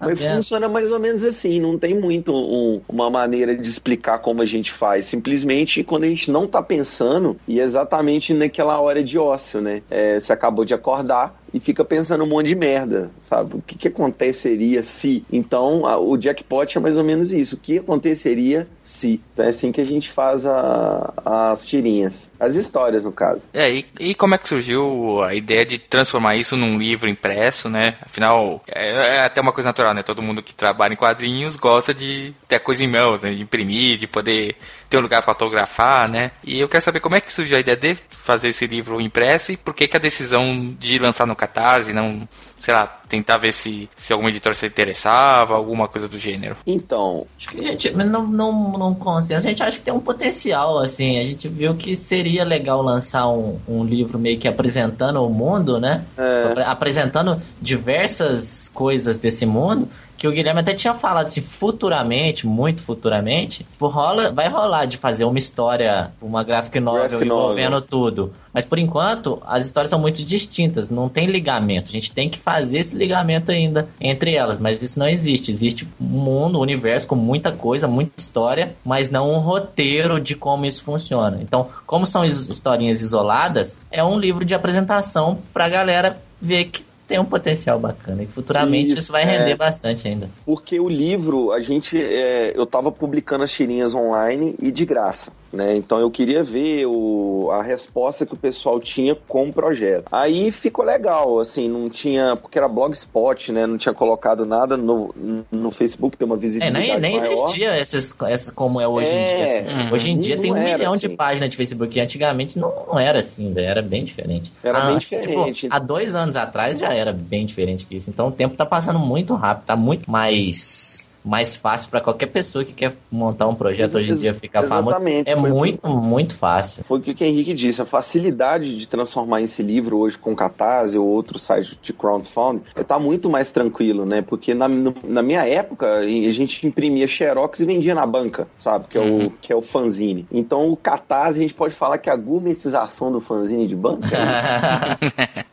Mas 0.00 0.18
funciona 0.36 0.66
mais 0.66 0.90
ou 0.90 0.98
menos 0.98 1.22
assim, 1.22 1.60
não 1.60 1.78
tem 1.78 1.94
muito 1.94 2.32
um- 2.34 2.80
uma 2.88 3.10
maneira 3.10 3.54
de 3.54 3.68
explicar 3.68 4.18
como 4.18 4.40
a 4.40 4.46
gente 4.46 4.72
faz. 4.72 5.04
Simplesmente 5.04 5.84
quando 5.84 6.04
a 6.04 6.08
gente 6.08 6.30
não 6.30 6.46
tá 6.46 6.62
pensando, 6.62 7.36
e 7.46 7.60
é 7.60 7.62
exatamente 7.62 8.32
naquela 8.32 8.80
hora 8.80 9.04
de 9.04 9.18
ócio, 9.18 9.60
né? 9.60 9.82
É, 9.90 10.18
você 10.18 10.32
acabou 10.32 10.64
de 10.64 10.72
acordar 10.72 11.41
e 11.52 11.60
fica 11.60 11.84
pensando 11.84 12.24
um 12.24 12.26
monte 12.26 12.46
de 12.48 12.54
merda, 12.54 13.10
sabe? 13.22 13.56
O 13.56 13.62
que, 13.62 13.76
que 13.76 13.88
aconteceria 13.88 14.82
se? 14.82 15.24
Então, 15.30 15.84
a- 15.86 15.98
o 15.98 16.16
jackpot 16.16 16.76
é 16.76 16.80
mais 16.80 16.96
ou 16.96 17.04
menos 17.04 17.32
isso. 17.32 17.56
O 17.56 17.58
que 17.58 17.78
aconteceria 17.78 18.66
se? 18.82 19.20
Então 19.32 19.44
é 19.44 19.48
assim 19.48 19.70
que 19.72 19.80
a 19.80 19.84
gente 19.84 20.10
faz 20.10 20.46
a- 20.46 21.12
as 21.24 21.66
tirinhas. 21.66 22.30
As 22.38 22.54
histórias, 22.56 23.04
no 23.04 23.12
caso. 23.12 23.46
É, 23.52 23.70
e, 23.70 23.86
e 24.00 24.14
como 24.14 24.34
é 24.34 24.38
que 24.38 24.48
surgiu 24.48 25.22
a 25.22 25.34
ideia 25.34 25.64
de 25.64 25.78
transformar 25.78 26.36
isso 26.36 26.56
num 26.56 26.78
livro 26.78 27.08
impresso, 27.08 27.68
né? 27.68 27.96
Afinal, 28.02 28.62
é, 28.66 29.16
é 29.16 29.20
até 29.24 29.40
uma 29.40 29.52
coisa 29.52 29.68
natural, 29.68 29.94
né? 29.94 30.02
Todo 30.02 30.22
mundo 30.22 30.42
que 30.42 30.54
trabalha 30.54 30.92
em 30.94 30.96
quadrinhos 30.96 31.56
gosta 31.56 31.92
de 31.94 32.32
ter 32.48 32.56
a 32.56 32.60
coisa 32.60 32.82
em 32.84 32.88
mãos, 32.90 33.22
né? 33.22 33.30
De 33.34 33.42
imprimir, 33.42 33.98
de 33.98 34.06
poder 34.06 34.56
ter 34.92 34.98
um 34.98 35.00
lugar 35.00 35.22
para 35.22 35.30
autografar, 35.30 36.06
né? 36.06 36.32
E 36.44 36.60
eu 36.60 36.68
quero 36.68 36.84
saber 36.84 37.00
como 37.00 37.16
é 37.16 37.20
que 37.20 37.32
surgiu 37.32 37.56
a 37.56 37.60
ideia 37.60 37.76
de 37.78 37.96
fazer 38.10 38.48
esse 38.50 38.66
livro 38.66 39.00
impresso 39.00 39.50
e 39.50 39.56
por 39.56 39.72
que, 39.74 39.88
que 39.88 39.96
a 39.96 40.00
decisão 40.00 40.74
de 40.78 40.98
lançar 40.98 41.26
no 41.26 41.34
Catarse, 41.34 41.94
não, 41.94 42.28
sei 42.58 42.74
lá, 42.74 42.86
tentar 43.08 43.38
ver 43.38 43.52
se, 43.52 43.88
se 43.96 44.12
algum 44.12 44.28
editor 44.28 44.54
se 44.54 44.66
interessava, 44.66 45.54
alguma 45.54 45.88
coisa 45.88 46.06
do 46.08 46.18
gênero. 46.18 46.56
Então, 46.66 47.26
Acho 47.38 47.48
que 47.48 47.58
a 47.60 47.62
gente 47.70 47.90
não, 47.90 48.26
não, 48.26 48.72
não 48.78 48.94
consenso. 48.94 49.46
A 49.46 49.50
gente 49.50 49.62
acha 49.62 49.78
que 49.78 49.84
tem 49.84 49.94
um 49.94 49.98
potencial, 50.00 50.78
assim. 50.78 51.18
A 51.18 51.22
gente 51.24 51.48
viu 51.48 51.74
que 51.74 51.96
seria 51.96 52.44
legal 52.44 52.82
lançar 52.82 53.28
um, 53.28 53.58
um 53.66 53.82
livro 53.84 54.18
meio 54.18 54.38
que 54.38 54.46
apresentando 54.46 55.24
o 55.24 55.30
mundo, 55.30 55.80
né? 55.80 56.04
É. 56.18 56.44
Apre- 56.50 56.64
Apresentando 56.64 57.40
diversas 57.60 58.68
coisas 58.68 59.18
desse 59.18 59.46
mundo. 59.46 59.88
Que 60.22 60.28
o 60.28 60.30
Guilherme 60.30 60.60
até 60.60 60.72
tinha 60.72 60.94
falado 60.94 61.24
assim, 61.26 61.42
futuramente, 61.42 62.46
muito 62.46 62.80
futuramente, 62.80 63.64
tipo, 63.64 63.88
rola, 63.88 64.30
vai 64.30 64.48
rolar 64.48 64.84
de 64.86 64.96
fazer 64.96 65.24
uma 65.24 65.36
história, 65.36 66.12
uma 66.22 66.44
graphic 66.44 66.78
novel 66.78 67.00
Graphic 67.08 67.24
novel. 67.24 67.44
envolvendo 67.46 67.80
tudo. 67.80 68.32
Mas 68.54 68.64
por 68.64 68.78
enquanto, 68.78 69.42
as 69.44 69.66
histórias 69.66 69.90
são 69.90 69.98
muito 69.98 70.22
distintas, 70.22 70.88
não 70.88 71.08
tem 71.08 71.26
ligamento. 71.26 71.88
A 71.88 71.92
gente 71.92 72.12
tem 72.12 72.30
que 72.30 72.38
fazer 72.38 72.78
esse 72.78 72.94
ligamento 72.94 73.50
ainda 73.50 73.88
entre 74.00 74.32
elas, 74.36 74.60
mas 74.60 74.80
isso 74.80 74.96
não 74.96 75.08
existe. 75.08 75.50
Existe 75.50 75.88
um 76.00 76.04
mundo, 76.04 76.56
um 76.56 76.62
universo 76.62 77.08
com 77.08 77.16
muita 77.16 77.50
coisa, 77.50 77.88
muita 77.88 78.12
história, 78.16 78.76
mas 78.84 79.10
não 79.10 79.28
um 79.28 79.38
roteiro 79.40 80.20
de 80.20 80.36
como 80.36 80.64
isso 80.66 80.84
funciona. 80.84 81.38
Então, 81.42 81.66
como 81.84 82.06
são 82.06 82.24
is- 82.24 82.48
historinhas 82.48 83.02
isoladas, 83.02 83.76
é 83.90 84.04
um 84.04 84.20
livro 84.20 84.44
de 84.44 84.54
apresentação 84.54 85.38
pra 85.52 85.68
galera 85.68 86.16
ver 86.40 86.66
que 86.66 86.84
tem 87.12 87.20
um 87.20 87.26
potencial 87.26 87.78
bacana. 87.78 88.22
E 88.22 88.26
futuramente 88.26 88.92
isso, 88.92 89.00
Isso, 89.00 89.12
vai 89.12 89.22
é. 89.22 89.38
render 89.38 89.54
bastante 89.54 90.08
ainda. 90.08 90.30
Porque 90.46 90.80
o 90.80 90.88
livro, 90.88 91.52
a 91.52 91.60
gente. 91.60 92.02
é, 92.02 92.52
eu 92.56 92.64
tava 92.64 92.90
publicando 92.90 93.44
as 93.44 93.52
tirinhas 93.52 93.94
online 93.94 94.56
e 94.58 94.70
de 94.70 94.86
graça. 94.86 95.30
Né? 95.52 95.76
Então 95.76 95.98
eu 96.00 96.10
queria 96.10 96.42
ver 96.42 96.86
o, 96.86 97.50
a 97.52 97.62
resposta 97.62 98.24
que 98.24 98.34
o 98.34 98.36
pessoal 98.36 98.80
tinha 98.80 99.14
com 99.28 99.48
o 99.48 99.52
projeto. 99.52 100.06
Aí 100.10 100.50
ficou 100.50 100.84
legal, 100.84 101.38
assim, 101.40 101.68
não 101.68 101.90
tinha, 101.90 102.36
porque 102.36 102.58
era 102.58 102.68
blogspot, 102.68 103.52
né? 103.52 103.66
Não 103.66 103.76
tinha 103.76 103.94
colocado 103.94 104.46
nada 104.46 104.76
no, 104.76 105.14
no 105.50 105.70
Facebook, 105.70 106.16
tem 106.16 106.26
uma 106.26 106.36
visibilidade 106.36 106.90
É, 106.90 106.98
nem, 106.98 107.00
nem 107.00 107.16
existia 107.16 107.78
esses, 107.78 108.14
essa, 108.28 108.52
como 108.52 108.80
é 108.80 108.88
hoje 108.88 109.10
em 109.12 109.16
É, 109.16 109.36
dia. 109.36 109.44
assim. 109.44 109.82
uhum. 109.88 109.92
Hoje 109.92 110.10
em 110.10 110.18
dia 110.18 110.40
tem 110.40 110.52
um 110.52 110.62
milhão 110.62 110.96
de 110.96 111.06
assim. 111.06 111.16
páginas 111.16 111.50
de 111.50 111.56
Facebook. 111.56 112.00
Antigamente 112.00 112.58
não, 112.58 112.72
não 112.88 112.98
era 112.98 113.18
assim, 113.18 113.52
era 113.56 113.82
bem 113.82 114.04
diferente. 114.04 114.52
Era 114.62 114.78
Ah, 114.82 114.86
bem 114.90 114.98
tipo, 114.98 115.20
diferente. 115.20 115.68
há 115.70 115.78
dois 115.78 116.14
anos 116.14 116.36
atrás 116.36 116.78
já 116.78 116.92
era 116.92 117.12
bem 117.12 117.44
diferente 117.46 117.86
que 117.86 117.96
isso. 117.96 118.10
Então 118.10 118.28
o 118.28 118.32
tempo 118.32 118.56
tá 118.56 118.64
passando 118.64 118.98
muito 118.98 119.34
rápido, 119.34 119.66
tá 119.66 119.76
muito 119.76 120.10
mais 120.10 121.10
mais 121.24 121.54
fácil 121.54 121.88
para 121.90 122.00
qualquer 122.00 122.26
pessoa 122.26 122.64
que 122.64 122.72
quer 122.72 122.92
montar 123.10 123.46
um 123.48 123.54
projeto 123.54 123.90
Exa- 123.90 123.98
hoje 123.98 124.12
em 124.12 124.16
dia 124.16 124.34
ficar 124.34 124.62
famoso. 124.64 124.88
exatamente, 124.90 125.30
É 125.30 125.36
foi- 125.36 125.50
muito, 125.50 125.88
muito 125.88 126.34
fácil. 126.34 126.82
Foi 126.84 126.98
o 126.98 127.02
que 127.02 127.12
o 127.22 127.26
Henrique 127.26 127.54
disse, 127.54 127.80
a 127.80 127.86
facilidade 127.86 128.76
de 128.76 128.86
transformar 128.88 129.40
esse 129.42 129.62
livro 129.62 129.98
hoje 129.98 130.18
com 130.18 130.34
Catarse 130.34 130.98
ou 130.98 131.06
outro 131.06 131.38
site 131.38 131.78
de 131.80 131.92
crowdfunding 131.92 132.62
está 132.76 132.98
muito 132.98 133.30
mais 133.30 133.50
tranquilo, 133.52 134.04
né? 134.04 134.22
Porque 134.22 134.52
na, 134.54 134.68
na 134.68 135.22
minha 135.22 135.46
época 135.46 135.98
a 135.98 136.30
gente 136.30 136.66
imprimia 136.66 137.06
xerox 137.06 137.60
e 137.60 137.64
vendia 137.66 137.94
na 137.94 138.04
banca, 138.06 138.48
sabe? 138.58 138.86
Que 138.88 138.98
é, 138.98 139.00
o, 139.00 139.30
que 139.40 139.52
é 139.52 139.56
o 139.56 139.62
fanzine. 139.62 140.26
Então 140.32 140.68
o 140.70 140.76
Catarse 140.76 141.38
a 141.38 141.42
gente 141.42 141.54
pode 141.54 141.74
falar 141.74 141.98
que 141.98 142.10
a 142.10 142.16
gourmetização 142.16 143.12
do 143.12 143.20
fanzine 143.20 143.66
de 143.68 143.76
banca 143.76 144.08
é 144.16 145.06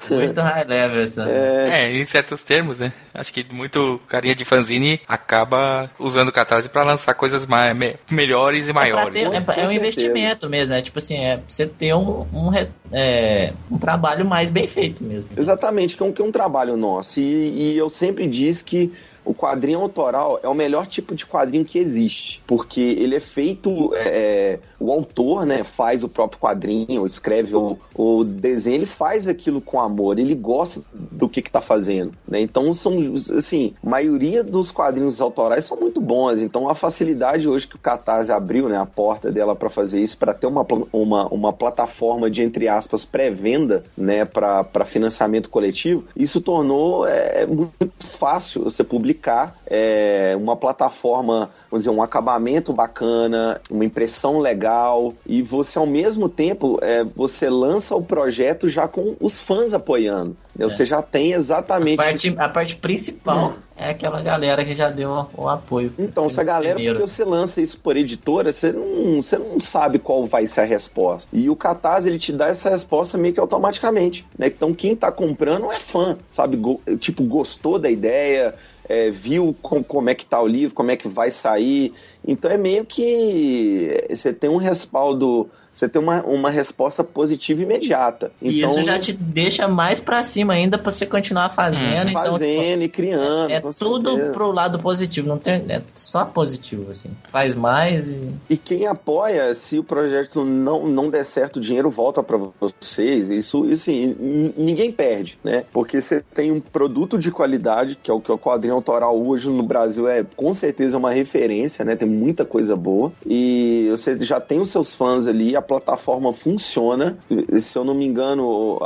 isso. 0.10 0.14
muito 0.16 0.42
high 0.42 0.64
level 0.64 1.02
essa. 1.02 1.30
É, 1.30 1.96
em 1.96 2.06
certos 2.06 2.42
termos, 2.42 2.80
né? 2.80 2.92
Acho 3.14 3.32
que 3.32 3.46
muito 3.54 4.00
carinha 4.08 4.34
de 4.34 4.44
fanzine 4.46 5.00
acaba 5.08 5.59
usando 6.00 6.30
o 6.30 6.32
Catarse 6.32 6.70
pra 6.70 6.84
lançar 6.84 7.14
coisas 7.14 7.46
mais, 7.46 7.76
me- 7.76 7.96
melhores 8.10 8.68
e 8.68 8.72
É, 8.72 8.74
maiores. 8.74 9.14
ter- 9.14 9.20
é, 9.20 9.24
é 9.24 9.28
um 9.28 9.34
certeza. 9.44 9.74
investimento 9.74 10.50
mesmo, 10.50 10.74
né? 10.76 10.82
Tipo 10.82 11.00
assim, 11.00 11.18
é 11.18 11.36
pra 11.38 11.44
você 11.48 11.66
ter 11.66 11.94
um, 11.94 12.26
um, 12.34 12.52
é, 12.92 13.54
um 13.70 13.78
trabalho 13.78 14.26
mais 14.26 14.50
bem 14.50 14.68
feito 14.68 15.04
mesmo. 15.04 15.30
Exatamente, 15.38 15.96
que 15.96 16.04
é 16.04 16.06
um, 16.06 16.12
que 16.12 16.22
é 16.22 16.26
um 16.26 16.32
trabalho 16.32 16.76
nosso. 16.78 17.20
E, 17.20 17.74
e 17.74 17.78
eu 17.78 17.90
sempre 17.90 18.28
disse 18.28 18.64
que 18.64 18.92
o 19.30 19.34
quadrinho 19.36 19.80
autoral 19.80 20.40
é 20.42 20.50
o 20.50 20.56
melhor 20.56 20.88
tipo 20.88 21.14
de 21.14 21.24
quadrinho 21.24 21.64
que 21.64 21.78
existe. 21.78 22.42
Porque 22.48 22.82
ele 22.82 23.16
é 23.16 23.20
feito. 23.20 23.94
é, 23.94 24.08
é, 24.08 24.60
o 24.80 24.92
autor 24.92 25.46
né, 25.46 25.64
faz 25.64 26.04
o 26.04 26.10
próprio 26.10 26.40
quadrinho, 26.40 27.06
escreve 27.06 27.54
o, 27.56 28.24
desenho, 28.24 28.78
ele 28.78 28.86
faz 28.86 29.28
aquilo 29.28 29.60
com 29.60 29.80
amor, 29.80 30.18
ele 30.18 30.34
gosta 30.34 30.82
do 30.94 31.28
que 31.28 31.42
está 31.42 31.60
fazendo. 31.60 32.14
Né? 32.26 32.40
Então, 32.40 32.74
são, 32.74 32.98
assim, 33.36 33.74
a 33.86 33.90
maioria 33.90 34.42
dos 34.42 34.72
quadrinhos 34.72 35.20
autorais 35.20 35.66
são 35.66 35.78
muito 35.78 36.00
bons. 36.00 36.40
Então, 36.40 36.70
a 36.70 36.74
facilidade 36.74 37.48
hoje 37.48 37.68
que 37.68 37.76
o 37.76 37.80
Catarse 37.80 38.32
abriu 38.32 38.70
né, 38.70 38.78
a 38.78 38.86
porta 38.86 39.32
dela 39.32 39.54
para 39.54 39.70
fazer 39.70 40.02
isso, 40.02 40.18
para 40.18 40.34
ter 40.34 40.48
uma, 40.48 40.66
uma, 40.94 41.28
uma 41.28 41.54
plataforma 41.54 42.32
de, 42.32 42.42
entre 42.42 42.70
aspas, 42.70 43.04
pré-venda 43.04 43.84
né, 43.98 44.24
para 44.24 44.86
financiamento 44.86 45.50
coletivo, 45.50 46.06
isso 46.16 46.40
tornou 46.40 47.06
é, 47.06 47.46
muito 47.46 47.94
fácil 48.00 48.64
você 48.64 48.84
publicar 48.84 49.19
é, 49.68 50.36
uma 50.38 50.56
plataforma, 50.56 51.50
vamos 51.70 51.84
dizer, 51.84 51.90
um 51.96 52.02
acabamento 52.02 52.72
bacana, 52.74 53.60
uma 53.70 53.86
impressão 53.86 54.40
legal, 54.40 55.14
e 55.26 55.42
você, 55.42 55.78
ao 55.78 55.86
mesmo 55.86 56.30
tempo, 56.30 56.80
é, 56.82 57.04
você 57.04 57.50
lança 57.50 57.96
o 57.96 58.04
projeto 58.04 58.68
já 58.70 58.88
com 58.88 59.16
os 59.20 59.40
fãs 59.40 59.74
apoiando. 59.74 60.36
né? 60.56 60.66
Você 60.66 60.86
já 60.86 61.02
tem 61.02 61.34
A 61.34 61.38
exatamente. 61.38 61.98
parte, 61.98 62.36
a 62.38 62.50
parte 62.50 62.76
principal 62.76 63.54
é 63.78 63.92
aquela 63.92 64.22
galera 64.22 64.66
que 64.66 64.74
já 64.74 64.90
deu 64.90 65.26
o, 65.36 65.48
apoio. 65.48 65.94
Então, 65.98 66.26
essa 66.26 66.44
galera, 66.44 66.76
Primeiro. 66.76 67.00
porque 67.00 67.12
você 67.12 67.24
lança 67.24 67.62
isso 67.62 67.80
por 67.80 67.96
editora, 67.96 68.52
você 68.52 68.72
não, 68.72 69.22
você 69.22 69.38
não 69.38 69.60
sabe 69.60 70.00
qual 70.00 70.26
vai 70.26 70.48
ser 70.48 70.62
a 70.62 70.66
resposta. 70.66 71.30
E 71.36 71.50
o 71.50 71.56
Catarse, 71.56 72.10
ele 72.10 72.20
te 72.20 72.32
dá 72.34 72.48
essa 72.48 72.70
resposta 72.70 73.18
meio 73.18 73.34
que 73.34 73.40
automaticamente, 73.40 74.26
né? 74.38 74.48
Então, 74.48 74.74
quem 74.74 74.96
tá 74.96 75.12
comprando 75.12 75.72
é 75.72 75.80
fã, 75.80 76.18
sabe? 76.30 76.58
Go- 76.58 76.82
tipo, 77.00 77.24
gostou 77.24 77.80
da 77.80 77.90
ideia, 77.90 78.54
é, 78.90 79.12
viu 79.12 79.56
com- 79.62 79.84
como 79.84 80.10
é 80.10 80.16
que 80.16 80.26
tá 80.26 80.42
o 80.42 80.48
livro, 80.48 80.76
como 80.76 80.92
é 80.92 80.98
que 80.98 81.08
vai 81.08 81.32
sair. 81.32 81.94
Então, 82.28 82.50
é 82.52 82.58
meio 82.58 82.86
que 82.86 84.06
você 84.10 84.34
tem 84.34 84.50
um 84.50 84.58
respaldo, 84.58 85.50
você 85.80 85.88
tem 85.88 86.02
uma, 86.02 86.22
uma 86.24 86.50
resposta 86.50 87.04
positiva 87.04 87.62
imediata. 87.62 88.32
E 88.42 88.60
Então, 88.60 88.70
isso 88.70 88.84
já 88.84 89.00
te 89.00 89.14
deixa 89.14 89.68
mais 89.68 90.00
pra 90.00 90.22
cima 90.24 90.54
ainda 90.54 90.78
pra 90.78 90.92
você 90.92 91.06
continuar 91.06 91.50
fazendo. 91.50 92.10
Então, 92.10 92.24
tipo, 92.24 92.34
fazendo 92.34 92.84
e 92.84 92.90
criando. 92.90 93.52
é 93.52 93.62
com 93.62 93.70
tudo 93.70 94.12
certeza. 94.12 94.34
pro 94.34 94.52
lado 94.52 94.80
positivo, 94.80 95.30
não 95.30 95.38
tem, 95.38 95.64
é 95.70 95.82
só 95.96 96.26
positivo, 96.26 96.92
assim. 96.92 97.10
Faz 97.32 97.56
mais 97.56 98.10
e. 98.10 98.20
E 98.50 98.58
quem 98.58 98.88
apoia, 98.88 99.54
se 99.54 99.80
o 99.80 99.84
projeto 99.84 100.44
não, 100.44 100.86
não 100.86 101.10
der 101.10 101.26
certo, 101.26 101.58
o 101.58 101.62
dinheiro 101.62 101.90
volta 101.90 102.22
para 102.22 102.38
vocês. 102.60 103.30
Isso, 103.30 103.64
assim, 103.72 104.54
ninguém 104.58 104.92
perde, 104.92 105.40
né? 105.44 105.64
Porque 105.72 106.02
você 106.02 106.22
tem 106.36 106.52
um 106.52 106.60
produto 106.60 107.18
de 107.18 107.32
qualidade, 107.32 107.98
que 108.02 108.12
é 108.12 108.14
o 108.14 108.20
que 108.20 108.32
o 108.32 108.38
quadrinho 108.38 108.76
autoral 108.76 109.18
hoje 109.18 109.50
no 109.50 109.64
Brasil 109.64 110.10
é 110.10 110.26
com 110.36 110.54
certeza 110.54 110.98
uma 110.98 111.12
referência, 111.12 111.86
né? 111.86 111.96
Tem 111.96 112.08
muita 112.08 112.44
coisa 112.44 112.76
boa. 112.76 113.14
E 113.26 113.88
você 113.92 114.20
já 114.20 114.42
tem 114.42 114.60
os 114.60 114.70
seus 114.70 114.94
fãs 114.94 115.26
ali, 115.26 115.56
a 115.56 115.62
plataforma 115.70 116.34
funciona. 116.34 117.18
Se 117.60 117.78
eu 117.78 117.84
não 117.84 117.94
me 117.94 118.06
engano, 118.06 118.80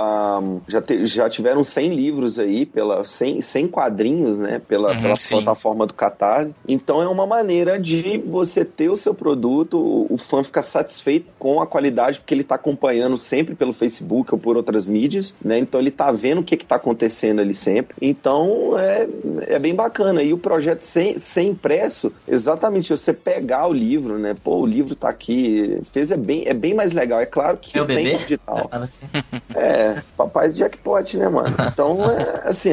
já, 0.68 0.82
te- 0.82 1.06
já 1.06 1.30
tiveram 1.30 1.64
100 1.64 1.94
livros 1.96 2.38
aí, 2.38 2.66
pela 2.66 3.04
100, 3.06 3.40
100 3.42 3.68
quadrinhos, 3.70 4.38
né? 4.38 4.62
Pela, 4.68 4.94
Uhum, 4.94 5.02
pela 5.02 5.16
sim. 5.16 5.36
plataforma 5.36 5.88
do 5.88 5.94
Catarse. 5.94 6.54
Então 6.68 7.02
é 7.02 7.08
uma 7.08 7.26
maneira 7.26 7.80
de 7.80 8.18
você 8.18 8.66
ter 8.66 8.90
o 8.90 8.98
seu 8.98 9.14
produto, 9.14 9.78
o- 9.80 10.08
o 10.14 10.18
fã 10.18 10.44
ficar 10.44 10.62
satisfeito 10.64 11.28
com 11.40 11.62
a 11.62 11.66
qualidade, 11.68 12.20
porque 12.20 12.34
ele 12.34 12.42
está 12.42 12.56
acompanhando 12.56 13.18
sempre 13.18 13.56
pelo 13.56 13.72
Facebook 13.72 14.34
ou 14.34 14.40
por 14.40 14.58
outras 14.58 14.88
mídias, 14.88 15.34
né? 15.44 15.58
Então 15.58 15.80
ele 15.80 15.92
tá 15.92 16.12
vendo 16.12 16.42
o 16.42 16.44
que 16.44 16.56
está 16.56 16.76
acontecendo 16.76 17.40
ali 17.40 17.56
sempre. 17.56 17.96
Então 18.02 18.78
é, 18.78 19.08
é 19.48 19.58
bem 19.60 19.74
bacana. 19.74 20.22
E 20.22 20.34
o 20.34 20.38
projeto 20.38 20.82
sem, 20.82 21.18
sem 21.18 21.50
impresso, 21.52 22.12
exatamente 22.28 22.90
você 22.90 23.14
pegar 23.14 23.68
o 23.68 23.74
livro, 23.74 24.18
né? 24.20 24.36
Pô, 24.44 24.58
o 24.58 24.66
livro 24.66 24.96
tá 24.96 25.08
aqui, 25.10 25.78
fez 25.94 26.12
é 26.12 26.18
bem, 26.18 26.44
é 26.46 26.54
bem 26.64 26.74
mais 26.74 26.94
legal. 26.94 27.20
É 27.20 27.26
claro 27.26 27.58
que 27.58 27.76
Meu 27.76 27.86
tem 27.86 28.06
bebê? 28.06 28.18
digital. 28.20 28.70
Assim. 28.72 29.06
É, 29.54 30.02
papai 30.16 30.50
de 30.50 30.60
jackpot, 30.60 31.18
né, 31.18 31.28
mano? 31.28 31.54
Então, 31.68 31.98
é, 32.10 32.44
assim, 32.46 32.72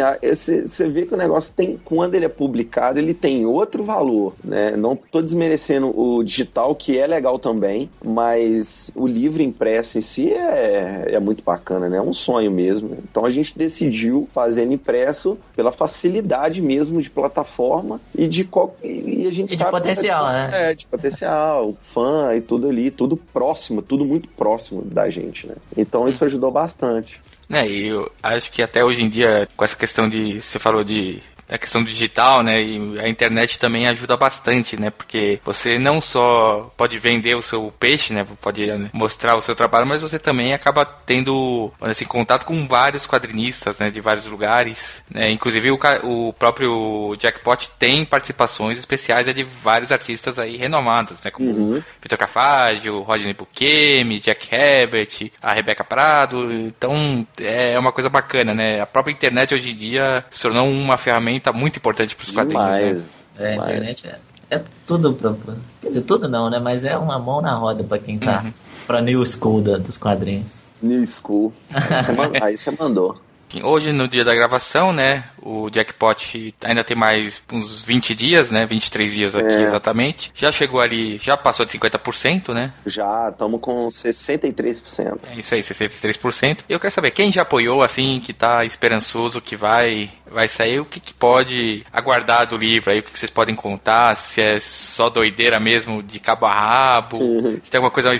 você 0.64 0.88
vê 0.88 1.06
que 1.06 1.12
o 1.12 1.16
negócio 1.16 1.52
tem, 1.56 1.76
quando 1.84 2.14
ele 2.14 2.24
é 2.24 2.28
publicado, 2.28 3.00
ele 3.00 3.12
tem 3.12 3.44
outro 3.44 3.82
valor, 3.82 4.32
né? 4.44 4.76
Não 4.76 4.94
tô 4.94 5.20
desmerecendo 5.20 5.90
o 5.98 6.22
digital, 6.22 6.72
que 6.76 6.96
é 6.96 7.04
legal 7.04 7.36
também, 7.36 7.90
mas 8.04 8.92
o 8.94 9.08
livro 9.08 9.42
impresso 9.42 9.98
em 9.98 10.00
si 10.00 10.32
é, 10.32 11.06
é 11.08 11.18
muito 11.18 11.42
bacana, 11.42 11.88
né? 11.88 11.96
É 11.96 12.02
um 12.02 12.14
sonho 12.14 12.50
mesmo. 12.52 12.96
Então 13.10 13.26
a 13.26 13.30
gente 13.30 13.58
decidiu 13.58 14.28
fazendo 14.32 14.72
impresso 14.72 15.36
pela 15.56 15.72
facilidade 15.72 16.62
mesmo 16.62 17.02
de 17.02 17.10
plataforma 17.10 18.00
e 18.14 18.28
de 18.28 18.44
qual, 18.44 18.76
e 18.84 19.26
a 19.26 19.32
gente 19.32 19.54
E 19.54 19.56
de 19.56 19.62
sabe 19.62 19.72
potencial, 19.72 20.26
né? 20.28 20.50
é, 20.70 20.74
de 20.74 20.86
potencial, 20.86 21.74
fã 21.80 22.36
e 22.36 22.40
tudo 22.40 22.68
ali, 22.68 22.90
tudo 22.90 23.16
próximo, 23.16 23.79
tudo 23.82 24.04
muito 24.04 24.28
próximo 24.28 24.82
da 24.82 25.08
gente, 25.10 25.46
né? 25.46 25.54
Então 25.76 26.08
isso 26.08 26.24
ajudou 26.24 26.50
bastante. 26.50 27.20
É, 27.52 27.68
e 27.68 27.88
eu 27.88 28.10
acho 28.22 28.50
que 28.50 28.62
até 28.62 28.84
hoje 28.84 29.02
em 29.02 29.08
dia, 29.08 29.48
com 29.56 29.64
essa 29.64 29.76
questão 29.76 30.08
de. 30.08 30.40
Você 30.40 30.58
falou 30.58 30.84
de. 30.84 31.20
A 31.50 31.58
questão 31.58 31.82
digital, 31.82 32.42
né? 32.42 32.62
E 32.62 33.00
a 33.00 33.08
internet 33.08 33.58
também 33.58 33.86
ajuda 33.86 34.16
bastante, 34.16 34.80
né? 34.80 34.90
Porque 34.90 35.40
você 35.44 35.78
não 35.78 36.00
só 36.00 36.72
pode 36.76 36.98
vender 36.98 37.34
o 37.34 37.42
seu 37.42 37.72
peixe, 37.78 38.12
né? 38.12 38.26
Pode 38.40 38.66
né, 38.66 38.90
mostrar 38.92 39.36
o 39.36 39.42
seu 39.42 39.54
trabalho, 39.54 39.86
mas 39.86 40.02
você 40.02 40.18
também 40.18 40.54
acaba 40.54 40.84
tendo 40.84 41.72
assim, 41.80 42.04
contato 42.04 42.44
com 42.44 42.66
vários 42.66 43.06
quadrinistas, 43.06 43.78
né? 43.78 43.90
De 43.90 44.00
vários 44.00 44.26
lugares. 44.26 45.02
Né? 45.10 45.30
Inclusive 45.30 45.70
o, 45.70 45.78
o 46.04 46.32
próprio 46.32 47.16
Jackpot 47.18 47.70
tem 47.78 48.04
participações 48.04 48.78
especiais 48.78 49.26
né, 49.26 49.32
de 49.32 49.42
vários 49.42 49.92
artistas 49.92 50.38
aí 50.38 50.56
renomados, 50.56 51.20
né? 51.22 51.30
Como 51.30 51.50
Uhum. 51.50 51.82
Vitor 52.00 52.18
Cafágio, 52.18 53.02
Rodney 53.02 53.34
Bukemi, 53.34 54.20
Jack 54.20 54.54
Herbert, 54.54 55.30
a 55.42 55.52
Rebeca 55.52 55.84
Prado. 55.84 56.52
Então 56.52 57.26
é 57.38 57.78
uma 57.78 57.92
coisa 57.92 58.08
bacana, 58.08 58.54
né? 58.54 58.80
A 58.80 58.86
própria 58.86 59.12
internet 59.12 59.54
hoje 59.54 59.70
em 59.70 59.74
dia 59.74 60.24
se 60.30 60.42
tornou 60.42 60.68
uma 60.68 60.96
ferramenta 60.96 61.39
muito 61.52 61.76
importante 61.78 62.14
para 62.14 62.24
os 62.24 62.30
quadrinhos. 62.30 62.68
Né? 62.68 63.02
É, 63.38 63.52
a 63.52 63.56
internet 63.56 64.06
é, 64.06 64.18
é 64.56 64.62
tudo 64.86 65.12
pra, 65.14 65.34
Quer 65.80 65.88
dizer, 65.88 66.02
tudo 66.02 66.28
não, 66.28 66.50
né? 66.50 66.58
Mas 66.58 66.84
é 66.84 66.96
uma 66.96 67.18
mão 67.18 67.40
na 67.40 67.54
roda 67.54 67.82
pra 67.82 67.98
quem 67.98 68.18
tá 68.18 68.44
pra 68.86 69.00
new 69.00 69.24
school 69.24 69.60
da- 69.62 69.78
dos 69.78 69.96
quadrinhos. 69.96 70.60
New 70.82 71.04
School. 71.06 71.52
Aí 72.42 72.56
você 72.56 72.70
mandou. 72.70 73.20
Hoje, 73.62 73.92
no 73.92 74.06
dia 74.06 74.24
da 74.24 74.34
gravação, 74.34 74.92
né, 74.92 75.24
O 75.42 75.70
jackpot 75.70 76.54
ainda 76.62 76.84
tem 76.84 76.94
mais 76.96 77.40
uns 77.50 77.80
20 77.82 78.14
dias, 78.14 78.50
né? 78.50 78.66
23 78.66 79.12
dias 79.12 79.34
aqui 79.34 79.54
É. 79.54 79.62
exatamente. 79.62 80.30
Já 80.34 80.52
chegou 80.52 80.80
ali, 80.80 81.16
já 81.16 81.34
passou 81.34 81.64
de 81.64 81.72
50%, 81.72 82.52
né? 82.52 82.72
Já 82.84 83.30
estamos 83.30 83.58
com 83.60 83.88
63%. 83.88 85.18
É 85.34 85.38
isso 85.38 85.54
aí, 85.54 85.62
63%. 85.62 86.58
Eu 86.68 86.78
quero 86.78 86.92
saber, 86.92 87.10
quem 87.12 87.32
já 87.32 87.40
apoiou, 87.42 87.82
assim, 87.82 88.20
que 88.22 88.34
tá 88.34 88.64
esperançoso 88.66 89.40
que 89.40 89.56
vai 89.56 90.10
vai 90.30 90.46
sair, 90.46 90.78
o 90.78 90.84
que, 90.84 91.00
que 91.00 91.12
pode 91.12 91.84
aguardar 91.92 92.46
do 92.46 92.56
livro 92.56 92.92
aí, 92.92 93.00
o 93.00 93.02
que, 93.02 93.10
que 93.10 93.18
vocês 93.18 93.30
podem 93.30 93.54
contar, 93.54 94.14
se 94.14 94.40
é 94.40 94.60
só 94.60 95.10
doideira 95.10 95.58
mesmo 95.58 96.02
de 96.02 96.20
cabo 96.20 96.46
a 96.46 96.52
rabo, 96.52 97.18
se 97.62 97.70
tem 97.70 97.78
alguma 97.78 97.90
coisa, 97.90 98.10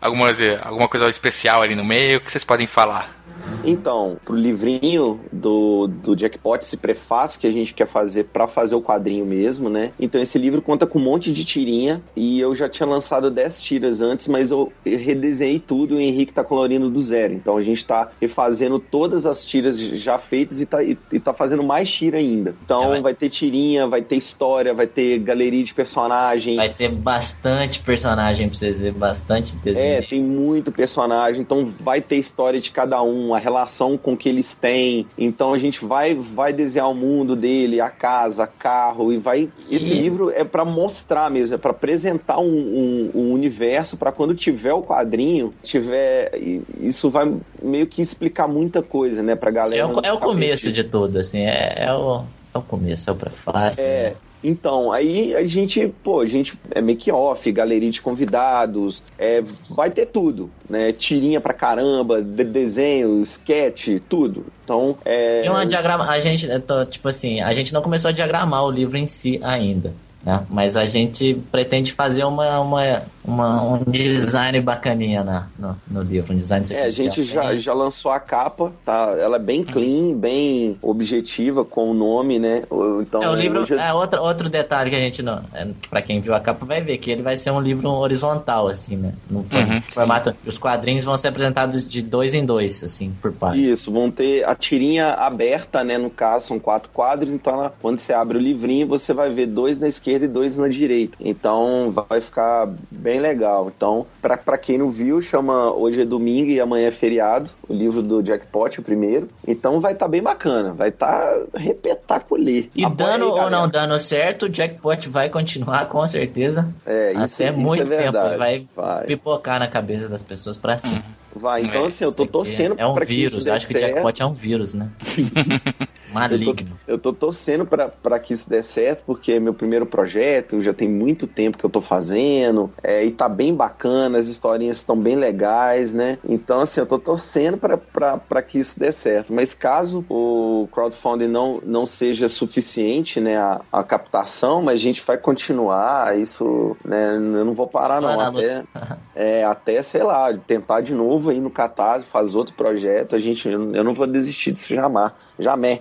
alguma, 0.00 0.28
alguma 0.62 0.88
coisa 0.88 1.08
especial 1.08 1.62
ali 1.62 1.74
no 1.74 1.84
meio, 1.84 2.18
o 2.18 2.20
que 2.20 2.30
vocês 2.30 2.44
podem 2.44 2.66
falar? 2.68 3.16
Então, 3.64 4.16
pro 4.24 4.34
livrinho 4.36 5.20
do, 5.32 5.86
do 5.88 6.16
Jackpot, 6.16 6.58
esse 6.62 6.76
prefácio 6.76 7.40
que 7.40 7.46
a 7.46 7.50
gente 7.52 7.74
quer 7.74 7.86
fazer 7.86 8.24
pra 8.24 8.46
fazer 8.46 8.74
o 8.74 8.82
quadrinho 8.82 9.24
mesmo, 9.26 9.68
né? 9.68 9.92
Então 9.98 10.20
esse 10.20 10.38
livro 10.38 10.62
conta 10.62 10.86
com 10.86 10.98
um 10.98 11.02
monte 11.02 11.32
de 11.32 11.44
tirinha 11.44 12.00
e 12.14 12.38
eu 12.40 12.54
já 12.54 12.68
tinha 12.68 12.86
lançado 12.88 13.30
10 13.30 13.60
tiras 13.60 14.00
antes, 14.00 14.28
mas 14.28 14.50
eu 14.50 14.72
redesenhei 14.84 15.58
tudo 15.58 15.94
e 15.94 15.96
o 15.96 16.00
Henrique 16.00 16.32
tá 16.32 16.44
colorindo 16.44 16.88
do 16.90 17.02
zero. 17.02 17.32
Então 17.34 17.56
a 17.56 17.62
gente 17.62 17.84
tá 17.84 18.10
refazendo 18.20 18.78
todas 18.78 19.26
as 19.26 19.44
tiras 19.44 19.78
já 19.78 20.18
feitas 20.18 20.60
e 20.60 20.66
tá, 20.66 20.82
e, 20.82 20.96
e 21.12 21.18
tá 21.20 21.32
fazendo 21.32 21.62
mais 21.62 21.90
tira 21.90 22.18
ainda. 22.18 22.54
Então 22.64 22.94
É, 22.94 23.00
vai- 23.00 23.14
ter 23.16 23.30
tirinha, 23.30 23.86
vai 23.86 24.02
ter 24.02 24.16
história, 24.16 24.74
vai 24.74 24.86
ter 24.86 25.18
galeria 25.20 25.64
de 25.64 25.72
personagem. 25.72 26.56
Vai 26.56 26.68
ter 26.72 26.90
bastante 26.90 27.80
personagem 27.80 28.48
pra 28.48 28.58
vocês 28.58 28.80
verem, 28.80 28.98
bastante 28.98 29.54
É, 29.56 29.58
desenho. 29.64 30.08
tem 30.08 30.22
muito 30.22 30.70
personagem, 30.70 31.40
então 31.40 31.64
vai 31.80 32.00
ter 32.02 32.16
história 32.16 32.60
de 32.60 32.70
cada 32.70 33.02
um, 33.02 33.32
a 33.34 33.38
relação 33.46 33.96
com 33.96 34.16
que 34.16 34.28
eles 34.28 34.54
têm. 34.56 35.06
Então 35.16 35.52
a 35.52 35.58
gente 35.58 35.84
vai 35.84 36.14
vai 36.14 36.52
desenhar 36.52 36.90
o 36.90 36.94
mundo 36.94 37.36
dele, 37.36 37.80
a 37.80 37.88
casa, 37.88 38.46
carro 38.46 39.12
e 39.12 39.18
vai. 39.18 39.48
Esse 39.70 39.92
E- 39.92 40.00
livro 40.00 40.30
é 40.30 40.42
pra 40.42 40.64
mostrar 40.64 41.30
mesmo, 41.30 41.54
é 41.54 41.58
pra 41.58 41.70
apresentar 41.70 42.38
um, 42.40 42.44
um- 42.44 43.10
um 43.14 43.32
universo 43.32 43.96
para 43.96 44.10
quando 44.10 44.34
tiver 44.34 44.72
o 44.72 44.82
quadrinho, 44.82 45.52
tiver 45.62 46.32
isso 46.80 47.08
vai 47.08 47.32
meio 47.62 47.86
que 47.86 48.02
explicar 48.02 48.48
muita 48.48 48.82
coisa, 48.82 49.22
né, 49.22 49.34
pra 49.36 49.50
Isso 49.50 49.56
galera. 49.60 49.82
é, 49.82 49.86
o, 49.86 50.00
é 50.06 50.12
o 50.12 50.18
começo 50.18 50.72
de 50.72 50.82
tudo, 50.82 51.18
assim, 51.20 51.40
é, 51.42 51.84
é 51.86 51.92
o, 51.94 52.22
é 52.54 52.58
o 52.58 52.62
começo, 52.62 53.08
é 53.08 53.12
o 53.12 53.16
prefácio. 53.16 53.82
É. 53.84 54.10
né? 54.10 54.16
Então, 54.48 54.92
aí 54.92 55.34
a 55.34 55.44
gente, 55.44 55.92
pô, 56.04 56.20
a 56.20 56.26
gente 56.26 56.54
é 56.70 56.80
make 56.80 57.10
off, 57.10 57.50
galeria 57.50 57.90
de 57.90 58.00
convidados, 58.00 59.02
é, 59.18 59.42
vai 59.68 59.90
ter 59.90 60.06
tudo, 60.06 60.48
né? 60.70 60.92
Tirinha 60.92 61.40
pra 61.40 61.52
caramba, 61.52 62.22
de- 62.22 62.44
desenho, 62.44 63.20
sketch, 63.24 63.88
tudo. 64.08 64.46
Então, 64.64 64.96
é. 65.04 65.44
E 65.44 65.48
uma 65.48 65.66
diagrama, 65.66 66.08
a 66.08 66.20
gente, 66.20 66.46
tipo 66.90 67.08
assim, 67.08 67.40
a 67.40 67.52
gente 67.52 67.72
não 67.74 67.82
começou 67.82 68.10
a 68.10 68.12
diagramar 68.12 68.64
o 68.64 68.70
livro 68.70 68.96
em 68.96 69.08
si 69.08 69.40
ainda, 69.42 69.92
né? 70.26 70.44
Mas 70.50 70.76
a 70.76 70.84
gente 70.84 71.34
pretende 71.52 71.92
fazer 71.92 72.24
uma, 72.24 72.60
uma, 72.60 73.02
uma- 73.24 73.62
um 73.62 73.84
design 73.84 74.60
bacaninha 74.60 75.22
na, 75.22 75.46
no, 75.58 75.76
no 75.88 76.02
livro, 76.02 76.34
um 76.34 76.36
design 76.36 76.66
É, 76.72 76.82
a 76.84 76.90
gente 76.90 77.22
já, 77.22 77.56
já 77.56 77.72
lançou 77.72 78.10
a 78.10 78.18
capa, 78.18 78.72
tá? 78.84 79.14
Ela 79.18 79.36
é 79.36 79.40
bem 79.40 79.62
clean, 79.64 80.12
bem 80.14 80.76
objetiva 80.82 81.64
com 81.64 81.90
o 81.90 81.94
nome, 81.94 82.38
né? 82.40 82.64
Então, 83.00 83.22
É, 83.22 83.28
o 83.28 83.34
livro, 83.34 83.60
hoje- 83.60 83.74
é 83.74 83.92
outro, 83.94 84.20
outro 84.20 84.48
detalhe 84.50 84.90
que 84.90 84.96
a 84.96 85.00
gente 85.00 85.22
não. 85.22 85.40
É, 85.54 85.68
pra 85.88 86.02
quem 86.02 86.20
viu 86.20 86.34
a 86.34 86.40
capa 86.40 86.66
vai 86.66 86.80
ver 86.82 86.98
que 86.98 87.10
ele 87.10 87.22
vai 87.22 87.36
ser 87.36 87.52
um 87.52 87.60
livro 87.60 87.88
horizontal, 87.88 88.66
assim, 88.68 88.96
né? 88.96 89.12
No 89.30 89.38
Uhum. 89.40 89.80
formato. 89.92 90.34
Os 90.44 90.58
quadrinhos 90.58 91.04
vão 91.04 91.16
ser 91.16 91.28
apresentados 91.28 91.88
de 91.88 92.02
dois 92.02 92.34
em 92.34 92.44
dois, 92.44 92.82
assim, 92.82 93.14
por 93.22 93.32
parte. 93.32 93.70
Isso, 93.70 93.92
vão 93.92 94.10
ter 94.10 94.44
a 94.44 94.54
tirinha 94.56 95.12
aberta, 95.14 95.84
né? 95.84 95.96
No 95.98 96.10
caso, 96.10 96.46
são 96.48 96.58
quatro 96.58 96.90
quadros, 96.92 97.32
então 97.32 97.52
ela- 97.54 97.72
quando 97.80 97.98
você 97.98 98.12
abre 98.12 98.38
o 98.38 98.40
livrinho, 98.40 98.86
você 98.88 99.12
vai 99.12 99.30
ver 99.30 99.46
dois 99.46 99.78
na 99.78 99.86
esquerda 99.86 100.15
e 100.24 100.28
dois 100.28 100.56
na 100.56 100.68
direita. 100.68 101.16
Então 101.20 101.92
vai 102.08 102.20
ficar 102.20 102.68
bem 102.90 103.20
legal. 103.20 103.70
Então, 103.76 104.06
pra, 104.22 104.36
pra 104.36 104.56
quem 104.58 104.78
não 104.78 104.90
viu, 104.90 105.20
chama 105.20 105.72
Hoje 105.72 106.00
é 106.02 106.04
Domingo 106.04 106.50
e 106.50 106.60
Amanhã 106.60 106.88
é 106.88 106.90
Feriado, 106.90 107.50
o 107.68 107.72
livro 107.74 108.02
do 108.02 108.22
Jackpot, 108.22 108.80
o 108.80 108.82
primeiro. 108.82 109.28
Então 109.46 109.80
vai 109.80 109.92
estar 109.92 110.08
bem 110.08 110.22
bacana, 110.22 110.72
vai 110.72 110.88
estar 110.88 111.36
repetacular. 111.54 112.36
E 112.74 112.84
Apoia 112.84 113.12
dando 113.18 113.34
aí, 113.34 113.40
ou 113.44 113.50
não 113.50 113.68
dando 113.68 113.98
certo, 113.98 114.44
o 114.44 114.48
jackpot 114.48 115.08
vai 115.08 115.28
continuar 115.30 115.88
com 115.88 116.06
certeza. 116.06 116.68
É, 116.84 117.12
isso, 117.24 117.42
até 117.42 117.50
isso 117.50 117.60
muito 117.60 117.82
é 117.92 117.96
verdade. 117.96 118.28
tempo. 118.28 118.38
Vai, 118.38 118.66
vai. 118.76 119.04
pipocar 119.06 119.58
na 119.58 119.68
cabeça 119.68 120.08
das 120.08 120.22
pessoas 120.22 120.56
pra 120.56 120.78
sempre. 120.78 121.04
Vai, 121.34 121.62
então 121.62 121.84
É, 121.84 121.86
assim, 121.86 122.04
eu 122.04 122.08
Isso 122.08 122.16
tô 122.16 122.26
torcendo 122.26 122.76
É 122.78 122.86
um 122.86 122.94
pra 122.94 123.04
que 123.04 123.14
vírus, 123.14 123.32
isso 123.32 123.40
eu 123.40 123.44
dê 123.44 123.50
acho 123.56 123.66
que 123.66 123.74
o 123.74 123.78
certo. 123.78 123.92
jackpot 123.94 124.22
é 124.22 124.26
um 124.26 124.32
vírus, 124.32 124.72
né? 124.74 124.88
Eu 126.28 126.40
tô, 126.42 126.44
Maligno. 126.54 126.80
eu 126.86 126.98
tô 126.98 127.12
torcendo 127.12 127.66
pra- 127.66 127.88
pra 127.88 128.18
que 128.18 128.32
isso 128.32 128.48
dê 128.48 128.62
certo, 128.62 129.04
porque 129.04 129.32
é 129.32 129.40
meu 129.40 129.54
primeiro 129.54 129.86
projeto, 129.86 130.60
já 130.62 130.72
tem 130.74 130.88
muito 130.88 131.26
tempo 131.26 131.58
que 131.58 131.64
eu 131.64 131.70
tô 131.70 131.80
fazendo, 131.80 132.74
é, 132.82 133.04
e 133.04 133.10
tá 133.12 133.28
bem 133.28 133.54
bacana, 133.54 134.18
as 134.18 134.28
historinhas 134.28 134.78
estão 134.78 135.00
bem 135.00 135.16
legais, 135.16 135.92
né? 135.92 136.18
Então, 136.24 136.60
assim, 136.60 136.80
eu 136.80 136.86
tô 136.86 136.98
torcendo 136.98 137.58
pra 137.58 138.42
que 138.42 138.58
isso 138.58 138.78
dê 138.78 138.90
certo. 138.92 139.32
Mas 139.32 139.54
caso 139.54 140.04
o 140.08 140.68
crowdfunding 140.72 141.28
não, 141.28 141.60
não 141.64 141.86
seja 141.86 142.28
suficiente, 142.28 143.20
né, 143.20 143.36
a, 143.36 143.64
a 143.70 143.84
captação, 143.84 144.62
mas 144.62 144.74
a 144.80 144.82
gente 144.82 145.02
vai 145.04 145.18
continuar, 145.18 146.18
isso, 146.18 146.76
né, 146.84 147.14
eu 147.16 147.44
não 147.44 147.54
vou 147.54 147.68
parar 147.68 148.00
não, 148.00 148.20
até, 148.20 148.64
é, 149.14 149.44
até, 149.44 149.82
sei 149.82 150.02
lá, 150.02 150.36
tentar 150.38 150.80
de 150.80 150.94
novo 150.94 151.30
aí 151.30 151.40
no 151.40 151.50
Catarse, 151.50 152.10
fazer 152.10 152.36
outro 152.36 152.54
projeto, 152.54 153.14
a 153.14 153.18
gente, 153.18 153.48
eu, 153.48 153.74
eu 153.74 153.84
não 153.84 153.92
vou 153.92 154.06
desistir 154.06 154.52
disso 154.52 154.74
jamais, 154.74 155.12
jamais. 155.38 155.80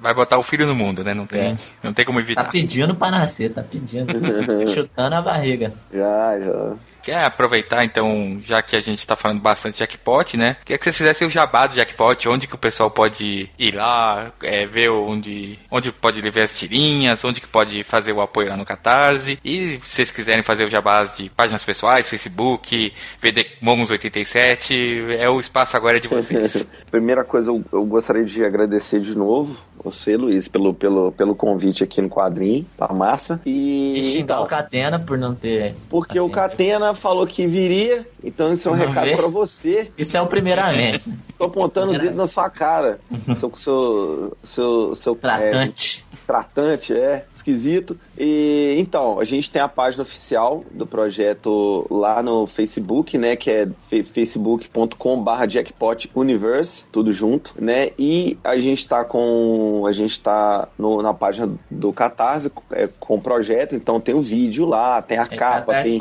Vai 0.00 0.14
botar 0.14 0.38
o 0.38 0.42
filho 0.42 0.66
no 0.66 0.74
mundo, 0.74 1.02
né? 1.04 1.12
Não 1.14 1.26
tem, 1.26 1.40
É. 1.52 1.56
não 1.82 1.92
tem 1.92 2.04
como 2.04 2.18
Tá 2.18 2.24
evitar. 2.24 2.50
pedindo 2.50 2.94
pra 2.94 3.10
nascer, 3.10 3.52
tá 3.52 3.62
pedindo. 3.62 4.08
Chutando 4.66 5.16
a 5.16 5.22
barriga. 5.22 5.72
Já, 5.92 6.38
já. 6.38 6.74
Quer 7.02 7.24
aproveitar, 7.24 7.84
então, 7.84 8.38
já 8.42 8.62
que 8.62 8.76
a 8.76 8.80
gente 8.80 9.06
tá 9.06 9.16
falando 9.16 9.40
bastante 9.40 9.74
de 9.74 9.78
jackpot, 9.80 10.36
né? 10.36 10.56
Queria 10.64 10.78
que 10.78 10.84
vocês 10.84 10.96
fizessem 10.96 11.26
o 11.26 11.30
jabá 11.30 11.66
do 11.66 11.74
jackpot, 11.74 12.28
onde 12.28 12.46
que 12.46 12.54
o 12.54 12.58
pessoal 12.58 12.90
pode 12.90 13.50
ir 13.58 13.74
lá, 13.74 14.32
é, 14.42 14.66
ver 14.66 14.90
onde, 14.90 15.58
onde 15.70 15.92
pode 15.92 16.20
ver 16.20 16.42
as 16.42 16.54
tirinhas, 16.54 17.24
onde 17.24 17.40
que 17.40 17.46
pode 17.46 17.82
fazer 17.84 18.12
o 18.12 18.20
apoio 18.20 18.48
lá 18.48 18.56
no 18.56 18.64
Catarse. 18.64 19.38
E 19.44 19.80
se 19.84 19.90
vocês 19.90 20.10
quiserem 20.10 20.42
fazer 20.42 20.64
o 20.64 20.70
jabás 20.70 21.16
de 21.16 21.28
páginas 21.30 21.64
pessoais, 21.64 22.08
Facebook, 22.08 22.92
VD 23.20 23.46
Momos 23.60 23.90
87, 23.90 25.16
é 25.18 25.28
o 25.28 25.40
espaço 25.40 25.76
agora 25.76 25.96
é 25.96 26.00
de 26.00 26.08
vocês. 26.08 26.66
Primeira 26.90 27.24
coisa, 27.24 27.50
eu, 27.50 27.64
eu 27.72 27.84
gostaria 27.84 28.24
de 28.24 28.44
agradecer 28.44 29.00
de 29.00 29.16
novo 29.16 29.56
você, 29.82 30.16
Luiz, 30.16 30.46
pelo, 30.46 30.74
pelo, 30.74 31.12
pelo 31.12 31.34
convite 31.34 31.82
aqui 31.82 32.00
no 32.00 32.08
quadrinho, 32.08 32.66
tá 32.76 32.92
massa. 32.92 33.40
E, 33.46 33.98
E 33.98 34.04
xingar 34.04 34.34
então, 34.34 34.42
o 34.44 34.46
Catena 34.46 34.98
por 34.98 35.16
não 35.16 35.34
ter. 35.34 35.74
porque 35.88 36.18
o 36.20 36.28
Catena 36.28 36.89
falou 36.94 37.26
que 37.26 37.46
viria, 37.46 38.06
então 38.22 38.52
isso 38.52 38.68
é 38.68 38.72
um 38.72 38.76
Não 38.76 38.86
recado 38.86 39.16
pra 39.16 39.26
você. 39.28 39.90
Isso 39.96 40.16
é 40.16 40.20
o 40.22 40.26
primeiramente. 40.26 41.08
né? 41.08 41.16
Tô 41.38 41.44
apontando 41.44 41.92
o 41.92 41.98
dedo 41.98 42.14
na 42.16 42.26
sua 42.26 42.48
cara. 42.50 43.00
seu, 43.36 43.52
seu, 43.56 44.36
seu, 44.42 44.94
seu 44.94 45.12
é, 45.12 45.16
Tratante. 45.16 46.04
tratante, 46.26 46.92
é, 46.94 47.24
esquisito. 47.34 47.98
E 48.18 48.74
então, 48.78 49.18
a 49.18 49.24
gente 49.24 49.50
tem 49.50 49.60
a 49.62 49.68
página 49.68 50.02
oficial 50.02 50.64
do 50.70 50.86
projeto 50.86 51.86
lá 51.90 52.22
no 52.22 52.46
Facebook, 52.46 53.16
né, 53.18 53.36
que 53.36 53.50
é 53.50 53.68
facebook.com/barra 53.90 55.46
jackpot 55.46 56.10
universe, 56.14 56.84
tudo 56.92 57.12
junto, 57.12 57.54
né? 57.58 57.90
E 57.98 58.38
a 58.44 58.58
gente 58.58 58.86
tá 58.86 59.04
com 59.04 59.84
a 59.86 59.92
gente 59.92 60.20
tá 60.20 60.68
no- 60.78 61.02
na 61.02 61.12
página 61.14 61.50
do 61.70 61.92
Catarse 61.92 62.50
é, 62.72 62.88
com 62.98 63.16
o 63.16 63.20
projeto, 63.20 63.74
então 63.74 64.00
tem 64.00 64.14
o 64.14 64.20
vídeo 64.20 64.66
lá, 64.66 65.00
tem 65.02 65.18
a 65.18 65.22
É 65.30 65.36
capa, 65.36 65.82
tem 65.82 65.98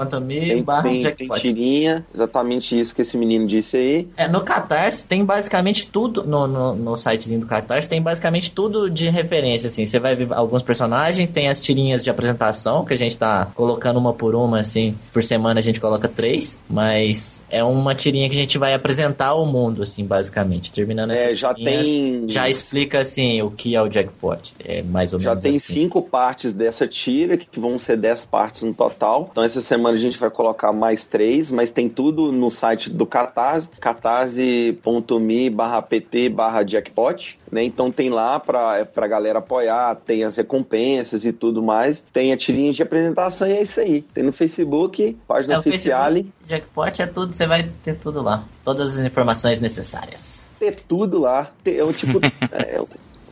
tem, 0.49 0.63
tem, 0.83 0.93
tem 0.93 1.01
jackpot. 1.01 1.39
tirinha, 1.39 2.05
exatamente 2.13 2.79
isso 2.79 2.93
que 2.93 3.01
esse 3.01 3.17
menino 3.17 3.47
disse 3.47 3.77
aí. 3.77 4.07
É, 4.17 4.27
no 4.27 4.41
Catarse 4.41 5.05
tem 5.07 5.23
basicamente 5.23 5.87
tudo, 5.87 6.23
no, 6.23 6.47
no, 6.47 6.75
no 6.75 6.97
sitezinho 6.97 7.39
do 7.41 7.47
Catarse 7.47 7.89
tem 7.89 8.01
basicamente 8.01 8.51
tudo 8.51 8.89
de 8.89 9.09
referência, 9.09 9.67
assim. 9.67 9.85
Você 9.85 9.99
vai 9.99 10.15
ver 10.15 10.31
alguns 10.33 10.63
personagens, 10.63 11.29
tem 11.29 11.47
as 11.49 11.59
tirinhas 11.59 12.03
de 12.03 12.09
apresentação, 12.09 12.85
que 12.85 12.93
a 12.93 12.97
gente 12.97 13.17
tá 13.17 13.47
colocando 13.55 13.97
uma 13.97 14.13
por 14.13 14.35
uma, 14.35 14.59
assim. 14.59 14.95
Por 15.11 15.23
semana 15.23 15.59
a 15.59 15.63
gente 15.63 15.79
coloca 15.79 16.07
três, 16.07 16.59
mas 16.69 17.43
é 17.49 17.63
uma 17.63 17.95
tirinha 17.95 18.29
que 18.29 18.35
a 18.35 18.39
gente 18.41 18.57
vai 18.57 18.73
apresentar 18.73 19.27
ao 19.27 19.45
mundo, 19.45 19.83
assim, 19.83 20.05
basicamente. 20.05 20.71
Terminando 20.71 21.11
É, 21.11 21.25
essas 21.25 21.39
já 21.39 21.53
tirinhas, 21.53 21.87
tem 21.87 22.25
Já 22.27 22.49
explica, 22.49 22.99
assim, 22.99 23.41
o 23.41 23.51
que 23.51 23.75
é 23.75 23.81
o 23.81 23.87
jackpot. 23.87 24.53
É 24.63 24.81
mais 24.83 25.13
ou 25.13 25.19
Já 25.19 25.31
menos 25.31 25.43
tem 25.43 25.51
assim. 25.51 25.73
cinco 25.73 26.01
partes 26.01 26.53
dessa 26.53 26.87
tira, 26.87 27.37
que 27.37 27.59
vão 27.59 27.77
ser 27.77 27.97
dez 27.97 28.25
partes 28.25 28.63
no 28.63 28.73
total. 28.73 29.27
Então 29.31 29.43
essa 29.43 29.61
semana 29.61 29.95
a 29.95 29.99
gente 29.99 30.17
vai 30.17 30.29
colocar 30.29 30.68
mais 30.71 31.05
três, 31.05 31.51
mas 31.51 31.71
tem 31.71 31.89
tudo 31.89 32.31
no 32.31 32.49
site 32.49 32.89
do 32.89 33.05
Catarse, 33.05 33.69
catarse.me 33.79 35.49
barra 35.49 35.81
pt 35.81 36.29
barra 36.29 36.63
jackpot, 36.63 37.39
né? 37.51 37.63
Então 37.63 37.91
tem 37.91 38.09
lá 38.09 38.39
pra, 38.39 38.85
pra 38.85 39.07
galera 39.07 39.39
apoiar, 39.39 39.95
tem 39.95 40.23
as 40.23 40.37
recompensas 40.37 41.25
e 41.25 41.31
tudo 41.33 41.61
mais. 41.61 42.03
Tem 42.13 42.31
a 42.31 42.37
tirinha 42.37 42.71
de 42.71 42.81
apresentação 42.81 43.47
e 43.47 43.53
é 43.53 43.61
isso 43.61 43.79
aí. 43.79 44.01
Tem 44.13 44.23
no 44.23 44.31
Facebook, 44.31 45.17
página 45.27 45.55
É, 45.55 45.59
oficial, 45.59 46.11
Jackpot 46.47 47.01
é 47.01 47.05
tudo, 47.05 47.33
você 47.33 47.45
vai 47.45 47.69
ter 47.83 47.95
tudo 47.95 48.21
lá. 48.21 48.43
Todas 48.63 48.99
as 48.99 49.05
informações 49.05 49.59
necessárias. 49.59 50.47
ter 50.59 50.75
tudo 50.87 51.19
lá. 51.19 51.51
Ter, 51.63 51.77
é 51.77 51.85
um 51.85 51.91
tipo... 51.91 52.19
é, 52.51 52.81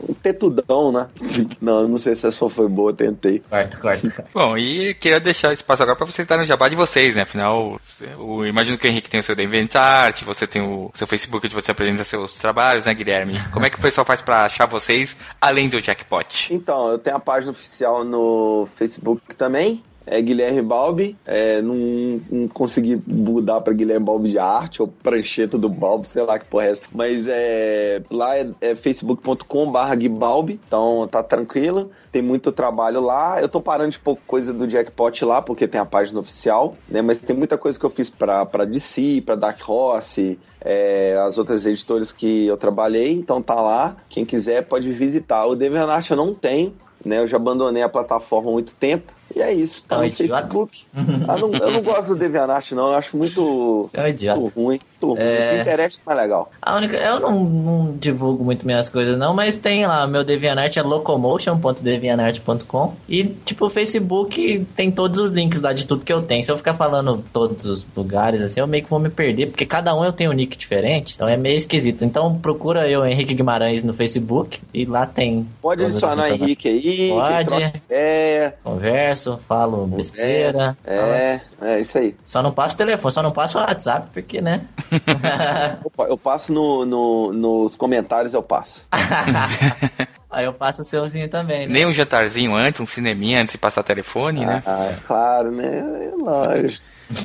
um 0.08 0.14
tetudão, 0.14 0.92
né? 0.92 1.08
Não, 1.60 1.88
não 1.88 1.96
sei 1.96 2.14
se 2.14 2.26
essa 2.26 2.48
foi 2.48 2.68
boa, 2.68 2.92
tentei. 2.92 3.42
Corta, 3.48 3.76
corta. 3.78 4.24
Bom, 4.32 4.56
e 4.56 4.94
queria 4.94 5.20
deixar 5.20 5.52
espaço 5.52 5.82
agora 5.82 5.96
para 5.96 6.06
vocês 6.06 6.26
darem 6.26 6.44
o 6.44 6.46
jabá 6.46 6.68
de 6.68 6.76
vocês, 6.76 7.16
né? 7.16 7.22
Afinal, 7.22 7.80
o, 8.18 8.44
imagino 8.44 8.78
que 8.78 8.86
o 8.86 8.90
Henrique 8.90 9.10
tem 9.10 9.20
o 9.20 9.22
seu 9.22 9.34
DeventArt, 9.34 10.22
você 10.22 10.46
tem 10.46 10.62
o 10.62 10.90
seu 10.94 11.06
Facebook 11.06 11.46
onde 11.46 11.54
você 11.54 11.70
apresenta 11.70 12.04
seus 12.04 12.34
trabalhos, 12.34 12.84
né, 12.84 12.94
Guilherme? 12.94 13.40
Como 13.52 13.66
é 13.66 13.70
que 13.70 13.78
o 13.78 13.82
pessoal 13.82 14.04
faz 14.04 14.20
para 14.20 14.44
achar 14.44 14.66
vocês, 14.66 15.16
além 15.40 15.68
do 15.68 15.80
jackpot? 15.80 16.52
Então, 16.52 16.92
eu 16.92 16.98
tenho 16.98 17.16
a 17.16 17.20
página 17.20 17.52
oficial 17.52 18.04
no 18.04 18.66
Facebook 18.66 19.34
também, 19.34 19.82
é 20.10 20.20
Guilherme 20.20 20.62
Balbi. 20.62 21.16
É, 21.24 21.60
não, 21.62 22.20
não, 22.30 22.48
consegui 22.48 23.00
mudar 23.06 23.60
para 23.60 23.72
Guilherme 23.72 24.04
Balbi 24.04 24.30
de 24.30 24.38
arte 24.38 24.82
ou 24.82 24.88
prancheta 24.88 25.58
do 25.58 25.68
Balbi, 25.68 26.08
sei 26.08 26.22
lá 26.22 26.38
que 26.38 26.46
porra 26.46 26.66
é 26.66 26.70
essa. 26.70 26.82
Mas 26.92 27.26
é, 27.28 28.02
lá 28.10 28.36
é, 28.36 28.48
é 28.60 28.74
facebook.com/barra 28.74 29.94
Guibalbi, 29.94 30.60
então 30.66 31.08
tá 31.10 31.22
tranquilo 31.22 31.90
tem 32.10 32.22
muito 32.22 32.50
trabalho 32.50 33.00
lá. 33.00 33.40
Eu 33.40 33.48
tô 33.48 33.60
parando 33.60 33.90
de 33.90 33.98
pouco 33.98 34.22
coisa 34.26 34.52
do 34.52 34.68
Jackpot 34.68 35.24
lá, 35.24 35.40
porque 35.42 35.68
tem 35.68 35.80
a 35.80 35.84
página 35.84 36.18
oficial, 36.20 36.76
né? 36.88 37.02
Mas 37.02 37.18
tem 37.18 37.36
muita 37.36 37.56
coisa 37.56 37.78
que 37.78 37.84
eu 37.84 37.90
fiz 37.90 38.10
pra, 38.10 38.44
pra 38.46 38.64
DC, 38.64 39.22
pra 39.24 39.34
Dark 39.34 39.60
Horse, 39.68 40.38
é, 40.60 41.16
as 41.24 41.38
outras 41.38 41.66
editoras 41.66 42.10
que 42.10 42.46
eu 42.46 42.56
trabalhei, 42.56 43.12
então 43.12 43.42
tá 43.42 43.54
lá. 43.54 43.96
Quem 44.08 44.24
quiser 44.24 44.66
pode 44.66 44.90
visitar. 44.90 45.46
O 45.46 45.54
DeviantArt 45.54 46.10
eu 46.10 46.16
não 46.16 46.34
tenho, 46.34 46.74
né? 47.04 47.20
Eu 47.20 47.26
já 47.26 47.36
abandonei 47.36 47.82
a 47.82 47.88
plataforma 47.88 48.50
há 48.50 48.52
muito 48.52 48.74
tempo. 48.74 49.12
E 49.34 49.42
é 49.42 49.52
isso, 49.52 49.82
tá, 49.86 49.96
tá 49.96 50.02
no 50.02 50.10
Facebook. 50.10 50.86
ah, 51.28 51.36
não, 51.36 51.54
eu 51.54 51.70
não 51.70 51.82
gosto 51.82 52.08
do 52.08 52.16
DeviantArt, 52.16 52.72
não. 52.72 52.88
Eu 52.88 52.94
acho 52.94 53.14
muito, 53.16 53.88
é 53.92 54.00
um 54.34 54.40
muito 54.40 54.54
ruim. 54.54 54.80
Muito 55.00 55.20
é... 55.20 55.50
ruim. 55.50 55.58
Pinterest 55.58 56.00
é 56.00 56.02
mais 56.06 56.18
legal. 56.20 56.50
A 56.62 56.76
única, 56.76 56.96
eu 56.96 57.20
não, 57.20 57.44
não, 57.44 57.94
divulgo 57.96 58.42
muito 58.42 58.64
minhas 58.64 58.88
coisas, 58.88 59.18
não, 59.18 59.34
mas 59.34 59.58
tem 59.58 59.86
lá. 59.86 60.06
Meu 60.06 60.24
DeviantArt 60.24 60.78
é 60.78 60.82
locomotion.deviantart.com. 60.82 62.94
E, 63.08 63.24
tipo, 63.24 63.66
o 63.66 63.70
Facebook 63.70 64.66
tem 64.74 64.90
todos 64.90 65.20
os 65.20 65.30
links 65.30 65.60
lá 65.60 65.74
de 65.74 65.86
tudo 65.86 66.04
que 66.04 66.12
eu 66.12 66.22
tenho. 66.22 66.42
Se 66.42 66.50
eu 66.50 66.56
ficar 66.56 66.74
falando 66.74 67.22
todos 67.32 67.64
os 67.66 67.86
lugares, 67.94 68.40
assim, 68.40 68.60
eu 68.60 68.66
meio 68.66 68.82
que 68.82 68.90
vou 68.90 68.98
me 68.98 69.10
perder, 69.10 69.48
porque 69.48 69.66
cada 69.66 69.94
um 69.94 70.02
eu 70.04 70.12
tenho 70.12 70.30
um 70.30 70.34
nick 70.34 70.56
diferente. 70.56 71.14
Então 71.14 71.28
é 71.28 71.36
meio 71.36 71.56
esquisito. 71.56 72.02
Então 72.04 72.38
procura 72.38 72.88
eu, 72.88 73.04
Henrique 73.04 73.34
Guimarães, 73.34 73.84
no 73.84 73.92
Facebook. 73.92 74.58
E 74.72 74.86
lá 74.86 75.04
tem. 75.04 75.46
Pode 75.60 75.84
adicionar 75.84 76.30
Henrique 76.30 76.66
aí. 76.66 77.10
Pode. 77.10 77.72
É. 77.90 78.54
Conversa 78.64 79.17
converso, 79.18 79.40
falo 79.46 79.86
besteira. 79.86 80.76
É, 80.84 81.40
falo... 81.58 81.70
é 81.70 81.80
isso 81.80 81.98
aí. 81.98 82.14
Só 82.24 82.42
não 82.42 82.52
passo 82.52 82.74
o 82.74 82.78
telefone, 82.78 83.12
só 83.12 83.22
não 83.22 83.32
passo 83.32 83.58
o 83.58 83.60
WhatsApp, 83.60 84.08
porque, 84.12 84.40
né? 84.40 84.66
eu 86.08 86.16
passo 86.16 86.52
no, 86.52 86.84
no, 86.86 87.32
nos 87.32 87.74
comentários, 87.74 88.34
eu 88.34 88.42
passo. 88.42 88.86
Aí 90.30 90.44
eu 90.44 90.52
passo 90.52 90.82
o 90.82 90.84
seuzinho 90.84 91.26
também, 91.30 91.66
né? 91.66 91.72
Nem 91.72 91.86
um 91.86 91.92
jantarzinho 91.92 92.54
antes, 92.54 92.82
um 92.82 92.86
cineminha 92.86 93.40
antes 93.40 93.52
de 93.52 93.58
passar 93.58 93.82
telefone, 93.82 94.44
né? 94.44 94.62
ah, 94.66 94.72
né? 94.72 94.98
claro, 95.06 95.50
né? 95.50 95.78
É 96.04 96.14
lógico. 96.14 96.84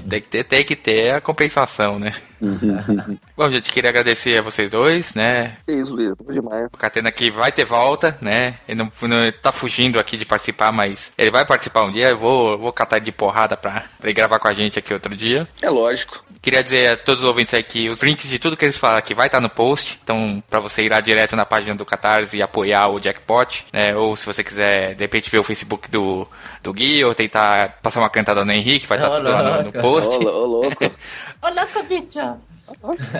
Tem 0.09 0.21
que 0.21 0.27
ter, 0.27 0.43
tem 0.43 0.63
que 0.63 0.75
ter 0.75 1.15
a 1.15 1.21
compensação, 1.21 1.99
né? 1.99 2.13
Uhum. 2.43 3.17
Bom, 3.37 3.49
gente, 3.49 3.71
queria 3.71 3.89
agradecer 3.89 4.37
a 4.37 4.41
vocês 4.41 4.69
dois, 4.69 5.13
né? 5.13 5.57
Que 5.65 5.73
isso, 5.73 5.95
Luiz, 5.95 6.15
muito 6.17 6.33
demais. 6.33 6.67
O 6.73 6.77
Catena 6.77 7.09
aqui 7.09 7.31
vai 7.31 7.51
ter 7.51 7.63
volta, 7.63 8.17
né? 8.21 8.55
Ele 8.67 8.77
não, 8.77 8.91
não 9.07 9.31
tá 9.41 9.51
fugindo 9.51 9.99
aqui 9.99 10.17
de 10.17 10.25
participar, 10.25 10.71
mas 10.71 11.13
ele 11.17 11.31
vai 11.31 11.45
participar 11.45 11.85
um 11.85 11.91
dia. 11.91 12.09
Eu 12.09 12.17
vou, 12.17 12.57
vou 12.57 12.73
catar 12.73 12.99
de 12.99 13.11
porrada 13.11 13.55
pra, 13.55 13.71
pra 13.71 14.09
ele 14.09 14.13
gravar 14.13 14.39
com 14.39 14.47
a 14.47 14.53
gente 14.53 14.77
aqui 14.77 14.93
outro 14.93 15.15
dia. 15.15 15.47
É 15.61 15.69
lógico. 15.69 16.23
Queria 16.41 16.61
dizer 16.61 16.87
a 16.89 16.97
todos 16.97 17.21
os 17.21 17.25
ouvintes 17.25 17.53
aí 17.53 17.63
que 17.63 17.89
os 17.89 18.03
links 18.03 18.29
de 18.29 18.37
tudo 18.37 18.57
que 18.57 18.65
eles 18.65 18.77
falam 18.77 18.97
aqui 18.97 19.13
vai 19.13 19.27
estar 19.27 19.37
tá 19.37 19.41
no 19.41 19.49
post. 19.49 19.97
Então, 20.03 20.43
pra 20.49 20.59
você 20.59 20.83
ir 20.83 20.89
lá 20.89 20.99
direto 20.99 21.37
na 21.37 21.45
página 21.45 21.73
do 21.73 21.85
Catarse 21.85 22.35
e 22.35 22.41
apoiar 22.41 22.89
o 22.89 22.99
Jackpot, 22.99 23.65
né? 23.71 23.95
Ou 23.95 24.13
se 24.17 24.25
você 24.25 24.43
quiser, 24.43 24.93
de 24.95 25.03
repente, 25.03 25.29
ver 25.29 25.39
o 25.39 25.43
Facebook 25.43 25.89
do, 25.89 26.27
do 26.61 26.73
Gui 26.73 27.01
ou 27.05 27.15
tentar 27.15 27.79
passar 27.81 28.01
uma 28.01 28.09
cantada 28.09 28.43
no 28.43 28.51
Henrique, 28.51 28.85
vai 28.85 28.97
estar 28.97 29.09
tá 29.09 29.15
tudo 29.15 29.29
lá 29.29 29.41
no, 29.41 29.63
no 29.63 29.71
post. 29.81 30.15
Ô, 30.15 30.19
ô 30.29 30.45
louco. 30.45 30.85
Ô, 30.85 31.49
louco, 31.49 31.83
bicho. 31.83 32.19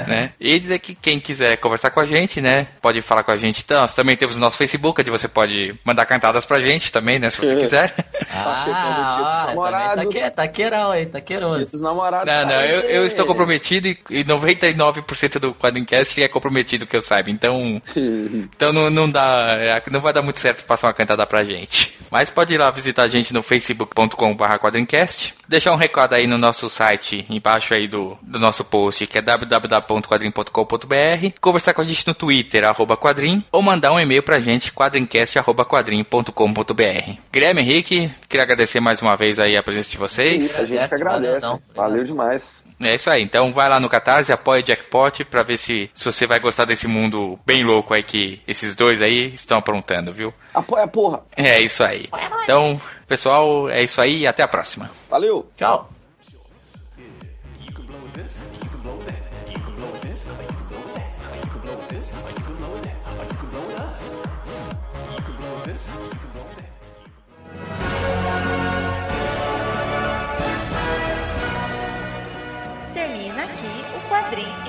né? 0.08 0.32
E 0.40 0.58
dizer 0.58 0.80
que 0.80 0.96
quem 0.96 1.20
quiser 1.20 1.58
conversar 1.58 1.92
com 1.92 2.00
a 2.00 2.06
gente, 2.06 2.40
né? 2.40 2.68
Pode 2.82 3.02
falar 3.02 3.24
com 3.24 3.32
a 3.32 3.38
gente. 3.38 3.62
Então, 3.64 3.82
nós 3.82 3.94
também 3.94 4.16
temos 4.16 4.38
o 4.38 4.40
nosso 4.40 4.58
Facebook, 4.58 5.02
onde 5.02 5.12
você 5.12 5.28
pode 5.28 5.76
mandar 5.84 6.06
cantadas 6.06 6.46
pra 6.46 6.62
gente 6.62 6.92
também, 6.92 7.20
né? 7.20 7.30
Se 7.30 7.38
você 7.38 7.56
quiser. 7.56 7.94
Ah, 8.36 8.66
ah 8.68 9.54
tá, 9.56 10.32
tá 10.32 10.48
queirão 10.48 10.90
aí, 10.90 11.06
tá 11.06 11.22
queiroso. 11.22 11.84
namorados. 11.84 12.34
Não, 12.34 12.48
não, 12.48 12.62
eu, 12.64 12.82
eu 12.82 13.06
estou 13.06 13.28
comprometido 13.28 13.88
e, 13.88 13.98
e 14.10 14.24
99% 14.24 15.40
do 15.40 15.54
Quadrincast 15.54 16.22
é 16.22 16.28
comprometido, 16.28 16.88
que 16.88 16.96
eu 16.96 17.02
saiba. 17.02 17.30
Então, 17.30 17.80
então 17.96 18.74
não, 18.74 18.90
não 18.90 19.10
dá, 19.10 19.56
é, 19.60 19.84
não 19.92 20.02
vai 20.02 20.12
dar 20.12 20.24
muito 20.24 20.40
certo 20.40 20.66
passar 20.66 20.88
uma 20.88 20.94
cantada 20.94 21.28
pra 21.28 21.44
gente. 21.44 21.96
Mas 22.10 22.32
pode 22.32 22.56
ir 22.56 22.58
lá 22.58 22.72
visitar 22.72 23.04
a 23.04 23.08
gente 23.08 23.34
no 23.34 23.44
facebook.com.br 23.44 24.58
quadrincast. 24.60 25.36
Deixar 25.48 25.72
um 25.74 25.78
recado 25.78 26.14
aí 26.14 26.26
no 26.26 26.38
nosso 26.38 26.70
site, 26.70 27.26
embaixo 27.30 27.74
aí 27.74 27.86
do, 27.88 28.18
do 28.22 28.40
nosso 28.40 28.64
post, 28.64 29.06
que 29.08 29.18
é 29.18 29.22
www.quadrim.com.br, 29.22 31.28
conversar 31.42 31.74
com 31.74 31.82
a 31.82 31.84
gente 31.84 32.08
no 32.08 32.14
Twitter, 32.14 32.64
arroba 32.66 32.96
quadrim, 32.96 33.44
ou 33.52 33.62
mandar 33.62 33.92
um 33.92 34.00
e-mail 34.00 34.24
pra 34.24 34.40
gente, 34.40 34.72
quadrincast.quadrim.com.br. 34.72 37.12
Guilherme 37.32 37.62
Henrique, 37.62 38.12
queria 38.30 38.44
agradecer 38.44 38.80
mais 38.80 39.02
uma 39.02 39.18
vez 39.18 39.40
aí 39.40 39.58
a 39.58 39.64
presença 39.64 39.90
de 39.90 39.98
vocês. 39.98 40.44
Isso, 40.44 40.62
a 40.62 40.66
gente 40.66 40.88
que 40.88 40.96
agradece. 40.96 41.46
Valeu 41.76 42.04
demais. 42.04 42.64
É 42.80 42.96
isso 42.96 43.10
aí. 43.10 43.24
Então 43.24 43.52
vai 43.54 43.70
lá 43.70 43.80
no 43.80 43.90
Catarse, 43.90 44.32
apoia 44.32 44.62
o 44.62 44.66
Jackpot 44.66 45.24
pra 45.26 45.44
ver 45.44 45.58
se, 45.58 45.90
se 45.94 46.06
você 46.06 46.28
vai 46.28 46.40
gostar 46.40 46.66
desse 46.66 46.88
mundo 46.88 47.40
bem 47.46 47.64
louco 47.64 47.94
aí 47.94 48.04
que 48.04 48.42
esses 48.48 48.76
dois 48.76 49.02
aí 49.02 49.34
estão 49.34 49.58
aprontando, 49.58 50.12
viu? 50.12 50.34
Apoia, 50.54 50.88
porra! 50.88 51.22
É 51.36 51.62
isso 51.62 51.84
aí. 51.84 52.10
Então, 52.44 52.80
pessoal, 53.14 53.70
é 53.70 53.84
isso 53.84 54.02
aí 54.02 54.22
e 54.22 54.28
até 54.28 54.42
a 54.42 54.48
próxima. 54.48 54.90
Valeu! 55.08 55.48
Tchau! 55.56 55.88
Termina 72.96 73.44
aqui 73.44 73.86
o 73.96 74.10
quadrinho. 74.10 74.63